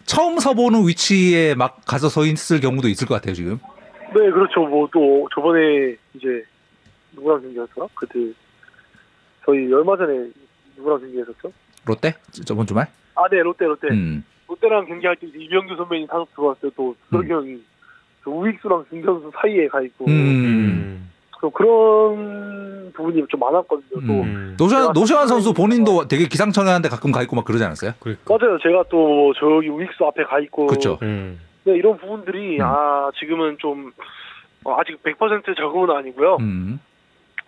[0.05, 3.59] 처음 서보는 위치에 막 가서 서 있을 경우도 있을 것 같아요 지금.
[4.15, 4.61] 네, 그렇죠.
[4.67, 6.43] 뭐 또 저번에 이제
[7.13, 7.87] 누구랑 경기했더라?
[7.95, 8.19] 그때
[9.45, 10.29] 저희 얼마 전에
[10.77, 11.51] 누구랑 경기했었죠?
[11.85, 12.13] 롯데
[12.45, 12.87] 저번 주말.
[13.15, 13.87] 아, 네, 롯데 롯데.
[13.89, 14.23] 음.
[14.47, 17.59] 롯데랑 경기할 때 이병규 선배님 타석 들어왔을 때또 수석이 형이
[18.23, 20.11] 그 우익수랑 김경수 사이에 가 있고 음.
[20.11, 21.09] 음.
[21.39, 24.01] 그- 그런 부분이 좀 많았거든요.
[24.07, 24.55] 또 음.
[24.57, 27.91] 노시환 노시환 선수 본인도 되게 기상천외한데 가끔 가 있고 막 그러지 않았어요?
[27.99, 28.23] 그러니까.
[28.37, 28.57] 맞아요.
[28.59, 30.97] 제가 또 저기 우익수 앞에 가 있고 그쵸.
[31.03, 31.39] 음.
[31.65, 32.63] 네, 이런 부분들이 음.
[32.63, 33.91] 아 지금은 좀
[34.63, 36.37] 어, 아직 100% 적응은 아니고요.
[36.39, 36.79] 음.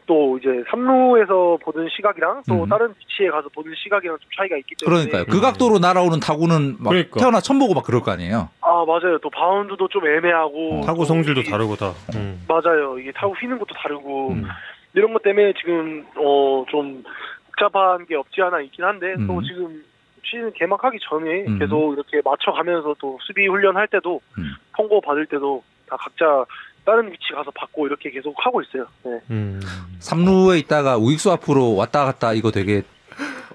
[0.07, 2.69] 또 이제 3루에서 보는 시각이랑 또 음.
[2.69, 5.25] 다른 위치에 가서 보는 시각이랑 좀 차이가 있기 때문에 그러니까요.
[5.31, 7.19] 그 각도로 날아오는 타구는 막 그러니까.
[7.19, 8.49] 태어나 처음 보고 막 그럴 거 아니에요.
[8.61, 9.19] 아 맞아요.
[9.19, 11.93] 또 바운드도 좀 애매하고 어, 타구 또 성질도 이게- 다르고 다.
[12.15, 12.43] 음.
[12.47, 12.97] 맞아요.
[12.99, 14.43] 이게 타구 휘는 것도 다르고 음.
[14.95, 17.03] 이런 것 때문에 지금 어 좀
[17.47, 19.27] 복잡한 게 없지 않아 있긴 한데 음.
[19.27, 19.83] 또 지금
[20.23, 21.59] 시즌 개막하기 전에 음.
[21.59, 24.55] 계속 이렇게 맞춰가면서 또 수비 훈련할 때도 음.
[24.75, 26.45] 통고 받을 때도 다 각자
[26.85, 28.85] 다른 위치 가서 받고 이렇게 계속 하고 있어요.
[29.03, 29.19] 네.
[29.29, 29.59] 음.
[29.99, 32.83] 3루에 있다가 우익수 앞으로 왔다 갔다 이거 되게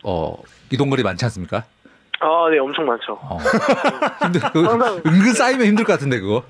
[0.05, 0.37] 어
[0.71, 1.65] 이동거리 많지 않습니까?
[2.21, 3.13] 아, 네, 엄청 많죠.
[3.21, 3.39] 어.
[4.23, 6.43] 힘들 그 항상 은근 쌓이면 힘들 것 같은데 그거.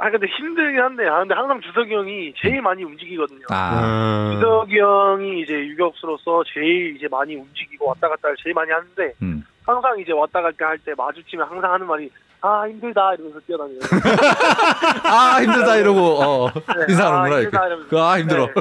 [0.00, 3.42] 아 근데 힘들긴 한데 아 근데 항상 주석이 형이 제일 많이 움직이거든요.
[3.50, 3.54] 아.
[3.54, 4.30] 아.
[4.34, 9.44] 주석이 형이 이제 유격수로서 제일 이제 많이 움직이고 왔다 갔다를 제일 많이 하는데 음.
[9.66, 13.78] 항상 이제 왔다 갔다 할때 마주치면 항상 하는 말이 아 힘들다 이러면서 뛰어다녀요.
[15.04, 16.50] 아 힘들다 이러고 어.
[16.52, 17.42] 네, 인사하는구나 아, 이렇게.
[17.44, 17.88] 힘들다 이러면서.
[17.90, 18.46] 그, 아 힘들어.
[18.46, 18.52] 네.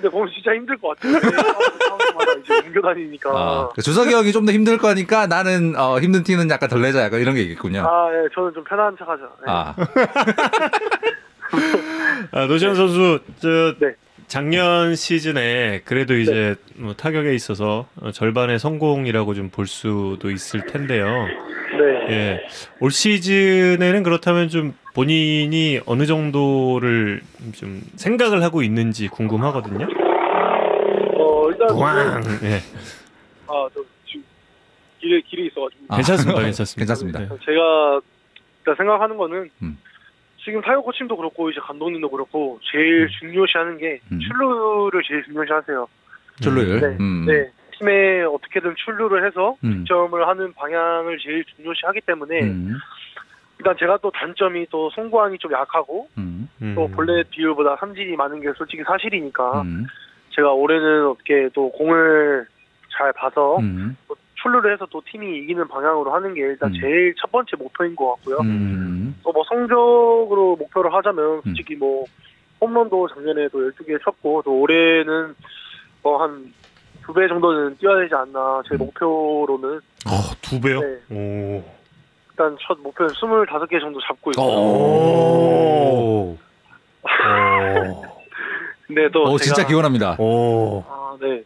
[0.00, 1.12] 근데 보면 진짜 힘들 것 같아요.
[1.14, 3.30] 마다 이제 옮겨 다니니까.
[3.30, 7.02] 아, 그 주석이 형이 좀 더 힘들 거니까 나는 어, 힘든 티는 약간 덜 내자
[7.02, 7.80] 약간 이런 게 있겠군요.
[7.80, 9.24] 아, 예, 저는 좀 편한 척하죠.
[9.24, 9.44] 네.
[9.52, 9.74] 아.
[12.32, 13.94] 아, 노시환 선수 저 네.
[14.26, 21.06] 작년 시즌에 그래도 이제 뭐 타격에 있어서 어, 절반의 성공이라고 좀 볼 수도 있을 텐데요.
[21.08, 22.10] 네.
[22.14, 22.40] 예.
[22.80, 27.20] 올 시즌에는 그렇다면 좀 본인이 어느 정도를
[27.54, 29.86] 좀 생각을 하고 있는지 궁금하거든요.
[31.16, 32.20] 어, 일단 왕.
[32.42, 32.56] 예.
[33.46, 34.24] 아, 저 지금
[34.98, 35.96] 길에 길에 있어가지고 아.
[35.98, 36.40] 괜찮습니다.
[36.40, 36.78] 괜찮습니다.
[36.80, 37.18] 괜찮습니다.
[37.20, 37.28] 네.
[37.46, 38.00] 제가
[38.58, 39.78] 일단 생각하는 거는 음.
[40.44, 43.08] 지금 타격 코치님도 그렇고 이제 감독님도 그렇고 제일 음.
[43.20, 44.18] 중요시하는 게 음.
[44.18, 45.86] 출루를 제일 중요시하세요.
[46.40, 46.80] 출루율.
[46.80, 46.86] 네.
[46.98, 47.24] 음.
[47.24, 47.48] 네.
[47.78, 49.84] 팀에 어떻게든 출루를 해서 음.
[49.84, 52.74] 득점을 하는 방향을 제일 중요시하기 때문에 음.
[53.58, 56.48] 일단 제가 또 단점이 또 송구안이 좀 약하고 음.
[56.62, 56.74] 음.
[56.74, 59.86] 또 볼넷 비율보다 삼진이 많은 게 솔직히 사실이니까 음.
[60.30, 62.46] 제가 올해는 어떻게 또 공을
[62.96, 63.96] 잘 봐서 음.
[64.06, 66.80] 또 출루를 해서 또 팀이 이기는 방향으로 하는 게 일단 음.
[66.80, 68.38] 제일 첫 번째 목표인 것 같고요.
[68.42, 69.16] 음.
[69.24, 72.04] 또뭐 성적으로 목표를 하자면 솔직히 뭐
[72.60, 75.34] 홈런도 작년에 또 12개 쳤고 또 올해는
[76.02, 76.52] 뭐한
[77.04, 78.78] 두 배 정도는 뛰어야 되지 않나 제 음.
[78.78, 80.80] 목표로는 어, 두 배요?
[80.80, 80.98] 네.
[81.10, 81.77] 오.
[82.38, 85.58] 일단 첫 목표는 25개 정도 잡고 있고 오.
[85.84, 86.38] 오.
[88.86, 90.16] 근데 또 오, 제가 진짜 기원합니다.
[90.20, 90.84] 오.
[90.88, 91.42] 아, 네.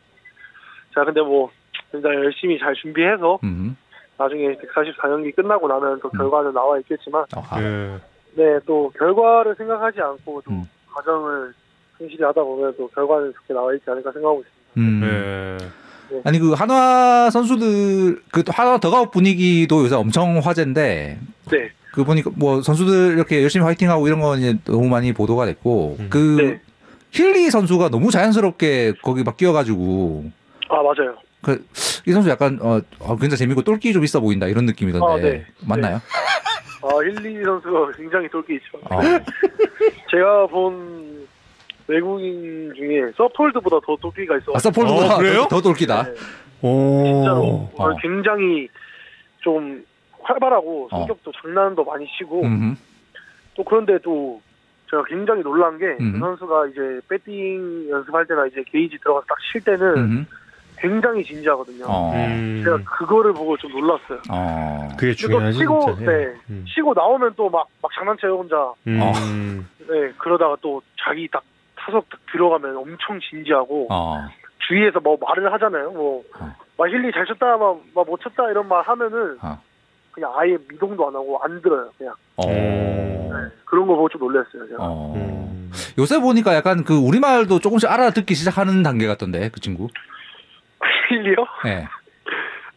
[0.95, 1.51] 자, 근데 뭐
[1.95, 3.75] 일단 열심히 잘 준비해서 음.
[4.19, 6.19] 나중에 144경기 끝나고 나면 또 음.
[6.19, 7.61] 결과는 나와 있겠지만 아.
[7.63, 7.99] 예.
[8.35, 10.69] 네, 또 결과를 생각하지 않고 또 음.
[10.93, 11.55] 과정을
[11.97, 14.63] 성실히 하다 보면 또 결과는 좋게 나와 있지 않을까 생각하고 있습니다.
[14.77, 15.01] 음.
[15.05, 15.82] 예.
[16.25, 21.19] 아니 그 한화 선수들 그 한화 더가웃 분위기도 요새 엄청 화제인데
[21.51, 21.71] 네.
[21.93, 26.07] 그 보니까 뭐 선수들 이렇게 열심히 화이팅하고 이런 건 이제 너무 많이 보도가 됐고 음.
[26.11, 26.61] 그 네.
[27.11, 30.31] 힐리 선수가 너무 자연스럽게 거기 막 끼어가지고
[30.69, 31.17] 아, 맞아요.
[31.43, 31.65] 그
[32.07, 35.47] 이 선수 약간 어, 어 굉장히 재밌고 똘끼 좀 있어 보인다 이런 느낌이던데 아, 네.
[35.67, 36.01] 맞나요?
[36.83, 38.79] 아, 힐리 선수가 굉장히 똘끼 있죠.
[38.91, 39.01] 어.
[40.11, 41.22] 제가 본
[41.89, 44.53] 외국인 중에 서폴드보다 더 똘끼가 있어.
[44.55, 45.43] 아 서폴드보다 어, 그래요?
[45.43, 46.03] 더, 더 똘끼다.
[46.05, 46.11] 네,
[46.63, 47.03] 오.
[47.05, 47.97] 진짜로 어.
[48.01, 48.69] 굉장히
[49.41, 49.85] 좀
[50.23, 50.99] 활발하고 어.
[50.99, 52.77] 성격도 장난도 많이 치고 음.
[53.55, 54.41] 또 그런데 또
[54.91, 56.21] 제가 굉장히 놀란 게 그 음.
[56.21, 60.27] 선수가 이제 배팅 연습할 때나 이제 게이지 들어가서 딱 칠 때는 음.
[60.79, 61.85] 굉장히 진지하거든요.
[61.87, 62.13] 어.
[62.15, 62.63] 음.
[62.65, 64.21] 제가 그거를 보고 좀 놀랐어요.
[64.31, 64.89] 어.
[64.99, 66.11] 그게 중요하지 치고 진짜.
[66.13, 66.65] 네 음.
[66.73, 68.73] 치고 나오면 또 막 막 장난쳐요 혼자.
[68.87, 69.67] 음.
[69.89, 71.43] 네 그러다가 또 자기 딱
[71.85, 74.27] 타석 딱 들어가면 엄청 진지하고 어.
[74.69, 75.91] 주위에서 뭐 말을 하잖아요.
[75.91, 76.55] 뭐, 어.
[76.79, 79.61] 막 힐리 잘 쳤다, 막, 막못 쳤다 이런 말 하면은 어.
[80.13, 81.91] 그냥 아예 미동도 안 하고 안 들어요.
[81.99, 82.47] 그냥 어.
[82.47, 83.31] 네,
[83.65, 84.69] 그런 거 보고 좀 놀랐어요.
[84.69, 84.77] 제가.
[84.81, 85.15] 어.
[85.17, 85.71] 음.
[85.99, 89.89] 요새 보니까 약간 그 우리말도 조금씩 알아듣기 시작하는 단계 같던데 그 친구.
[91.11, 91.37] 힐리요?
[91.67, 91.87] 예.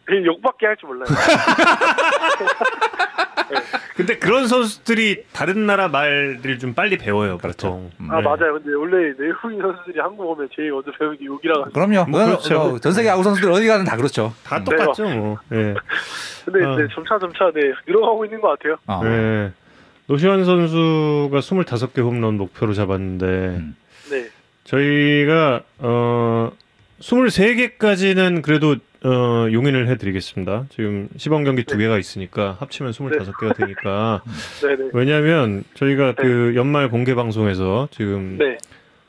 [0.04, 1.06] 그냥 욕밖에 할 줄 몰라요.
[3.96, 7.90] 근데 그런 선수들이 다른 나라 말들을 좀 빨리 배워요, 보통.
[8.00, 8.10] 음.
[8.10, 8.22] 아 네.
[8.22, 8.54] 맞아요.
[8.54, 11.72] 근데 원래 내국인 선수들이 한국 오면 제일 먼저 배우는 게 욕이라 가지고.
[11.72, 12.10] 그럼요.
[12.10, 12.68] 뭐 그렇죠.
[12.70, 14.34] 뭐전 세계 야구 선수들 어디 가든 다 그렇죠.
[14.44, 15.38] 다 똑같죠, 뭐.
[15.52, 15.74] 예.
[16.44, 16.76] 근데 어.
[16.76, 18.76] 네, 점차 점차 네 늘어가고 있는 것 같아요.
[18.86, 19.02] 어.
[19.02, 19.52] 네.
[20.06, 23.76] 노시환 선수가 25개 홈런 목표로 잡았는데 음.
[24.10, 24.28] 네.
[24.64, 26.52] 저희가 어
[27.00, 28.76] 23개까지는 그래도
[29.06, 30.66] 어 용인을 해드리겠습니다.
[30.70, 34.20] 지금 시범 경기 두 개가 있으니까 합치면 25개가 되니까
[34.60, 34.90] 네네.
[34.92, 38.58] 왜냐하면 저희가 그 연말 공개 방송에서 지금 네.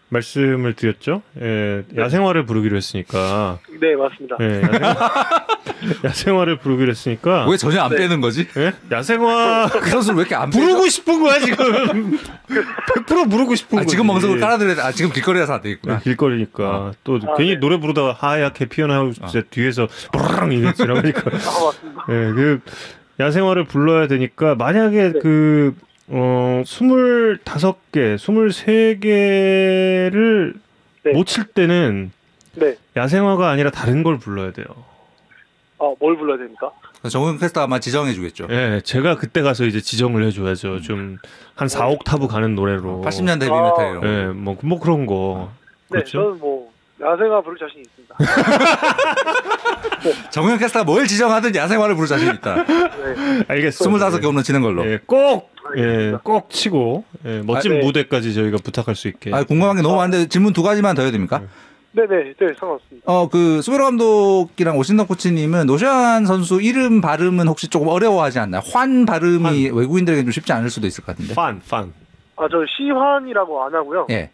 [0.10, 1.22] 말씀을 드렸죠.
[1.42, 4.38] 예, 야생화를 부르기로 했으니까 네 맞습니다.
[4.40, 4.62] 예,
[6.04, 7.98] 야생화, 를 부르기로 했으니까 왜 전혀 안 네.
[7.98, 8.48] 빼는 거지?
[8.58, 8.74] 예?
[8.90, 10.50] 야생화 그 선수를 왜 이렇게 안?
[10.50, 13.92] 부르고 싶은 거야 지금 100% 부르고 싶은 아, 거지.
[13.92, 15.98] 지금 방송을 깔아드려야 아 지금 길거리에서 안 되겠구나.
[15.98, 16.92] 네, 길거리니까 어.
[17.04, 17.60] 또 아, 괜히 네.
[17.60, 22.06] 노래 부르다가 하얗게 피어나고 진짜 뒤에서 뿌랑 이게 지나가니까 아 맞습니다.
[22.10, 22.60] 예, 그
[23.20, 25.20] 야생화를 불러야 되니까 만약에 네.
[25.22, 25.74] 그
[26.10, 30.54] 어, 25개, 23개를
[31.04, 31.12] 네.
[31.12, 32.12] 못칠 때는
[32.56, 32.76] 네.
[32.96, 34.66] 야생화가 아니라 다른 걸 불러야 돼요.
[35.80, 36.72] 아 뭘 불러야 됩니까?
[37.10, 38.48] 정은 캐스터 아마 지정해 주겠죠.
[38.50, 40.82] 예, 제가 그때 가서 이제 지정을 해 줘야죠.
[40.82, 41.18] 좀
[41.58, 43.02] 한 4, 옥타브 가는 노래로.
[43.04, 43.72] 80년대 헤비 아.
[43.72, 44.02] 거.
[44.04, 45.50] 예, 뭐, 뭐 그런 거.
[45.90, 46.22] 네, 그렇죠.
[46.22, 48.16] 저는 뭐 야생화 부를 자신 있습니다.
[50.30, 52.64] 정현 캐스터가 뭘 지정하든 야생화를 부를 자신 있다.
[52.64, 53.44] 네.
[53.48, 54.10] 알겠습니다.
[54.10, 54.86] 25개 홈런 치는 걸로.
[54.86, 56.18] 예, 꼭, 예.
[56.24, 57.86] 꼭 치고, 예, 멋진 아, 네.
[57.86, 59.34] 무대까지 저희가 부탁할 수 있게.
[59.34, 61.42] 아, 궁금한 게 너무 많은데 질문 두 가지만 더 해도 됩니까?
[61.92, 63.12] 네네, 네, 상관없습니다.
[63.12, 68.62] 어, 그, 수베로 감독이랑 오신덕 코치님은 노시안 선수 이름 발음은 혹시 조금 어려워하지 않나요?
[68.72, 71.34] 환 발음이 외국인들에게 좀 쉽지 않을 수도 있을 것 같은데.
[71.34, 71.94] 판, 판.
[72.36, 74.08] 아, 저 시환이라고 안 하고요.
[74.12, 74.30] 예.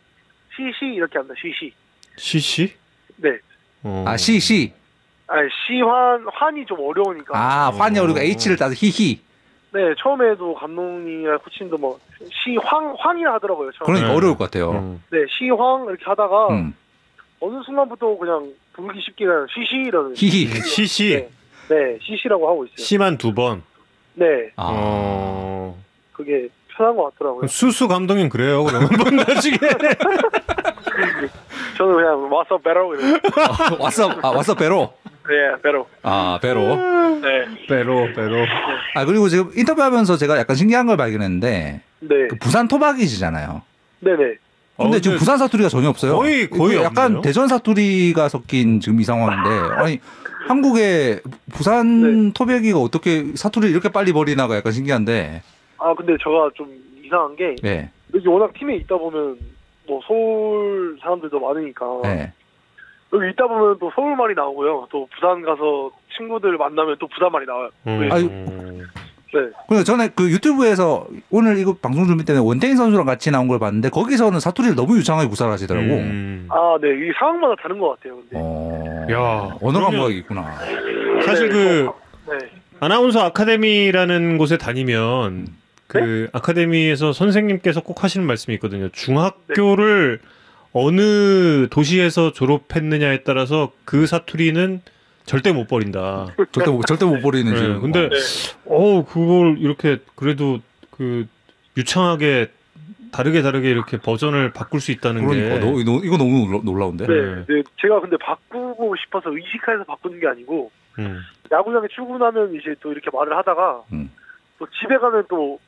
[0.56, 1.36] 시시 이렇게 합니다.
[1.42, 1.74] 시시.
[2.18, 2.74] 시시?
[3.18, 3.30] 네.
[3.84, 4.04] 어.
[4.06, 4.74] 아, 시, 시.
[5.28, 7.32] 아, 시환 환이 좀 어려우니까.
[7.34, 9.22] 아, 환이 어리고 H를 따서 히히.
[9.74, 12.00] 네, 처음에도 감독님이나 코치님도 뭐
[12.32, 13.72] 시황 황이라 하더라고요.
[13.72, 13.86] 처음에.
[13.86, 14.16] 그러니까 네.
[14.16, 14.72] 어려울 것 같아요.
[14.72, 15.04] 음.
[15.12, 16.76] 네, 시황 이렇게 하다가 음.
[17.40, 20.14] 어느 순간부터 그냥 부르기 쉽게 그냥 시시 이러는.
[20.16, 20.46] 히히.
[20.62, 21.28] 시시.
[21.70, 21.76] 네.
[21.76, 22.76] 네, 시시라고 하고 있어요.
[22.78, 23.64] 시만 두 번.
[24.14, 24.70] 네, 아.
[24.72, 25.78] 어.
[26.12, 26.48] 그게
[26.78, 27.48] 편한 것 같더라고요.
[27.48, 29.58] 수수 감독님 그래요, 그러면 한번 나중에.
[31.78, 33.16] 저는 그냥 와서 이래요.
[33.16, 34.94] 어, 왔어, 아, 왔어, 배로.
[35.28, 35.88] 네, 베로.
[36.04, 36.76] 아, 배로.
[37.22, 38.46] 네, 빼로, 빼로.
[38.96, 43.62] 아, 그리고 지금 인터뷰하면서 제가 약간 신기한 걸 발견했는데, 네, 그 부산 토박이시잖아요.
[44.02, 44.36] 네, 네.
[44.76, 46.18] 어, 근데 지금 근데 부산 사투리가 전혀 없어요.
[46.18, 47.22] 거의- 거의 약간 없네요.
[47.22, 50.00] 대전 사투리가 섞인 지금 이 상황인데, 아니,
[50.48, 51.22] 한국에
[51.54, 52.32] 부산 네.
[52.34, 55.42] 토백이가 어떻게 사투리를 이렇게 빨리 버리나가 약간 신기한데,
[55.84, 56.68] 아, 근데 제가 좀
[57.04, 59.38] 이상한 게 예, 여기 워낙 팀에 있다 보면
[59.86, 62.32] 뭐 서울 사람들도 많으니까 예.
[63.12, 64.88] 여기 있다 보면 또 서울 말이 나오고요.
[64.90, 67.70] 또 부산 가서 친구들 만나면 또 부산 말이 나와요.
[67.88, 68.10] 음.
[68.12, 68.30] 아유.
[69.36, 69.40] 네.
[69.68, 73.90] 그래서 전에 그 유튜브에서 오늘 이거 방송 준비 때문에 원태인 선수랑 같이 나온 걸 봤는데,
[73.90, 75.88] 거기서는 사투리를 너무 유창하게 구사를 하시더라고.
[75.88, 76.48] 음.
[76.52, 76.90] 아, 네.
[76.90, 78.16] 이 상황마다 다른 것 같아요.
[78.18, 78.36] 근데.
[78.36, 80.44] 어, 야, 언어 그러면- 감각이 있구나.
[81.26, 81.90] 사실 네, 그
[82.32, 82.38] 네.
[82.80, 85.48] 아나운서 아카데미라는 곳에 다니면
[85.94, 88.90] 그 아카데미에서 선생님께서 꼭 하시는 말씀이 있거든요.
[88.90, 90.20] 중학교를
[90.74, 94.82] 어느 도시에서 졸업했느냐에 따라서 그 사투리는
[95.26, 96.28] 절대 못 버린다.
[96.52, 97.82] 절대 못, 절대 못 버리는 네, 지금.
[97.82, 98.16] 근데 네.
[98.66, 100.60] 어 그걸 이렇게 그래도
[100.90, 101.28] 그
[101.78, 102.48] 유창하게
[103.12, 107.06] 다르게 다르게 이렇게 버전을 바꿀 수 있다는 그러니까 게 너, 너- 이거 너무 놀라- 놀라운데.
[107.06, 107.14] 네.
[107.14, 107.46] 네.
[107.48, 107.64] 네.
[107.80, 111.20] 제가 근데 바꾸고 싶어서 의식해서 바꾸는 게 아니고 음.
[111.52, 114.10] 야구장에 출근하면 이제 또 이렇게 말을 하다가 음.
[114.58, 115.60] 또 집에 가면 또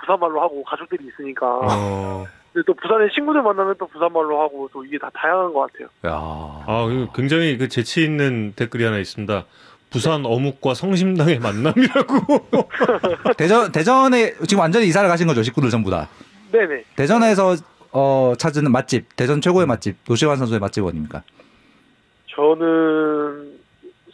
[0.00, 4.98] 부산말로 하고 가족들이 있으니까 어, 근데 또 부산에 친구들 만나면 또 부산말로 하고 또 이게
[4.98, 5.88] 다 다양한 것 같아요.
[6.06, 6.64] 야.
[6.66, 9.44] 아 굉장히 그 재치 있는 댓글이 하나 있습니다.
[9.90, 12.48] 부산 어묵과 성심당의 만남이라고.
[13.38, 16.08] 대전 대전에 지금 완전히 이사를 가신 거죠 식구들 전부 다.
[16.52, 16.84] 네네.
[16.96, 17.56] 대전에서
[17.92, 21.22] 어, 찾은 맛집 대전 최고의 맛집 노시환 선수의 맛집 어디입니까?
[22.34, 23.58] 저는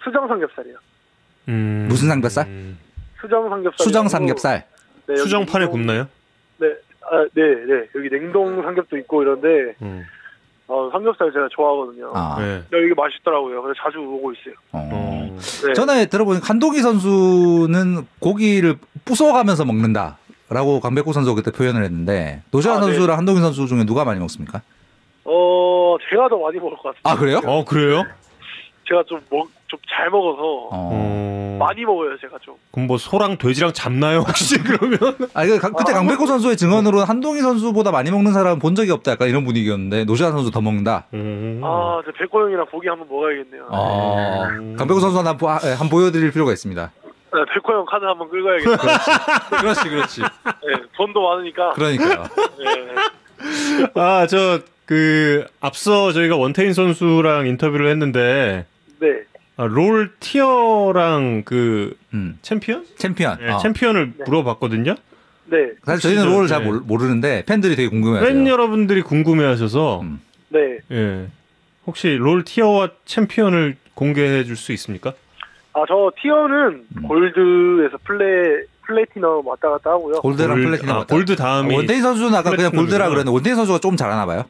[0.03, 0.77] 수정 삼겹살이요.
[1.49, 1.87] 음.
[1.89, 2.47] 무슨 삼겹살?
[2.47, 2.79] 음.
[3.21, 3.85] 수정 삼겹살.
[3.85, 4.67] 수정 삼겹살.
[5.07, 6.07] 네, 여기 수정판에 냉동- 굽나요?
[6.59, 6.69] 네,
[7.03, 7.87] 아, 네, 네.
[7.95, 10.05] 여기 냉동 삼겹도 있고 이런데 음.
[10.67, 12.13] 어, 삼겹살 제가 좋아하거든요.
[12.15, 12.37] 아.
[12.39, 12.55] 네.
[12.57, 13.61] 야, 이게 맛있더라고요.
[13.63, 14.55] 그래서 자주 오고 있어요.
[14.73, 14.89] 어.
[14.93, 15.39] 어.
[15.67, 15.73] 네.
[15.75, 22.93] 전에 들어보니 한동희 선수는 고기를 부숴가면서 먹는다라고 강백호 선수가 그때 표현을 했는데 노시환 아, 네.
[22.93, 24.63] 선수랑 한동희 선수 중에 누가 많이 먹습니까?
[25.25, 27.01] 어, 제가 더 많이 먹을 것 같아요.
[27.05, 27.41] 아 그래요?
[27.45, 28.05] 어 그래요?
[28.89, 30.69] 제가 좀 먹, 좀 잘 먹어서 어.
[30.73, 31.57] 어.
[31.59, 32.55] 많이 먹어요, 제가 좀.
[32.73, 34.99] 그럼 뭐 소랑 돼지랑 잡나요 혹시 그러면?
[35.35, 38.91] 아, 그, 그때 아, 강백호 선수의 증언으로 는 한동희 선수보다 많이 먹는 사람은 본 적이
[38.93, 39.13] 없다.
[39.13, 41.07] 약간 이런 분위기였는데 노시환 선수 더 먹는다.
[41.15, 41.61] 음.
[41.65, 43.67] 아, 저 백호 형이랑 고기 한번 먹어야겠네요.
[43.71, 44.47] 어.
[44.51, 44.77] 음.
[44.77, 46.93] 강백호 선수한테 한, 보- 아, 한 보여드릴 필요가 있습니다.
[47.35, 48.77] 네, 백호 형 카드 한번 긁어야겠네요.
[49.61, 50.21] 그렇지, 그렇지.
[50.23, 51.71] 네, 돈도 많으니까.
[51.73, 52.25] 그러니까요.
[52.59, 53.91] 네.
[53.95, 58.67] 아, 저, 그, 앞서 저희가 원태인 선수랑 인터뷰를 했는데,
[59.05, 59.23] 네.
[59.57, 62.39] 아, 롤 tier랑 그, 음.
[62.43, 62.85] 챔피언?
[62.97, 63.39] 챔피언.
[63.39, 63.59] 네, 어.
[63.59, 64.25] 챔피언을 네.
[64.27, 64.95] 물어봤거든요?
[65.47, 65.57] 네.
[65.85, 66.67] 사실 저희는 롤을 저- 잘 네.
[66.71, 68.33] 모르, 모르는데 팬들이 되게 궁금해하세요.
[68.35, 70.21] 팬 여러분들이 궁금해 하셔서, 음.
[70.49, 70.79] 네.
[70.91, 71.27] 예.
[71.87, 75.13] 혹시 롤 tier와 챔피언을 공개해 줄 수 있습니까?
[75.75, 77.03] 아, 저 tier는 음.
[77.07, 80.17] 골드에서 플레, 플래티넘 왔다 갔다 하고요.
[80.17, 80.95] 골드랑 골- 플래티넘.
[80.95, 81.15] 아, 왔다.
[81.15, 83.07] 골드 다음이 원태인 선수는 아까 그냥 골드라.
[83.09, 84.45] 그랬는데 원태인 선수가 좀 잘하나 봐요.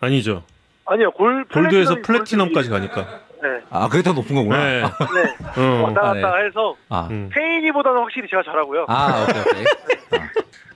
[0.00, 0.44] 아니죠.
[0.86, 3.20] 아니요, 골, 골드에서 platinum까지 골드 가니까.
[3.44, 3.60] 네.
[3.68, 4.56] 아, 그게 더 높은 거구나.
[4.56, 4.80] 네.
[4.80, 5.60] 네.
[5.60, 5.82] 어.
[5.82, 6.46] 왔다 아, 갔다 네.
[6.46, 7.28] 해서 아, 음.
[7.30, 8.86] 태인이보다는 확실히 제가 잘하고요.
[8.88, 9.64] 아, 오케이, 오케이.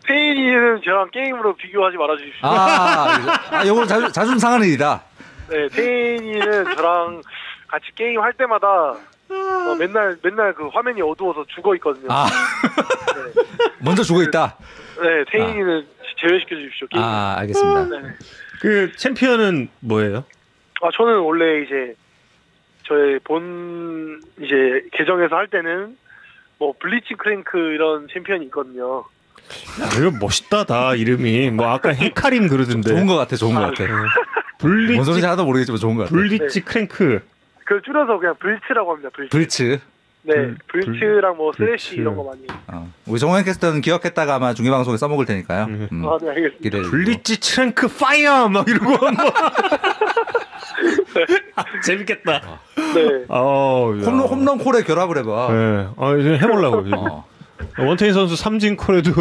[0.07, 2.47] 태인이는 저랑 게임으로 비교하지 말아주십시오.
[2.47, 3.17] 아,
[3.51, 5.03] 아, 요거 자주, 자주 상하는 일이다.
[5.49, 7.23] 네, 태인이는 저랑
[7.69, 8.69] 같이 게임 할 때마다
[9.31, 12.07] 어, 맨날 맨날 그 화면이 어두워서 죽어 있거든요.
[12.11, 13.43] 아, 네,
[13.81, 14.57] 먼저 죽어 있다.
[15.01, 15.87] 네 태인이는
[16.19, 16.87] 제외시켜 주십시오.
[16.89, 17.03] 게임.
[17.03, 17.85] 아, 알겠습니다.
[17.99, 18.15] 네.
[18.61, 20.25] 그 챔피언은 뭐예요?
[20.83, 21.95] 아 저는 원래 이제
[22.89, 25.97] 저의 본 이제 계정에서 할 때는
[26.59, 29.05] 뭐 블리츠크랭크 이런 챔피언이 있거든요.
[29.81, 31.51] 야, 이거 멋있다, 다 이름이.
[31.51, 32.89] 뭐 아까 헤카림 그러던데.
[32.91, 33.85] 좋은 거 같아, 좋은 거 같아.
[33.85, 33.87] 어.
[34.59, 36.15] 블리츠, 뭔 소리인지 하나도 모르겠지만 좋은 거 같아.
[36.15, 37.21] 블리츠크랭크.
[37.65, 39.11] 그걸 줄여서 그냥 블츠라고 합니다.
[39.15, 39.31] 블츠.
[39.31, 39.79] 블츠.
[40.23, 40.35] 네,
[40.67, 41.65] 블- 블츠랑 뭐 블츠.
[41.87, 42.41] 쓰레쉬 이런 거 많이.
[42.67, 42.93] 어.
[43.07, 45.65] 우리 정호영 캐스터는 기억했다가 아마 중계방송에 써먹을 테니까요.
[45.67, 45.89] 음.
[45.93, 46.91] 음, 아, 네, 알겠습니다.
[46.91, 49.11] 블리츠크랭크 fire 막 이러고 아,
[51.85, 52.61] 재밌겠다.
[52.95, 53.25] 네.
[53.29, 54.05] 어, 야.
[54.07, 55.49] 홈런, 홈런 콜에 결합을 해봐.
[55.53, 56.85] 네, 아 이제 해보려고.
[56.85, 56.99] 지금.
[56.99, 57.25] 어.
[57.79, 59.13] 원태인 선수 삼진 콜에도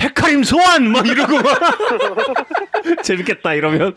[0.00, 1.44] 헤카림 소환 막 이러고 막
[3.04, 3.94] 재밌겠다 이러면.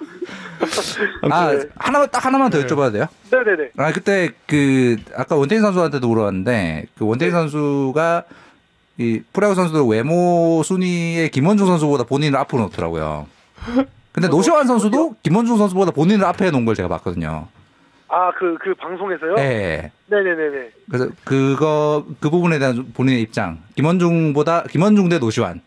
[1.30, 1.64] 아, 네.
[1.78, 2.66] 하나만, 딱 하나만 더 네.
[2.66, 3.08] 여쭤봐도 돼요?
[3.32, 3.70] 네네네.
[3.78, 8.24] 아, 그때 그, 아까 원태인 선수한테도 물어봤는데, 그 원태인 선수가
[8.98, 13.28] 이 프로야구 선수들 외모 순위에 김원중 선수보다 본인을 앞으로 놓더라고요.
[14.18, 17.48] 근데 노시환 선수도 김원중 선수보다 본인을 앞에 놓은 걸 제가 봤거든요.
[18.08, 19.36] 아, 그, 그 방송에서요?
[19.36, 19.92] 네.
[20.08, 20.70] 네네네네.
[20.90, 23.60] 그래서 그거 그 부분에 대한 본인의 입장.
[23.76, 25.62] 김원중보다 김원중 대 노시환.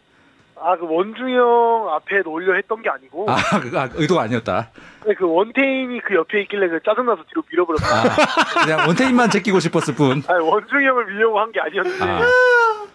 [0.62, 4.70] 아, 그 원중이 형 앞에 놀려 했던 게 아니고, 아, 그 아, 의도가 아니었다.
[5.06, 8.10] 네, 그 원태인이 그 옆에 있길래 그 짜증나서 뒤로 밀어버렸어요.
[8.10, 10.22] 아, 그냥 원태인만 제끼고 싶었을 뿐.
[10.28, 12.20] 아니, 원중이 형을 밀려고 한 게 아니었는데, 아,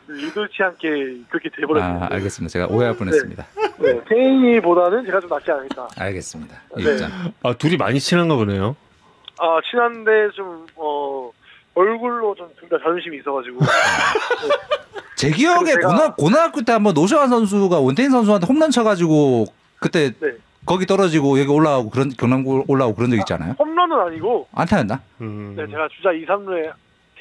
[0.08, 0.88] 의도치 않게
[1.30, 2.00] 그렇게 돼버렸어요.
[2.04, 2.52] 아, 알겠습니다.
[2.54, 3.46] 제가 오해할 뻔했습니다.
[3.80, 5.88] 네, 태인이보다는 제가 좀 낫지 않을까.
[5.98, 6.56] 알겠습니다.
[6.78, 6.98] 이 네.
[7.42, 8.76] 아 둘이 많이 친한가 보네요.
[9.40, 11.32] 아, 친한데 좀, 어,
[11.76, 13.60] 얼굴로 좀 둘 다 자존심이 있어가지고.
[15.16, 19.46] 제 기억에 고등, 고등학교 때 한번 노시환 선수가 원태인 선수한테 홈런 쳐가지고
[19.80, 20.32] 그때 네.
[20.66, 23.56] 거기 떨어지고 여기 올라오고 그런 경남고 올라오고 그런 적 있잖아요.
[23.60, 25.00] 홈런은 아니고, 안타였나?
[25.22, 25.54] 음.
[25.56, 26.72] 네, 제가 주자 2, 3루에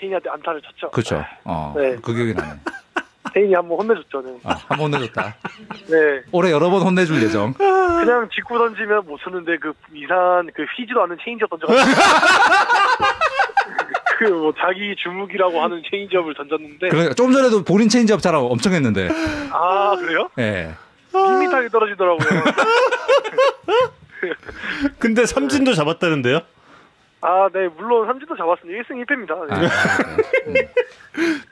[0.01, 0.91] 태인이한테 안타를 쳤죠.
[0.91, 1.25] 그렇죠.
[1.45, 1.97] 어, 네.
[2.03, 2.59] 그 기억이 나네.
[3.35, 4.23] 태인이 한번 혼내줬죠.
[4.23, 4.39] 네.
[4.45, 5.35] 아, 한번 혼내줬다.
[5.91, 6.23] 네.
[6.33, 7.53] 올해 여러 번 혼내줄 예정.
[7.55, 11.91] 그냥 직구 던지면 못 쓰는데 그 이상한 그 휘지도 않는 체인지업 던져가지고
[14.19, 19.09] 그 뭐 자기 주무기라고 하는 체인지업을 던졌는데 그러니까 좀 전에도 본인 체인지업 자랑 엄청 했는데.
[19.51, 20.29] 아 그래요?
[20.39, 20.71] 예.
[21.13, 22.29] 밋밋하게 떨어지더라고요.
[24.99, 26.41] 근데 삼진도 잡았다는데요?
[27.21, 28.83] 아 네 물론 삼진도 잡았습니다.
[28.83, 29.51] 1승 1패입니다.
[29.51, 29.69] 아, 네.
[30.53, 30.69] 네.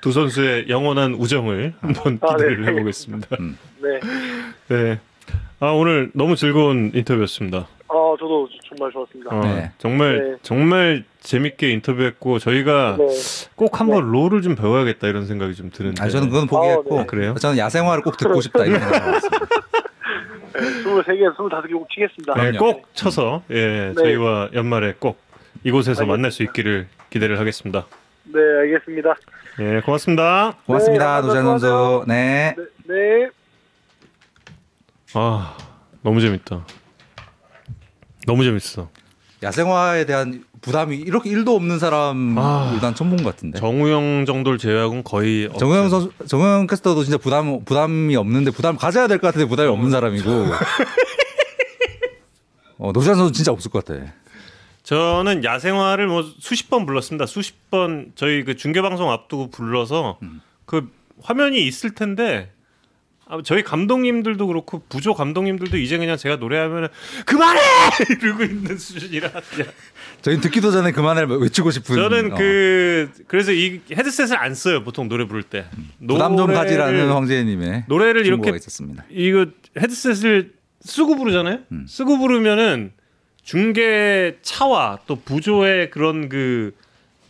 [0.03, 2.49] 두 선수의 영원한 우정을 한번 아, 네.
[2.49, 3.37] 기대를 해보겠습니다.
[3.81, 4.01] 네.
[4.69, 5.01] 네.
[5.61, 7.67] 아 오늘 너무 즐거운 인터뷰였습니다.
[7.93, 9.37] 아 저도 정말 좋았습니다.
[9.37, 9.71] 어, 네.
[9.77, 10.37] 정말 네.
[10.41, 13.07] 정말 재밌게 인터뷰했고 저희가 네.
[13.55, 16.03] 꼭 한번 롤을 좀 배워야겠다 이런 생각이 좀 드는데.
[16.03, 16.99] 아, 저는 그건 포기했고.
[16.99, 17.07] 아, 네.
[17.07, 17.35] 그래요?
[17.35, 19.47] 저는 야생화를 꼭 듣고 싶다 이런 생각을 했습니다.
[20.55, 22.35] 네, 23개, 25개 꼭 치겠습니다.
[22.35, 22.53] 네.
[22.57, 23.95] 꼭 쳐서 예, 네.
[23.95, 25.19] 저희와 연말에 꼭
[25.63, 26.13] 이곳에서 알겠습니다.
[26.13, 27.87] 만날 수 있기를 기대를 하겠습니다.
[28.25, 29.15] 네, 알겠습니다.
[29.61, 30.55] 예, 고맙습니다.
[30.67, 31.21] 고맙습니다.
[31.21, 32.05] 네, 노시환 선수.
[32.09, 32.55] 네.
[32.57, 32.95] 네.
[32.95, 33.29] 네.
[35.15, 35.59] 아,
[36.03, 36.65] 너무 재밌다.
[38.27, 38.89] 너무 재밌어.
[39.43, 42.79] 야생화에 대한 부담이 이렇게 1도 없는 사람 아.
[42.81, 43.59] 난 처음 본 것 같은데.
[43.59, 45.89] 정우영 정도를 제외하고는 거의 정우영.
[45.89, 50.31] 선수, 정우영 캐스터도 진짜 부담 부담이 없는데 부담 가져야 될 것 같은데 부담이 없는 사람이고.
[52.79, 54.01] 어, 노시안 선수 진짜 없을 것 같아.
[54.83, 57.27] 저는 야생화를 뭐 수십 번 불렀습니다.
[57.27, 60.19] 수십 번 저희 그 중계 방송 앞두고 불러서
[60.65, 60.91] 그
[61.23, 62.62] 화면이 있을 텐데 아,
[63.45, 66.89] 저희 감독님들도 그렇고 부조 감독님들도 이제 그냥 제가 노래하면
[67.25, 67.61] 그만해
[68.23, 69.31] 이러고 있는 수준이라
[70.21, 71.97] 저희 듣기도 전에 그만을 외치고 싶은.
[71.97, 75.65] 저는 어, 그 그래서 이 헤드셋을 안 써요 보통 노래 부를 때
[76.07, 79.05] 부담 좀 노래를- 가지라는 황재님의 노래를 이렇게 있었습니다.
[79.11, 79.47] 이거
[79.79, 80.53] 헤드셋을
[80.83, 81.59] 쓰고 부르잖아요.
[81.73, 81.87] 음.
[81.89, 82.93] 쓰고 부르면은
[83.43, 86.75] 중계 차와 또 부조의 그런 그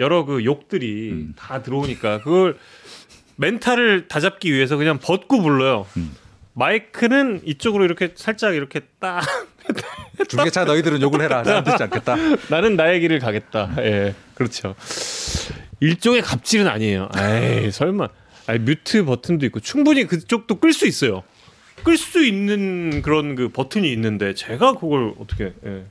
[0.01, 1.33] 여러 그 욕들이 음.
[1.37, 2.59] 다 들어오니까 그걸
[3.43, 5.87] 멘탈을 다잡기 위해서 그냥 벗고 불러요.
[5.97, 6.15] 음.
[6.55, 9.23] 마이크는 이쪽으로 이렇게 살짝 이렇게 딱
[10.29, 11.43] 중계차 너희들은 욕을 해라.
[11.43, 12.17] 나는 듣지 않겠다.
[12.51, 13.75] 나는 나의 길을 가겠다.
[13.79, 14.75] 예, 그렇죠.
[15.81, 17.09] 일종의 갑질은 아니에요.
[17.19, 18.09] 에이, 설마.
[18.47, 21.23] 아니, 뮤트 버튼도 있고 충분히 그쪽도 끌 수 있어요.
[21.83, 25.53] 끌 수 있는 그런 그 버튼이 있는데 제가 그걸 어떻게?
[25.67, 25.85] 예.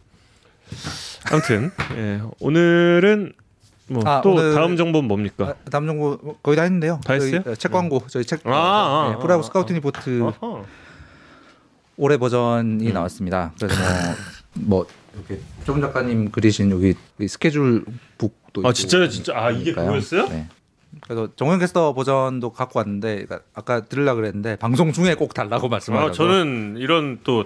[1.32, 3.34] 아무튼 예, 오늘은
[3.91, 5.49] 뭐 아, 또 다음 정보는 뭡니까?
[5.49, 7.01] 아, 다음 정보 거의 다 했는데요.
[7.03, 7.41] 다 했어요?
[7.55, 9.76] 책 광고 저희 책 아, 아, 네, 아, 프라이브 아, 스카우트 아.
[9.76, 10.65] 리포트 어허.
[11.97, 12.93] 올해 버전이 음.
[12.93, 13.51] 나왔습니다.
[13.59, 13.76] 그래서
[14.53, 17.84] 뭐, 뭐 이렇게 조 작가님 그리신 여기 이 스케줄
[18.18, 19.34] 북도 아 진짜요, 진짜.
[19.38, 19.73] 아 이게.
[19.73, 20.27] 그거였어요?
[20.30, 20.47] 네.
[21.01, 26.09] 그래서 정현 캐스터 버전도 갖고 왔는데 그러니까 아까 들으려 그랬는데 방송 중에 꼭 달라고 말씀하셔서
[26.09, 27.45] 아, 저는 이런 또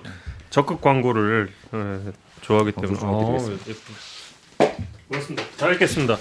[0.52, 2.12] 적극 광고를 예,
[2.42, 3.00] 좋아하기 때문에.
[3.02, 3.38] 어,
[5.08, 5.44] 고맙습니다.
[5.58, 6.18] 잘 읽겠습니다.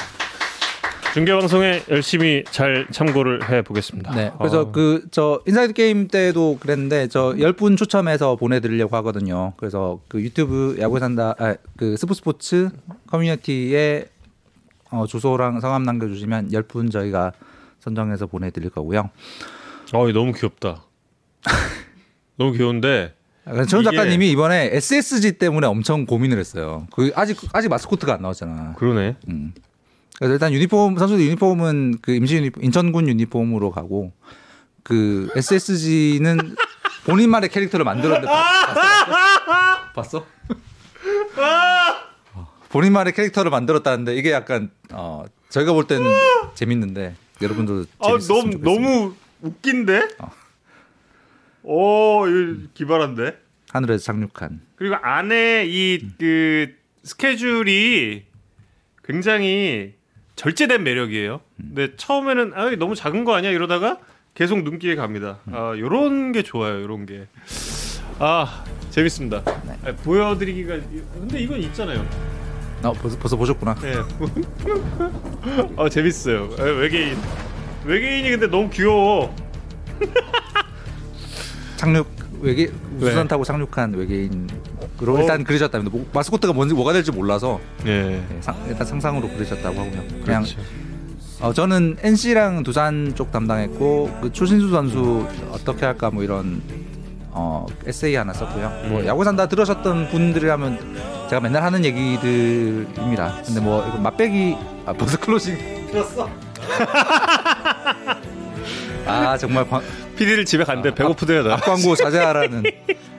[1.15, 4.15] 중계 방송에 열심히 잘 참고를 해 보겠습니다.
[4.15, 4.33] 네.
[4.37, 9.53] 그래서 그 저 인사이드 게임 때도 그랬는데 저 10분 추첨해서 보내 드리려고 하거든요.
[9.57, 12.71] 그래서 그 유튜브 야구 산다 아, 그 스포츠 스포츠
[13.07, 14.07] 커뮤니티에
[14.91, 17.33] 어, 주소랑 성함 남겨 주시면 10분 저희가
[17.79, 19.11] 선정해서 보내 드릴 거고요.
[19.93, 20.85] 어, 너무 귀엽다.
[22.37, 23.15] 너무 귀여운데
[23.69, 26.87] 정 이게- 작가님이 이번에 SSG 때문에 엄청 고민을 했어요.
[26.95, 28.75] 그 아직 아직 마스코트가 안 나왔잖아.
[28.79, 29.17] 그러네.
[29.29, 29.53] 음.
[30.19, 34.13] 그래서 일단 유니폼 선수들 유니폼은 그 임시 유니폼 인천군 유니폼으로 가고
[34.83, 36.55] 그 SSG는
[37.05, 38.75] 본인만의 캐릭터를 만들었는데 봐-
[39.93, 39.93] 봤어?
[39.95, 40.27] 봤어?
[42.35, 46.11] 어, 본인만의 캐릭터를 만들었다는데 이게 약간 어 저희가 볼 때는
[46.55, 48.59] 재밌는데 여러분도 아, 너무 좋겠습니다.
[48.71, 50.09] 너무 웃긴데?
[50.21, 50.31] 어.
[51.65, 52.25] 오,
[52.75, 53.39] 기발한데?
[53.71, 58.23] 하늘에서 착륙한 그리고 안에 이그 스케줄이
[59.03, 59.95] 굉장히
[60.37, 61.41] 절제된 매력이에요.
[61.57, 63.99] 근데 처음에는 아 너무 작은 거 아니야 이러다가
[64.35, 65.41] 계속 눈길이 갑니다.
[65.51, 66.83] 아 요런 게 좋아요.
[66.83, 67.27] 요런 게.
[68.19, 69.43] 아 재밌습니다.
[69.85, 70.79] 아, 보여드리기가
[71.15, 72.07] 근데 이건 있잖아요.
[72.85, 73.75] 어 벌써, 벌써 보셨구나.
[73.77, 73.95] 네.
[75.77, 76.51] 아 재밌어요.
[76.59, 77.17] 아, 외계인
[77.85, 79.35] 외계인이 근데 너무 귀여워.
[81.77, 82.07] 착륙
[82.41, 82.73] 외계 네.
[82.99, 85.19] 우주선 타고 착륙한 외계인으로 어.
[85.21, 85.91] 일단 그리셨답니다.
[85.97, 88.23] 뭐, 마스코트가 뭔지 뭐가 될지 몰라서 네.
[88.29, 90.03] 네, 상- 일단 상상으로 그리셨다고 하고요.
[90.25, 90.61] 그냥 그렇죠.
[91.41, 96.63] 어, 저는 NC랑 두산 쪽 담당했고 그 추신수 선수 어떻게 할까 뭐 이런
[97.37, 98.69] 어, 에세이 하나 썼고요.
[98.89, 99.07] 뭐 음.
[99.07, 103.43] 야구 산 다 들으셨던 분들이라면 제가 맨날 하는 얘기들입니다.
[103.45, 104.57] 근데 뭐 이거 맛배기
[104.87, 105.57] 아 벌써 클로징
[105.91, 106.29] 들었어.
[109.07, 109.83] 아 정말 광,
[110.17, 111.57] PD를 집에 간대 배고프대요 나.
[111.57, 112.63] 광고 자제하라는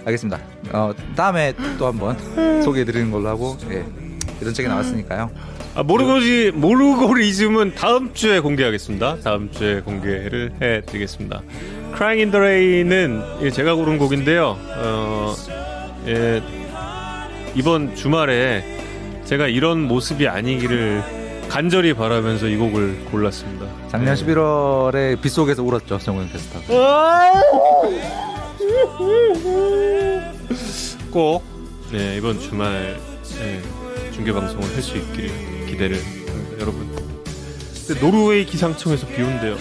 [0.05, 0.39] 알겠습니다.
[0.71, 2.17] 어, 다음에 또 한번
[2.63, 3.83] 소개해드리는 걸로 하고 예,
[4.41, 5.31] 이런 책이 나왔으니까요.
[5.75, 9.17] 아, 모르고지 모르고리즘은 다음 주에 공개하겠습니다.
[9.23, 11.41] 다음 주에 공개를 해드리겠습니다.
[11.95, 14.57] Crying in the Rain은 제가 고른 곡인데요.
[14.77, 15.35] 어,
[16.07, 16.41] 예,
[17.55, 18.63] 이번 주말에
[19.25, 21.03] 제가 이런 모습이 아니기를
[21.49, 23.65] 간절히 바라면서 이 곡을 골랐습니다.
[23.89, 24.25] 작년 네.
[24.25, 26.59] 11월에 빗속에서 울었죠 정우영 캐스터.
[31.11, 31.43] 꼭
[31.91, 32.97] 네, 이번 주말
[33.39, 33.61] 네,
[34.11, 35.29] 중계 방송을 할 수 있기를
[35.67, 36.89] 기대를 합니다, 여러분.
[37.87, 39.55] 근데 노르웨이 기상청에서 비 온대요.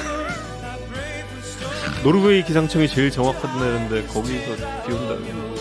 [2.02, 4.56] 노르웨이 기상청이 제일 정확하다는데 거기서
[4.86, 5.53] 비 온다는.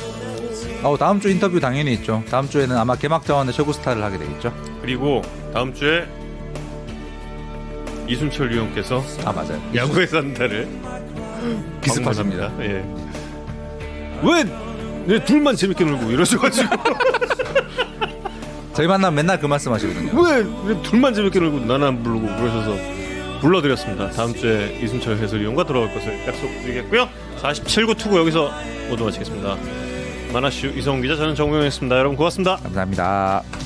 [0.84, 2.24] 어, 다음 주 인터뷰 당연히 있죠.
[2.30, 4.54] 다음 주에는 아마 개막 자원의 쇼구스타를 하게 되겠죠.
[4.82, 5.22] 그리고
[5.54, 6.06] 다음 주에
[8.08, 9.62] 이순철 위원께서 아 맞아요.
[9.74, 10.68] 야구의 산다를
[11.82, 12.52] 기습하십니다.
[12.62, 12.84] 예.
[14.24, 14.46] 왜,
[15.06, 16.70] 왜 둘만 재밌게 놀고 이러셔가지고
[18.74, 20.22] 저희 만나면 맨날 그 말씀하시거든요.
[20.22, 22.76] 왜, 왜 둘만 재밌게 놀고 나는 안 부르고 그러셔서
[23.40, 24.10] 불러드렸습니다.
[24.12, 27.08] 다음 주에 이순철 해설위원과 돌아올 것을 약속드리겠고요.
[27.42, 28.52] 47구 투구 여기서
[28.90, 29.58] 모두 마치겠습니다.
[30.34, 31.96] 만화슈 이성훈 기자 저는 정우영이었습니다.
[31.96, 32.58] 여러분 고맙습니다.
[32.58, 33.63] 감사합니다.